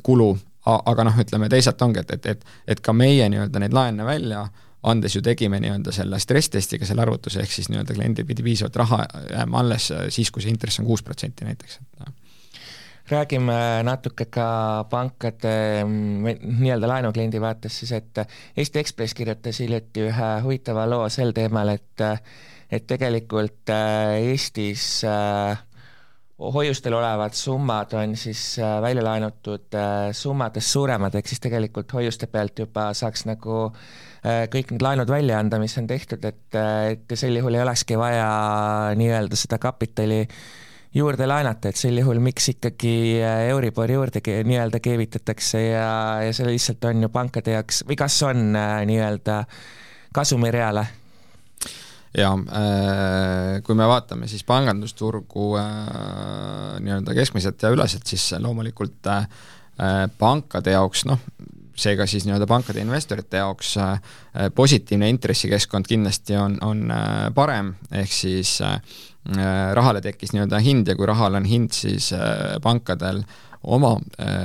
kulu, 0.05 0.31
aga 0.69 1.05
noh, 1.09 1.21
ütleme 1.25 1.49
teisalt 1.53 1.83
ongi, 1.83 2.05
et, 2.05 2.17
et, 2.19 2.33
et, 2.35 2.49
et 2.75 2.81
ka 2.85 2.93
meie 2.97 3.29
nii-öelda 3.33 3.63
neid 3.63 3.77
laene 3.77 4.07
välja 4.09 4.47
andes 4.89 5.17
ju 5.17 5.23
tegime 5.25 5.59
nii-öelda 5.63 5.93
selle 5.93 6.21
stress-testiga 6.23 6.87
selle 6.87 7.03
arvutuse, 7.03 7.43
ehk 7.43 7.51
siis 7.53 7.71
nii-öelda 7.73 7.97
kliendil 7.97 8.27
pidi 8.29 8.45
piisavalt 8.47 8.77
raha 8.79 9.03
jääma 9.33 9.65
alles 9.65 9.91
siis, 10.15 10.31
kui 10.31 10.45
see 10.45 10.55
intress 10.55 10.79
on 10.83 10.87
kuus 10.87 11.03
protsenti 11.03 11.49
näiteks, 11.49 11.81
et 11.83 12.07
noh 12.07 12.15
räägime 13.11 13.83
natuke 13.87 14.27
ka 14.33 14.49
pankade 14.91 15.85
mm, 15.85 16.43
nii-öelda 16.61 16.89
laenukliendi 16.91 17.41
vaates 17.41 17.81
siis, 17.81 17.93
et 17.97 18.21
Eesti 18.57 18.83
Ekspress 18.83 19.17
kirjutas 19.17 19.61
hiljuti 19.63 20.09
ühe 20.09 20.29
huvitava 20.45 20.87
loo 20.91 21.09
sel 21.13 21.33
teemal, 21.37 21.75
et 21.77 22.07
et 22.69 22.85
tegelikult 22.85 23.71
äh, 23.73 24.19
Eestis 24.29 25.01
äh, 25.09 25.57
hoiustel 26.39 26.95
olevad 26.95 27.33
summad 27.33 27.95
on 27.97 28.13
siis 28.17 28.59
äh, 28.61 28.77
välja 28.85 29.05
laenutud 29.05 29.79
summadest 30.13 30.77
suuremad, 30.77 31.17
ehk 31.17 31.33
siis 31.33 31.41
tegelikult 31.41 31.93
hoiuste 31.97 32.29
pealt 32.29 32.61
juba 32.61 32.91
saaks 32.95 33.25
nagu 33.29 33.69
kõik 34.53 34.73
need 34.75 34.83
laenud 34.83 35.09
välja 35.09 35.39
anda, 35.39 35.61
mis 35.63 35.77
on 35.79 35.87
tehtud, 35.87 36.25
et, 36.27 36.57
et 36.59 37.13
sel 37.17 37.39
juhul 37.39 37.55
ei 37.55 37.63
olekski 37.63 37.97
vaja 37.97 38.27
nii-öelda 38.99 39.39
seda 39.39 39.61
kapitali 39.63 40.25
äh, 40.25 40.41
juurde 40.99 41.27
laenata, 41.29 41.71
et 41.71 41.79
sel 41.79 41.99
juhul 42.01 42.21
miks 42.23 42.51
ikkagi 42.55 42.95
äh, 43.23 43.49
Euribori 43.53 43.97
juurde 43.97 44.23
nii-öelda 44.23 44.81
keevitatakse 44.83 45.63
ja, 45.71 45.91
ja 46.27 46.33
see 46.35 46.49
lihtsalt 46.49 46.85
on 46.91 47.05
ju 47.07 47.11
pankade 47.15 47.55
jaoks 47.57 47.85
või 47.89 47.99
kas 47.99 48.17
on 48.27 48.57
äh, 48.59 48.81
nii-öelda 48.89 49.43
kasumireale? 50.15 50.87
jaa 52.19 52.33
äh,, 52.35 53.59
kui 53.67 53.77
me 53.79 53.87
vaatame 53.89 54.31
siis 54.31 54.45
pangandusturgu 54.49 55.51
äh, 55.61 56.79
nii-öelda 56.85 57.15
keskmiselt 57.19 57.63
ja 57.63 57.71
üleselt, 57.75 58.09
siis 58.09 58.31
loomulikult 58.41 59.13
äh, 59.13 59.29
pankade 60.19 60.75
jaoks 60.75 61.05
noh, 61.11 61.21
seega 61.79 62.09
siis 62.11 62.27
nii-öelda 62.27 62.49
pankade 62.51 62.83
investorite 62.83 63.45
jaoks 63.45 63.77
äh, 63.83 64.01
positiivne 64.55 65.13
intressikeskkond 65.15 65.87
kindlasti 65.91 66.41
on, 66.41 66.59
on 66.65 66.89
äh, 66.91 67.29
parem, 67.37 67.75
ehk 67.93 68.19
siis 68.25 68.57
äh, 68.65 68.81
Äh, 68.81 69.08
rahale 69.75 70.01
tekkis 70.01 70.33
nii-öelda 70.33 70.61
hind 70.65 70.89
ja 70.89 70.97
kui 70.97 71.07
rahal 71.09 71.35
on 71.37 71.45
hind, 71.45 71.75
siis 71.77 72.13
äh, 72.17 72.57
pankadel 72.65 73.23
oma 73.69 73.97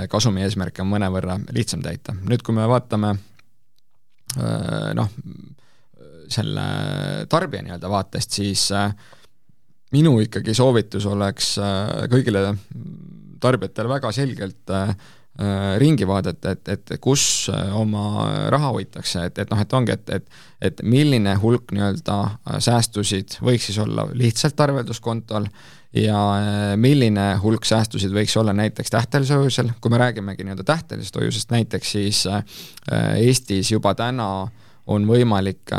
kasumi 0.09 0.41
eesmärke 0.41 0.81
on 0.81 0.89
mõnevõrra 0.89 1.37
lihtsam 1.53 1.83
täita. 1.85 2.15
nüüd, 2.25 2.41
kui 2.43 2.55
me 2.57 2.65
vaatame 2.67 3.11
noh, 4.97 5.11
selle 6.33 6.63
tarbija 7.29 7.61
nii-öelda 7.61 7.91
vaatest, 7.93 8.39
siis 8.39 8.63
minu 9.93 10.15
ikkagi 10.23 10.55
soovitus 10.57 11.05
oleks 11.05 11.51
kõigile 12.09 12.55
tarbijatele 13.43 13.93
väga 13.93 14.11
selgelt 14.17 14.73
äh, 14.73 14.95
Äh, 14.95 15.22
ringi 15.81 16.05
vaadata, 16.05 16.51
et, 16.53 16.69
et 16.69 16.91
kus 17.01 17.49
äh, 17.49 17.71
oma 17.73 18.25
raha 18.53 18.69
hoitakse, 18.75 19.23
et, 19.25 19.39
et 19.41 19.49
noh, 19.49 19.61
et 19.61 19.73
ongi, 19.73 19.95
et, 19.95 20.17
et 20.19 20.41
et 20.63 20.83
milline 20.87 21.33
hulk 21.41 21.73
nii-öelda 21.75 22.17
äh, 22.23 22.59
säästusid 22.61 23.39
võiks 23.41 23.65
siis 23.67 23.79
olla 23.81 24.05
lihtsalt 24.13 24.61
arvelduskontol 24.63 25.49
ja 25.97 26.19
milline 26.79 27.25
hulk 27.41 27.65
säästusid 27.65 28.13
võiks 28.13 28.37
olla 28.39 28.53
näiteks 28.53 28.93
tähtajalise 28.93 29.41
hoiusel, 29.41 29.73
kui 29.81 29.91
me 29.93 29.99
räägimegi 30.01 30.45
nii-öelda 30.45 30.65
tähtajalisest 30.69 31.19
hoiusest 31.19 31.51
näiteks, 31.53 31.91
siis 31.91 32.23
Eestis 33.17 33.69
juba 33.71 33.93
täna 33.93 34.29
on 34.87 35.05
võimalik 35.05 35.69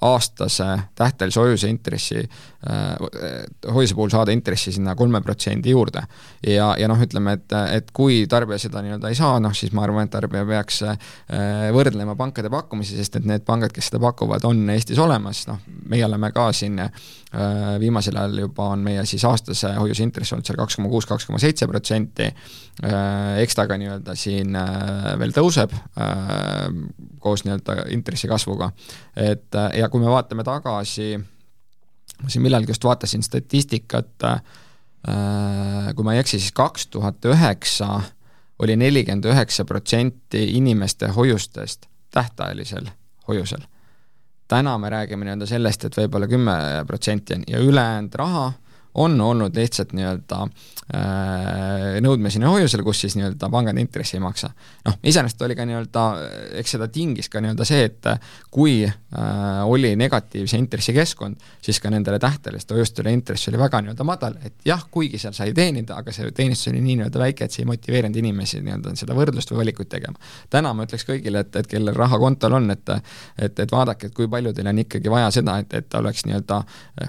aastase 0.00 0.66
tähtajalise 0.94 1.40
hoiuse 1.40 1.68
intressi 1.68 2.18
äh,, 2.20 3.72
hoiuse 3.74 3.94
puhul 3.94 4.10
saada 4.12 4.32
intressi 4.32 4.72
sinna 4.72 4.94
kolme 4.94 5.20
protsendi 5.20 5.70
juurde. 5.70 6.02
ja, 6.46 6.74
ja 6.78 6.88
noh, 6.88 7.00
ütleme, 7.00 7.36
et, 7.38 7.56
et 7.76 7.90
kui 7.96 8.24
tarbija 8.30 8.58
seda 8.58 8.82
nii-öelda 8.84 9.10
ei 9.12 9.18
saa, 9.18 9.40
noh 9.40 9.54
siis 9.56 9.72
ma 9.76 9.84
arvan, 9.84 10.08
et 10.08 10.14
tarbija 10.14 10.46
peaks 10.48 10.82
äh, 10.88 10.98
võrdlema 11.76 12.16
pankade 12.16 12.50
pakkumisi, 12.50 12.96
sest 12.96 13.20
et 13.20 13.28
need 13.28 13.44
pangad, 13.48 13.74
kes 13.76 13.90
seda 13.90 14.02
pakuvad, 14.02 14.44
on 14.48 14.62
Eestis 14.70 14.98
olemas, 15.02 15.44
noh, 15.50 15.60
meie 15.90 16.04
oleme 16.06 16.32
ka 16.34 16.50
siin 16.56 16.78
äh, 16.80 16.90
viimasel 17.80 18.16
ajal 18.16 18.38
juba 18.46 18.70
on 18.74 18.82
meie 18.84 19.04
siis 19.06 19.24
aastase 19.28 19.72
hoiuse 19.76 20.02
intress 20.02 20.34
olnud 20.34 20.48
seal 20.48 20.58
kaks 20.58 20.78
koma 20.78 20.90
kuus, 20.90 21.06
kaks 21.06 21.28
koma 21.28 21.38
seitse 21.42 21.68
protsenti, 21.70 22.26
äh, 22.26 23.38
eks 23.44 23.58
ta 23.58 23.66
ka 23.70 23.78
nii-öelda 23.80 24.16
siin 24.18 24.56
äh, 24.58 25.12
veel 25.20 25.34
tõuseb 25.36 25.74
äh, 25.76 26.66
koos 27.20 27.44
nii-öelda 27.44 27.90
intressi 27.94 28.30
kasvuga, 28.30 28.70
et 29.20 29.58
ja 29.76 29.89
kui 29.90 30.00
me 30.02 30.10
vaatame 30.10 30.44
tagasi, 30.46 31.12
ma 32.22 32.30
siin 32.30 32.44
millalgi 32.44 32.74
just 32.74 32.84
vaatasin 32.84 33.22
statistikat, 33.26 34.26
äh, 34.26 35.92
kui 35.96 36.06
ma 36.06 36.14
ei 36.14 36.22
eksi, 36.22 36.38
siis 36.38 36.54
kaks 36.56 36.88
tuhat 36.94 37.24
üheksa 37.30 38.00
oli 38.60 38.76
nelikümmend 38.76 39.24
üheksa 39.24 39.64
protsenti 39.64 40.44
inimeste 40.58 41.08
hoiustest 41.16 41.86
tähtajalisel 42.10 42.90
hoiusel. 43.28 43.60
täna 44.48 44.78
me 44.78 44.90
räägime 44.90 45.24
nii-öelda 45.24 45.46
sellest, 45.46 45.84
et 45.84 45.96
võib-olla 45.96 46.26
kümme 46.26 46.54
protsenti 46.86 47.34
on 47.34 47.44
ja 47.46 47.58
ülejäänud 47.62 48.14
raha 48.14 48.52
on 48.94 49.20
olnud 49.20 49.56
lihtsalt 49.56 49.92
nii-öelda 49.94 50.38
äh, 50.42 51.98
nõudmiseni 52.02 52.48
hoiusel, 52.48 52.82
kus 52.86 53.04
siis 53.04 53.14
nii-öelda 53.18 53.50
pangad 53.50 53.78
intressi 53.78 54.16
ei 54.16 54.22
maksa. 54.24 54.50
noh, 54.84 54.96
iseenesest 55.02 55.42
oli 55.46 55.56
ka 55.56 55.66
nii-öelda, 55.68 56.04
eks 56.60 56.74
seda 56.76 56.88
tingis 56.88 57.28
ka 57.30 57.42
nii-öelda 57.42 57.66
see, 57.68 57.84
et 57.86 58.08
kui 58.50 58.82
äh, 58.84 59.62
oli 59.64 59.92
negatiivse 59.96 60.58
intressi 60.58 60.94
keskkond, 60.96 61.38
siis 61.62 61.80
ka 61.80 61.90
nendele 61.90 62.18
tähtajaliste 62.18 62.74
hoiustele 62.74 63.12
intress 63.14 63.48
oli 63.48 63.60
väga 63.60 63.82
nii-öelda 63.84 64.06
madal, 64.06 64.38
et 64.44 64.66
jah, 64.66 64.82
kuigi 64.90 65.20
seal 65.22 65.36
sai 65.36 65.54
teenida, 65.54 66.00
aga 66.02 66.14
see 66.14 66.32
teenistus 66.34 66.72
oli 66.72 66.82
nii 66.82 66.98
nii-öelda 67.00 67.22
väike, 67.22 67.46
et 67.46 67.54
see 67.54 67.62
ei 67.64 67.70
motiveerinud 67.70 68.18
inimesi 68.22 68.62
nii-öelda 68.64 68.96
seda 68.98 69.14
võrdlust 69.18 69.54
või 69.54 69.62
valikuid 69.64 69.92
tegema. 69.92 70.18
täna 70.50 70.74
ma 70.74 70.88
ütleks 70.88 71.06
kõigile, 71.06 71.44
et, 71.46 71.56
et 71.62 71.70
kellel 71.70 71.94
raha 71.94 72.18
kontol 72.18 72.58
on, 72.58 72.70
et 72.74 72.80
et, 72.90 73.58
et 73.60 73.72
vaadake, 73.72 74.08
et 74.08 74.14
kui 74.14 74.28
palju 74.30 74.52
teil 74.56 74.66
on 74.66 74.78
ikkagi 74.82 75.10
vaja 75.12 75.30
seda, 75.34 75.58
et, 75.62 75.74
et 75.74 75.88
ta 75.88 76.00
oleks 76.00 76.24
nii-öelda 76.26 76.60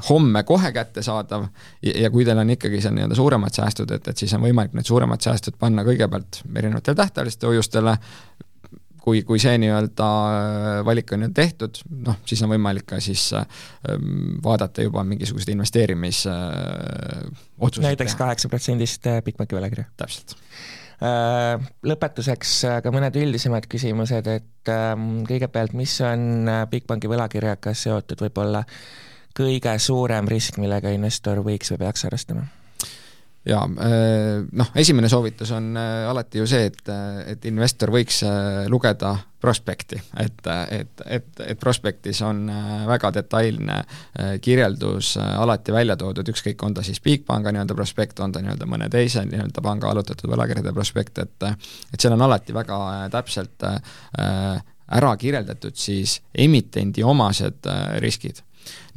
homme 0.09 0.43
kohe 0.47 0.71
kättesaadav 0.75 1.47
ja, 1.81 2.11
kui 2.13 2.25
teil 2.27 2.39
on 2.41 2.53
ikkagi 2.53 2.81
seal 2.83 2.95
nii-öelda 2.95 3.17
suuremad 3.17 3.55
säästud, 3.55 3.91
et, 3.95 4.07
et 4.07 4.23
siis 4.23 4.33
on 4.37 4.43
võimalik 4.45 4.75
need 4.77 4.87
suuremad 4.87 5.23
säästud 5.23 5.57
panna 5.59 5.85
kõigepealt 5.87 6.43
erinevatele 6.55 6.99
tähtajalistele 6.99 7.55
hoiustele, 7.55 7.97
kui, 9.01 9.23
kui 9.27 9.41
see 9.41 9.55
nii-öelda 9.63 10.07
äh, 10.07 10.85
valik 10.85 11.13
on 11.15 11.23
nüüd 11.25 11.33
tehtud, 11.37 11.81
noh, 12.05 12.19
siis 12.27 12.41
on 12.45 12.51
võimalik 12.53 12.85
ka 12.93 13.01
siis 13.03 13.23
ähm, 13.37 14.37
vaadata 14.43 14.85
juba 14.85 15.03
mingisuguseid 15.07 15.55
investeerimisotsuseid 15.55 17.81
äh,. 17.81 17.89
näiteks 17.89 18.17
kaheksaprotsendist 18.19 19.09
äh, 19.09 19.23
Bigbanki 19.25 19.57
võlakirja. 19.57 19.85
täpselt 19.97 20.29
äh, 21.01 21.57
lõpetuseks 21.87 22.49
ka 22.85 22.93
mõned 22.93 23.15
üldisemad 23.23 23.65
küsimused, 23.71 24.25
et 24.29 24.73
ähm, 24.73 25.23
kõigepealt, 25.29 25.73
mis 25.77 25.97
on 26.05 26.19
Bigbanki 26.69 27.09
võlakirjaga 27.09 27.73
seotud 27.77 28.21
võib-olla 28.27 28.61
kõige 29.37 29.77
suurem 29.79 30.27
risk, 30.27 30.57
millega 30.61 30.91
investor 30.95 31.43
võiks 31.45 31.73
või 31.73 31.85
peaks 31.85 32.05
arvestama? 32.09 32.47
jaa, 33.45 33.63
äh, 33.65 34.43
noh, 34.51 34.69
esimene 34.77 35.09
soovitus 35.09 35.51
on 35.55 35.71
äh, 35.77 36.05
alati 36.09 36.41
ju 36.41 36.47
see, 36.49 36.67
et, 36.69 36.89
et 37.33 37.45
investor 37.49 37.89
võiks 37.93 38.21
äh, 38.27 38.67
lugeda 38.69 39.15
prospekti, 39.41 39.97
et, 40.21 40.45
et, 40.69 41.01
et, 41.05 41.29
et 41.41 41.59
prospektis 41.59 42.19
on 42.21 42.43
väga 42.85 43.09
detailne 43.15 43.79
kirjeldus 44.45 45.15
alati 45.17 45.73
välja 45.73 45.95
toodud, 45.97 46.29
ükskõik, 46.29 46.61
on 46.61 46.75
ta 46.77 46.83
siis 46.85 47.01
Bigpanga 47.01 47.49
nii-öelda 47.49 47.73
prospekt, 47.73 48.21
on 48.21 48.35
ta 48.35 48.43
nii-öelda 48.45 48.67
mõne 48.69 48.91
teise 48.93 49.23
nii-öelda 49.25 49.63
panga 49.65 49.89
allutatud 49.89 50.29
võlakirjade 50.29 50.75
prospekt, 50.77 51.23
et 51.25 51.47
et 51.49 51.97
seal 51.97 52.13
on 52.13 52.21
alati 52.27 52.53
väga 52.53 52.77
täpselt 53.17 53.65
ära 53.65 55.11
kirjeldatud 55.17 55.73
siis 55.73 56.19
emitendi 56.37 57.01
omased 57.01 57.65
riskid 58.05 58.45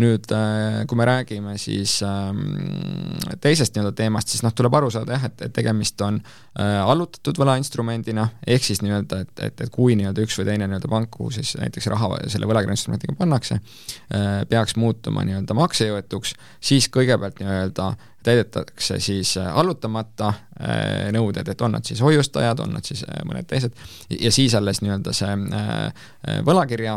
nüüd 0.02 0.30
äh, 0.34 0.82
kui 0.90 0.98
me 0.98 1.06
räägime 1.06 1.54
siis 1.60 2.00
ähm, 2.02 2.40
teisest 3.42 3.76
nii-öelda 3.76 3.94
teemast, 3.96 4.32
siis 4.32 4.42
noh, 4.42 4.54
tuleb 4.56 4.74
aru 4.74 4.90
saada 4.90 5.14
jah, 5.14 5.26
et, 5.28 5.44
et 5.46 5.54
tegemist 5.54 6.00
on 6.02 6.18
äh, 6.18 6.80
allutatud 6.82 7.38
võlainstrumendina, 7.38 8.26
ehk 8.46 8.66
siis 8.66 8.82
nii-öelda, 8.82 9.20
et, 9.24 9.44
et, 9.48 9.64
et 9.66 9.74
kui 9.74 9.94
nii-öelda 9.98 10.24
üks 10.26 10.38
või 10.40 10.48
teine 10.50 10.68
nii-öelda 10.70 10.90
pank, 10.90 11.12
kuhu 11.14 11.30
siis 11.38 11.54
näiteks 11.60 11.86
raha 11.94 12.10
selle 12.32 12.48
võlakirjainstrumendiga 12.50 13.14
pannakse, 13.18 13.60
äh, 13.60 14.42
peaks 14.50 14.74
muutuma 14.80 15.26
nii-öelda 15.28 15.58
maksejõuetuks, 15.58 16.34
siis 16.72 16.90
kõigepealt 16.94 17.38
nii-öelda 17.42 17.94
täidetakse 18.24 18.96
siis 19.04 19.34
allutamata 19.36 20.30
nõuded, 21.12 21.44
et 21.44 21.60
on 21.60 21.74
nad 21.76 21.84
siis 21.84 22.00
hoiustajad, 22.00 22.62
on 22.64 22.70
nad 22.72 22.86
siis 22.88 23.02
mõned 23.28 23.44
teised, 23.50 23.74
ja 24.08 24.30
siis 24.32 24.54
alles 24.56 24.80
nii-öelda 24.80 25.12
see 25.12 25.34
võlakirja 26.46 26.94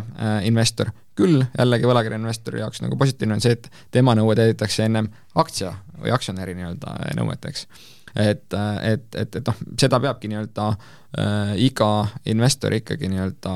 investor 0.48 0.94
küll 1.18 1.42
jällegi 1.42 1.90
võlakirjainvestori 1.90 2.62
jaoks 2.62 2.82
nagu 2.84 2.98
positiivne 3.00 3.38
on 3.38 3.44
see, 3.44 3.58
et 3.58 3.70
tema 3.94 4.16
nõue 4.18 4.36
täidetakse 4.38 4.86
ennem 4.86 5.10
aktsia 5.36 5.74
või 5.98 6.14
aktsionäri 6.16 6.56
nii-öelda 6.58 6.98
nõueteks. 7.18 7.68
et, 8.16 8.54
et, 8.54 9.08
et, 9.16 9.36
et 9.36 9.48
noh, 9.48 9.62
seda 9.80 10.00
peabki 10.04 10.30
nii-öelda 10.32 10.68
äh, 10.74 11.54
iga 11.68 11.92
investor 12.26 12.74
ikkagi 12.78 13.10
nii-öelda 13.14 13.56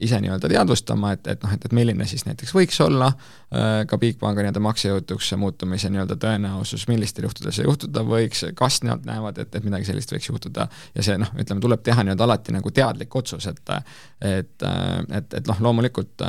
ise 0.00 0.20
nii-öelda 0.22 0.48
teadvustama, 0.48 1.12
et, 1.16 1.26
et 1.32 1.42
noh, 1.44 1.52
et, 1.54 1.64
et 1.64 1.74
milline 1.76 2.06
siis 2.08 2.24
näiteks 2.26 2.54
võiks 2.56 2.78
olla 2.84 3.10
äh, 3.10 3.82
ka 3.90 3.98
Bigpanga 4.00 4.44
nii-öelda 4.44 4.62
maksejõutuks 4.64 5.32
muutumise 5.40 5.90
nii-öelda 5.92 6.16
tõenäosus, 6.20 6.86
millistel 6.90 7.28
juhtudel 7.28 7.54
see 7.56 7.66
juhtuda 7.68 8.04
võiks, 8.06 8.44
kas 8.58 8.80
nad 8.86 9.04
näevad, 9.08 9.38
et, 9.42 9.54
et 9.54 9.66
midagi 9.66 9.90
sellist 9.90 10.14
võiks 10.14 10.30
juhtuda 10.32 10.66
ja 10.94 11.06
see 11.06 11.18
noh, 11.20 11.32
ütleme, 11.36 11.62
tuleb 11.64 11.84
teha 11.86 12.04
nii-öelda 12.06 12.26
alati 12.28 12.56
nagu 12.56 12.72
teadlik 12.74 13.16
otsus, 13.22 13.46
et 13.50 13.74
et, 14.20 14.62
et, 14.64 15.34
et 15.38 15.46
noh, 15.48 15.60
loomulikult 15.60 16.24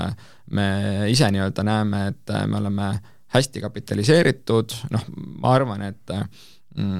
me 0.55 0.67
ise 1.09 1.29
nii-öelda 1.31 1.63
näeme, 1.65 2.05
et 2.11 2.33
me 2.47 2.59
oleme 2.59 2.91
hästi 3.31 3.61
kapitaliseeritud, 3.63 4.75
noh, 4.91 5.05
ma 5.39 5.53
arvan, 5.55 5.85
et 5.87 6.15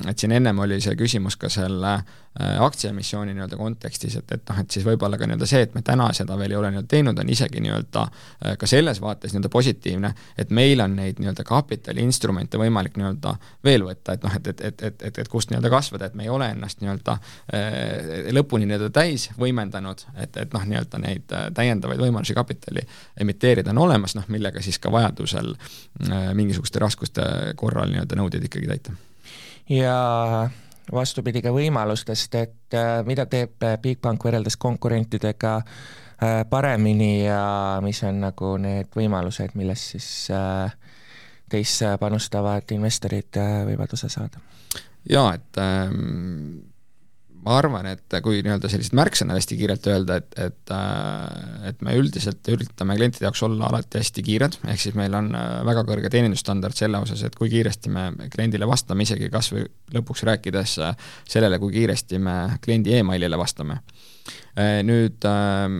et 0.08 0.20
siin 0.20 0.32
ennem 0.36 0.60
oli 0.60 0.82
see 0.84 0.98
küsimus 1.00 1.38
ka 1.40 1.48
selle 1.52 1.92
äh, 1.94 2.58
aktsiaemissiooni 2.60 3.32
nii-öelda 3.36 3.56
kontekstis, 3.58 4.18
et, 4.20 4.32
et 4.36 4.50
noh, 4.50 4.58
et 4.60 4.72
siis 4.74 4.84
võib-olla 4.84 5.16
ka 5.20 5.28
nii-öelda 5.30 5.48
see, 5.48 5.62
et 5.64 5.76
me 5.78 5.84
täna 5.86 6.10
seda 6.16 6.36
veel 6.40 6.52
ei 6.52 6.58
ole 6.60 6.72
nii-öelda 6.74 6.90
teinud, 6.92 7.20
on 7.22 7.30
isegi 7.32 7.62
nii-öelda 7.64 8.02
äh, 8.04 8.58
ka 8.60 8.68
selles 8.68 9.00
vaates 9.02 9.32
nii-öelda 9.32 9.52
positiivne, 9.54 10.12
et 10.44 10.50
meil 10.52 10.84
on 10.84 10.98
neid 11.00 11.22
nii-öelda 11.24 11.46
kapitaliinstrumente 11.48 12.60
võimalik 12.60 12.98
nii-öelda 13.00 13.36
veel 13.64 13.86
võtta, 13.88 14.18
et 14.18 14.26
noh, 14.28 14.36
et, 14.42 14.50
et, 14.52 14.66
et, 14.72 14.84
et, 14.90 15.06
et, 15.08 15.22
et 15.24 15.32
kust 15.32 15.54
nii-öelda 15.54 15.72
kasvada, 15.72 16.10
et 16.12 16.18
me 16.20 16.28
ei 16.28 16.34
ole 16.34 16.50
ennast 16.52 16.84
nii-öelda 16.84 17.16
äh, 17.16 18.28
lõpuni 18.36 18.68
nii-öelda 18.68 18.92
täis 18.96 19.30
võimendanud, 19.40 20.04
et, 20.18 20.36
et 20.36 20.58
noh, 20.58 20.66
nii-öelda 20.68 21.00
neid 21.06 21.38
täiendavaid 21.56 22.04
võimalusi 22.04 22.36
kapitali 22.36 22.84
emiteerida 23.24 23.72
on 23.72 23.86
olemas, 23.88 24.18
noh 24.20 24.28
millega 24.28 24.64
siis 24.64 24.82
ka 24.84 24.92
vajadusel 24.92 25.56
mingisuguste 26.36 26.84
raskuste 26.84 27.24
korral 27.56 27.96
nii-öelda 27.96 28.20
nõudeid 28.20 28.50
ikkagi 28.50 28.68
täita 28.68 28.98
ja 29.72 30.50
vastupidi 30.92 31.42
ka 31.42 31.54
võimalustest, 31.56 32.36
et 32.40 32.78
äh, 32.78 33.00
mida 33.08 33.26
teeb 33.32 33.64
äh, 33.64 33.78
Bigbank 33.82 34.24
võrreldes 34.26 34.58
konkurentidega 34.62 35.56
äh, 35.62 36.42
paremini 36.50 37.26
ja 37.26 37.80
mis 37.84 38.04
on 38.08 38.22
nagu 38.26 38.56
need 38.62 38.92
võimalused, 38.96 39.56
millest 39.60 39.96
siis 39.96 40.10
teisse 41.52 41.96
panustavad 42.00 42.72
investorid 42.72 43.40
võivad 43.68 43.94
osa 43.98 44.10
saada? 44.12 44.44
jaa, 45.10 45.34
et 45.36 45.58
ähm, 45.60 46.71
ma 47.46 47.56
arvan, 47.58 47.88
et 47.90 48.18
kui 48.24 48.42
nii-öelda 48.46 48.70
sellised 48.70 48.94
märksõnad 48.98 49.40
hästi 49.40 49.58
kiirelt 49.58 49.88
öelda, 49.90 50.18
et, 50.22 50.36
et 50.42 50.74
äh, 50.76 51.70
et 51.72 51.82
me 51.86 51.96
üldiselt 51.98 52.46
üritame 52.54 52.98
klientide 53.00 53.26
jaoks 53.28 53.42
olla 53.48 53.70
alati 53.72 54.02
hästi 54.02 54.24
kiired, 54.26 54.60
ehk 54.70 54.84
siis 54.84 54.98
meil 54.98 55.16
on 55.18 55.32
äh, 55.38 55.48
väga 55.68 55.84
kõrge 55.88 56.12
teenindusstandard 56.14 56.78
selle 56.78 57.02
osas, 57.02 57.24
et 57.26 57.38
kui 57.38 57.50
kiiresti 57.54 57.94
me 57.94 58.06
kliendile 58.34 58.70
vastame, 58.70 59.08
isegi 59.08 59.32
kas 59.34 59.52
või 59.56 59.66
lõpuks 59.96 60.26
rääkides 60.30 60.78
äh, 60.86 61.10
sellele, 61.30 61.60
kui 61.62 61.74
kiiresti 61.80 62.22
me 62.22 62.38
kliendi 62.62 63.00
emailile 63.02 63.40
vastame. 63.42 63.82
Nüüd 64.86 65.24
ähm, 65.26 65.78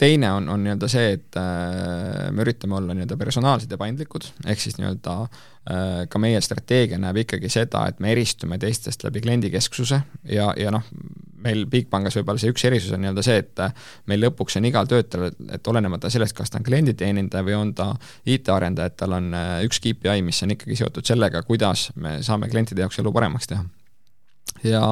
teine 0.00 0.30
on, 0.34 0.48
on 0.50 0.62
nii-öelda 0.64 0.88
see, 0.90 1.12
et 1.18 1.36
me 1.36 2.42
üritame 2.42 2.74
olla 2.78 2.96
nii-öelda 2.96 3.18
personaalsed 3.20 3.70
ja 3.70 3.78
paindlikud, 3.78 4.24
ehk 4.48 4.64
siis 4.64 4.78
nii-öelda 4.80 5.14
Äh, 5.20 5.51
ka 5.62 6.18
meie 6.18 6.40
strateegia 6.42 6.98
näeb 6.98 7.20
ikkagi 7.22 7.46
seda, 7.52 7.84
et 7.86 8.00
me 8.02 8.10
eristume 8.10 8.58
teistest 8.58 9.04
läbi 9.06 9.20
kliendikesksuse 9.22 10.00
ja, 10.34 10.48
ja 10.58 10.72
noh, 10.74 10.88
meil 11.42 11.66
Bigbankis 11.70 12.16
võib-olla 12.18 12.42
see 12.42 12.52
üks 12.52 12.64
erisus 12.68 12.94
on 12.94 13.02
nii-öelda 13.02 13.24
see, 13.26 13.42
et 13.42 13.62
meil 14.10 14.22
lõpuks 14.24 14.58
on 14.58 14.66
igal 14.68 14.88
töötajal, 14.90 15.34
et 15.54 15.70
olenemata 15.70 16.10
sellest, 16.12 16.36
kas 16.38 16.52
ta 16.52 16.60
on 16.60 16.66
klienditeenindaja 16.66 17.46
või 17.46 17.58
on 17.58 17.74
ta 17.78 17.92
IT-arendaja, 18.26 18.92
et 18.92 18.98
tal 19.02 19.18
on 19.18 19.30
äh, 19.38 19.54
üks 19.66 19.82
KPI, 19.82 20.24
mis 20.26 20.42
on 20.46 20.56
ikkagi 20.56 20.78
seotud 20.82 21.06
sellega, 21.06 21.44
kuidas 21.46 21.90
me 21.94 22.18
saame 22.26 22.50
klientide 22.52 22.84
jaoks 22.84 23.02
elu 23.02 23.14
paremaks 23.14 23.50
teha 23.52 23.64
ja, 24.64 24.82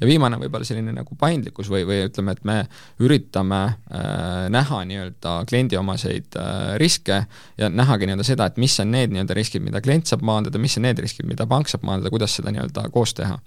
ja 0.00 0.08
viimane 0.08 0.38
võib-olla 0.40 0.66
selline 0.66 0.92
nagu 0.94 1.16
paindlikkus 1.18 1.70
või, 1.72 1.84
või 1.88 2.00
ütleme, 2.06 2.34
et 2.34 2.44
me 2.48 2.56
üritame 3.04 3.60
äh, 3.66 4.46
näha 4.52 4.80
nii-öelda 4.88 5.34
kliendiomaseid 5.48 6.38
äh, 6.38 6.54
riske 6.80 7.20
ja 7.58 7.70
nähagi 7.72 8.08
nii-öelda 8.08 8.26
seda, 8.26 8.48
et 8.48 8.60
mis 8.60 8.78
on 8.82 8.92
need 8.94 9.14
nii-öelda 9.14 9.36
riskid, 9.38 9.64
mida 9.64 9.82
klient 9.84 10.10
saab 10.10 10.24
maandada, 10.26 10.60
mis 10.62 10.78
on 10.80 10.86
need 10.88 11.02
riskid, 11.02 11.28
mida 11.28 11.48
pank 11.50 11.70
saab 11.70 11.86
maandada, 11.88 12.12
kuidas 12.14 12.38
seda 12.38 12.54
nii-öelda 12.54 12.88
koos 12.94 13.14
teha. 13.18 13.38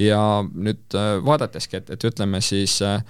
ja 0.00 0.20
nüüd 0.54 0.98
äh, 0.98 1.16
vaadateski, 1.24 1.82
et, 1.82 1.94
et 1.96 2.10
ütleme 2.10 2.42
siis 2.44 2.80
äh, 2.86 3.00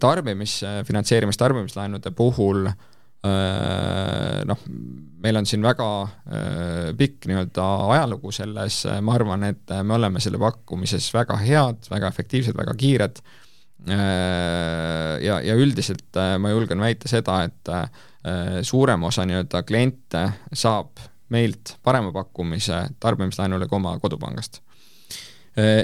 tarbimis, 0.00 0.60
finantseerimis, 0.86 1.38
tarbimislaenude 1.40 2.12
puhul 2.14 2.68
äh, 2.70 2.76
Äh, 2.76 2.94
noh, 3.24 4.60
meil 5.22 5.38
on 5.40 5.46
siin 5.48 5.64
väga 5.64 5.86
äh, 6.02 6.90
pikk 6.98 7.26
nii-öelda 7.30 7.64
ajalugu 7.94 8.30
selles, 8.34 8.82
ma 9.02 9.16
arvan, 9.16 9.46
et 9.48 9.74
me 9.82 9.96
oleme 9.96 10.22
selle 10.22 10.38
pakkumises 10.38 11.08
väga 11.14 11.38
head, 11.40 11.88
väga 11.90 12.10
efektiivsed, 12.12 12.56
väga 12.58 12.76
kiired. 12.78 13.18
Äh, 13.86 15.16
ja, 15.24 15.40
ja 15.42 15.56
üldiselt 15.58 16.20
ma 16.42 16.52
julgen 16.52 16.82
väita 16.82 17.10
seda, 17.10 17.42
et 17.46 17.74
suurem 18.66 19.04
osa 19.06 19.22
nii-öelda 19.26 19.62
kliente 19.62 20.22
saab 20.50 20.98
meilt 21.30 21.76
parema 21.86 22.10
pakkumise 22.14 22.80
tarbimislaenule 23.02 23.68
kui 23.70 23.78
oma 23.78 23.92
kodupangast 24.02 24.60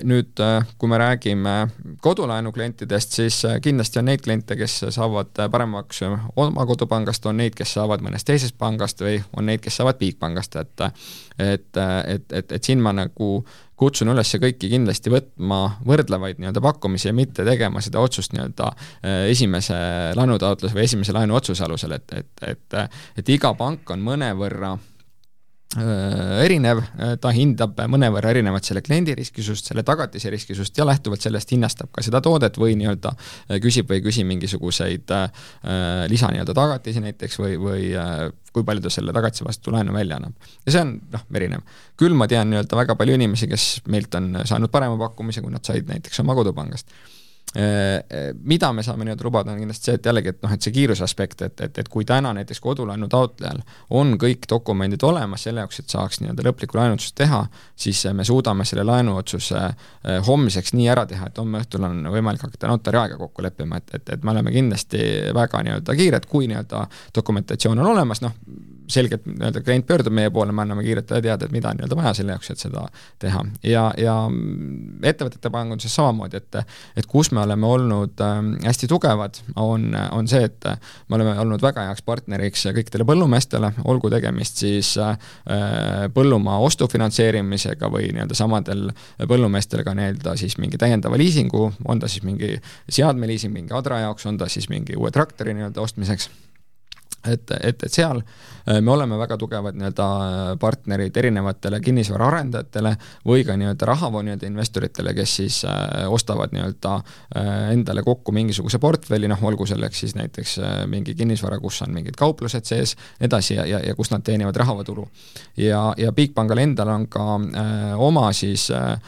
nüüd, 0.05 0.37
eh, 0.41 0.67
kui 0.79 0.89
me 0.89 0.99
räägime 1.01 1.55
kodulaenu 2.05 2.53
klientidest, 2.53 3.13
siis 3.13 3.45
eh, 3.49 3.57
kindlasti 3.65 4.03
on 4.03 4.11
neid 4.11 4.21
kliente, 4.21 4.57
kes 4.57 4.75
saavad 4.93 5.33
paremaks 5.51 6.03
oma 6.37 6.67
kodupangast, 6.69 7.27
on 7.27 7.41
neid, 7.41 7.57
kes 7.57 7.73
saavad 7.79 8.05
mõnest 8.05 8.29
teisest 8.29 8.59
pangast 8.61 9.01
või 9.01 9.17
on 9.37 9.49
neid, 9.49 9.63
kes 9.65 9.81
saavad 9.81 10.01
Bigbankist, 10.01 10.57
et 10.61 10.87
et, 11.39 11.77
et, 12.07 12.33
et, 12.33 12.53
et 12.53 12.65
siin 12.65 12.83
ma 12.85 12.93
nagu 12.93 13.31
kutsun 13.81 14.13
üles 14.13 14.29
kõiki 14.39 14.69
kindlasti 14.71 15.11
võtma 15.11 15.79
võrdlevaid 15.89 16.39
nii-öelda 16.39 16.61
pakkumisi 16.63 17.09
ja 17.09 17.17
mitte 17.17 17.45
tegema 17.49 17.81
seda 17.83 18.03
otsust 18.05 18.37
nii-öelda 18.37 18.69
esimese 19.33 19.79
laenutaotluse 20.19 20.77
või 20.77 20.85
esimese 20.85 21.17
laenu 21.17 21.35
otsuse 21.41 21.65
alusel, 21.65 21.97
et, 21.97 22.13
et, 22.21 22.33
et 22.53 22.79
et 23.19 23.33
iga 23.33 23.55
pank 23.59 23.91
on 23.91 24.05
mõnevõrra 24.05 24.77
erinev, 25.73 26.83
äh, 27.01 27.15
ta 27.21 27.31
hindab 27.33 27.79
mõnevõrra 27.89 28.33
erinevat 28.35 28.67
selle 28.67 28.83
kliendi 28.85 29.15
riskisust, 29.17 29.71
selle 29.71 29.85
tagatise 29.87 30.31
riskisust 30.33 30.77
ja 30.77 30.85
lähtuvalt 30.85 31.25
sellest 31.25 31.55
hinnastab 31.55 31.89
ka 31.95 32.05
seda 32.05 32.21
toodet 32.25 32.59
või 32.61 32.77
nii-öelda 32.81 33.15
äh, 33.15 33.57
küsib 33.63 33.89
või 33.89 34.01
ei 34.01 34.05
küsi 34.05 34.25
mingisuguseid 34.29 35.15
äh, 35.17 35.47
lisa 36.13 36.29
nii-öelda 36.33 36.57
tagatisi 36.57 37.01
näiteks 37.05 37.41
või, 37.41 37.57
või 37.63 37.89
äh, 37.97 38.27
kui 38.53 38.67
palju 38.69 38.85
ta 38.85 38.93
selle 38.93 39.17
tagatise 39.17 39.49
vastu 39.49 39.73
laenu 39.73 39.97
välja 39.97 40.21
annab. 40.21 40.53
ja 40.67 40.77
see 40.77 40.85
on 40.85 40.93
noh, 41.15 41.25
erinev. 41.41 41.65
küll 41.97 42.17
ma 42.17 42.29
tean 42.29 42.53
nii-öelda 42.53 42.83
väga 42.83 42.99
palju 43.01 43.17
inimesi, 43.17 43.49
kes 43.49 43.71
meilt 43.89 44.15
on 44.21 44.43
saanud 44.45 44.73
parema 44.73 45.01
pakkumise, 45.01 45.41
kui 45.41 45.55
nad 45.55 45.65
said 45.65 45.89
näiteks 45.89 46.21
oma 46.21 46.37
kodupangast 46.37 46.93
Äh, 46.93 47.01
äh, 47.01 47.22
mida 47.55 48.71
me 48.73 48.83
saame 48.83 49.05
nii-öelda 49.05 49.27
lubada, 49.27 49.53
on 49.53 49.59
kindlasti 49.61 49.91
see, 49.91 49.97
et 49.99 50.07
jällegi, 50.09 50.33
et 50.33 50.39
noh, 50.45 50.53
et 50.55 50.65
see 50.65 50.73
kiiruse 50.73 51.05
aspekt, 51.05 51.43
et, 51.45 51.61
et, 51.61 51.81
et 51.83 51.89
kui 51.93 52.07
täna 52.09 52.33
näiteks 52.33 52.61
kodulaenu 52.65 53.09
taotlejal 53.13 53.61
on 53.99 54.15
kõik 54.21 54.49
dokumendid 54.49 55.05
olemas 55.05 55.45
selle 55.45 55.61
jaoks, 55.61 55.83
et 55.83 55.93
saaks 55.93 56.23
nii-öelda 56.23 56.47
lõplikku 56.49 56.81
laenuotsust 56.81 57.17
teha, 57.21 57.43
siis 57.77 58.01
me 58.17 58.25
suudame 58.25 58.65
selle 58.69 58.87
laenuotsuse 58.89 59.61
äh, 59.61 60.19
homseks 60.27 60.73
nii 60.79 60.89
ära 60.95 61.05
teha, 61.11 61.29
et 61.29 61.41
homme 61.43 61.61
õhtul 61.61 61.85
on 61.89 62.03
võimalik 62.15 62.47
hakata 62.47 62.73
notariaega 62.73 63.21
kokku 63.21 63.45
leppima, 63.45 63.83
et, 63.83 63.97
et, 64.01 64.17
et 64.17 64.25
me 64.25 64.33
oleme 64.33 64.55
kindlasti 64.55 65.05
väga 65.37 65.65
nii-öelda 65.67 65.97
kiired, 65.99 66.29
kui 66.31 66.49
nii-öelda 66.49 66.87
dokumentatsioon 67.21 67.85
on 67.85 67.93
olemas, 67.93 68.25
noh, 68.25 68.39
selgelt 68.93 69.25
nii-öelda 69.27 69.63
klient 69.65 69.87
pöördub 69.89 70.15
meie 70.15 70.31
poole, 70.31 70.53
me 70.53 70.65
anname 70.65 70.85
kiirelt 70.85 71.09
teada, 71.13 71.47
et 71.47 71.55
mida 71.55 71.71
on 71.71 71.81
nii-öelda 71.81 71.99
vaja 71.99 72.15
selle 72.19 72.37
jaoks, 72.37 72.53
et 72.53 72.63
seda 72.63 72.85
teha. 73.23 73.45
ja, 73.67 73.85
ja 73.99 74.17
ettevõtete 75.03 75.51
panganduses 75.53 75.95
samamoodi, 75.97 76.41
et 76.43 76.61
et 76.97 77.09
kus 77.09 77.33
me 77.33 77.43
oleme 77.43 77.67
olnud 77.67 78.21
äh, 78.23 78.35
hästi 78.67 78.89
tugevad, 78.91 79.41
on, 79.57 79.91
on 80.13 80.29
see, 80.29 80.45
et 80.49 80.69
me 81.09 81.19
oleme 81.19 81.35
olnud 81.41 81.63
väga 81.63 81.89
heaks 81.89 82.05
partneriks 82.07 82.67
kõikidele 82.77 83.07
põllumeestele, 83.09 83.73
olgu 83.89 84.11
tegemist 84.13 84.63
siis 84.63 84.95
äh, 85.01 85.17
põllumaa 86.15 86.61
ostu 86.63 86.89
finantseerimisega 86.93 87.91
või 87.93 88.13
nii-öelda 88.13 88.39
samadel 88.39 88.89
põllumeestel 89.29 89.85
ka 89.87 89.97
nii-öelda 89.99 90.37
siis 90.41 90.59
mingi 90.63 90.81
täiendava 90.81 91.19
liisingu, 91.21 91.69
on 91.89 92.03
ta 92.03 92.11
siis 92.11 92.27
mingi 92.27 92.55
seadmeliising 92.89 93.55
mingi 93.55 93.77
adra 93.77 94.03
jaoks, 94.07 94.27
on 94.31 94.41
ta 94.41 94.51
siis 94.53 94.69
mingi 94.73 94.97
uue 94.99 95.11
traktori 95.15 95.55
nii-öelda 95.57 95.83
ostmiseks 95.83 96.31
et, 97.27 97.51
et, 97.61 97.83
et 97.83 97.93
seal 97.93 98.19
äh, 98.23 98.81
me 98.81 98.93
oleme 98.93 99.19
väga 99.19 99.37
tugevad 99.39 99.77
nii-öelda 99.79 100.07
äh, 100.27 100.59
partnerid 100.61 101.17
erinevatele 101.17 101.81
kinnisvaraarendajatele 101.81 102.95
või 103.29 103.45
ka 103.47 103.57
nii-öelda 103.59 103.89
rahavoo 103.89 104.23
nii-öelda 104.27 104.49
investoritele, 104.51 105.15
kes 105.15 105.37
siis 105.41 105.63
äh, 105.69 106.07
ostavad 106.09 106.55
nii-öelda 106.55 106.99
endale 107.73 108.03
kokku 108.05 108.33
mingisuguse 108.35 108.79
portfelli, 108.79 109.29
noh, 109.31 109.41
olgu 109.49 109.67
selleks 109.67 110.03
siis 110.03 110.15
näiteks 110.19 110.57
mingi 110.91 111.15
kinnisvara, 111.17 111.59
kus 111.63 111.81
on 111.87 111.93
mingid 111.95 112.17
kauplused 112.19 112.67
sees, 112.69 112.95
edasi 113.21 113.57
ja, 113.57 113.67
ja, 113.67 113.81
ja 113.87 113.95
kus 113.99 114.11
nad 114.13 114.25
teenivad 114.27 114.57
rahavoootulu. 114.57 115.07
ja, 115.57 115.83
ja 115.97 116.13
Bigbankal 116.13 116.61
endal 116.63 116.93
on 116.93 117.07
ka 117.13 117.27
äh, 117.39 118.01
oma 118.01 118.33
siis 118.33 118.71
äh 118.71 118.99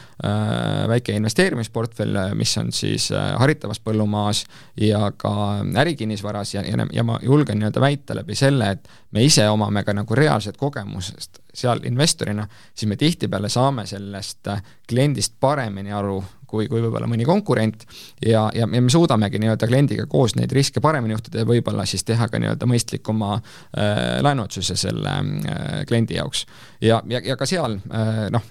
väike 0.89 1.13
investeerimisportfell, 1.13 2.17
mis 2.35 2.57
on 2.59 2.71
siis 2.73 3.11
äh, 3.13 3.33
haritavas 3.41 3.81
põllumaas 3.81 4.45
ja 4.81 5.11
ka 5.17 5.33
ärikinnisvaras 5.81 6.55
ja, 6.55 6.63
ja, 6.63 6.87
ja 6.93 7.05
ma 7.05 7.19
julgen 7.23 7.59
nii-öelda 7.59 7.81
väita, 7.81 8.04
võita 8.05 8.21
läbi 8.21 8.37
selle, 8.37 8.71
et 8.77 8.89
me 9.13 9.25
ise 9.25 9.49
omame 9.49 9.85
ka 9.85 9.95
nagu 9.97 10.15
reaalset 10.15 10.57
kogemusest 10.61 11.41
seal 11.55 11.81
investorina, 11.87 12.47
siis 12.75 12.89
me 12.89 12.97
tihtipeale 12.97 13.49
saame 13.49 13.87
sellest 13.87 14.49
kliendist 14.89 15.39
paremini 15.41 15.93
aru 15.93 16.19
kui, 16.47 16.69
kui 16.69 16.83
võib-olla 16.83 17.09
mõni 17.09 17.25
konkurent 17.25 17.87
ja, 18.21 18.51
ja, 18.55 18.67
ja 18.67 18.83
me 18.83 18.91
suudamegi 18.91 19.41
nii-öelda 19.41 19.67
kliendiga 19.71 20.07
koos 20.07 20.37
neid 20.37 20.53
riske 20.53 20.83
paremini 20.85 21.15
juhtida 21.15 21.43
ja 21.43 21.49
võib-olla 21.49 21.87
siis 21.87 22.05
teha 22.05 22.29
ka 22.29 22.39
nii-öelda 22.39 22.69
mõistlikuma 22.69 23.37
äh, 23.39 24.21
laenuotsuse 24.23 24.77
selle 24.77 25.15
äh, 25.15 25.85
kliendi 25.89 26.19
jaoks. 26.19 26.45
ja, 26.81 27.01
ja, 27.09 27.23
ja 27.25 27.39
ka 27.41 27.47
seal 27.47 27.79
äh, 27.91 28.27
noh, 28.35 28.45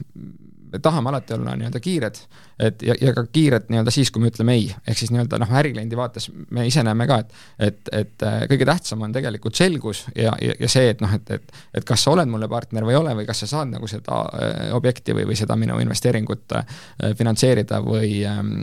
me 0.74 0.80
tahame 0.80 1.10
alati 1.10 1.34
olla 1.34 1.56
nii-öelda 1.56 1.80
kiired, 1.80 2.16
et 2.60 2.82
ja, 2.82 2.96
ja 3.02 3.14
ka 3.14 3.26
kiired 3.32 3.70
nii-öelda 3.70 3.92
siis, 3.94 4.12
kui 4.12 4.24
me 4.24 4.32
ütleme 4.32 4.56
ei, 4.58 4.66
ehk 4.88 4.98
siis 4.98 5.12
nii-öelda 5.14 5.38
noh, 5.42 5.54
ärikliendi 5.60 5.98
vaates 5.98 6.30
me 6.34 6.66
ise 6.68 6.84
näeme 6.86 7.08
ka, 7.10 7.20
et 7.22 7.34
et, 7.60 7.92
et 7.94 8.26
äh, 8.26 8.40
kõige 8.50 8.66
tähtsam 8.66 9.06
on 9.06 9.14
tegelikult 9.14 9.56
selgus 9.56 10.06
ja, 10.16 10.34
ja, 10.42 10.58
ja 10.60 10.70
see, 10.70 10.90
et 10.96 11.02
noh, 11.04 11.14
et, 11.14 11.30
et 11.38 11.54
et 11.78 11.86
kas 11.86 12.04
sa 12.04 12.16
oled 12.16 12.30
mulle 12.30 12.50
partner 12.50 12.88
või 12.88 12.96
ei 12.96 13.02
ole 13.02 13.16
või 13.22 13.28
kas 13.30 13.44
sa 13.46 13.52
saad 13.54 13.74
nagu 13.76 13.90
seda 13.90 14.24
äh, 14.34 14.74
objekti 14.74 15.14
või, 15.14 15.28
või 15.30 15.38
seda 15.38 15.58
minu 15.60 15.78
investeeringut 15.84 16.58
äh, 16.58 16.78
finantseerida 17.18 17.82
või 17.86 18.24
ähm, 18.28 18.54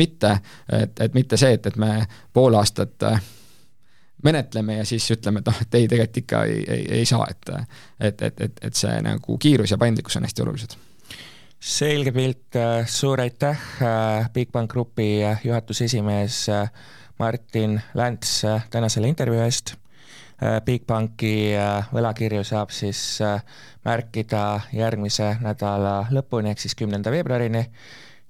mitte, 0.00 0.38
et, 0.72 1.00
et 1.04 1.14
mitte 1.14 1.36
see, 1.36 1.58
et, 1.58 1.66
et 1.68 1.76
me 1.76 2.00
pool 2.32 2.56
aastat 2.56 3.10
menetleme 4.24 4.80
ja 4.80 4.84
siis 4.88 5.04
ütleme, 5.14 5.44
et 5.44 5.46
noh, 5.46 5.62
et 5.62 5.74
ei, 5.78 5.88
tegelikult 5.88 6.24
ikka 6.24 6.44
ei, 6.48 6.64
ei, 6.64 6.84
ei 7.00 7.06
saa, 7.06 7.28
et 7.30 7.52
et, 8.00 8.22
et, 8.22 8.40
et, 8.40 8.60
et 8.70 8.74
see 8.74 9.00
nagu 9.04 9.38
kiirus 9.38 9.70
ja 9.70 9.78
paindlikkus 9.78 10.16
on 10.16 10.26
hästi 10.26 10.46
olulised 10.46 10.78
selge 11.60 12.12
pilt, 12.12 12.56
äh, 12.56 12.86
suur 12.86 13.20
aitäh, 13.20 13.58
äh, 13.82 14.30
Bigbank 14.32 14.70
Grupi 14.70 15.24
äh, 15.24 15.40
juhatuse 15.44 15.84
esimees 15.84 16.46
Martin 17.18 17.80
Länts 17.94 18.42
tänasele 18.70 19.08
intervjuu 19.08 19.42
eest. 19.42 19.74
Bigbanki 20.38 21.50
võlakirju 21.90 22.44
saab 22.46 22.70
siis 22.70 23.00
märkida 23.82 24.60
järgmise 24.70 25.32
nädala 25.42 25.96
lõpuni 26.14 26.52
ehk 26.52 26.62
siis 26.62 26.78
kümnenda 26.78 27.10
veebruarini 27.10 27.64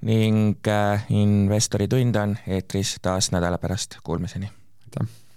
ning 0.08 0.72
investori 1.12 1.84
tund 1.92 2.16
on 2.16 2.36
eetris 2.48 2.96
taas 3.04 3.28
nädala 3.36 3.60
pärast, 3.60 4.00
kuulmiseni! 4.00 4.48
aitäh! 4.88 5.27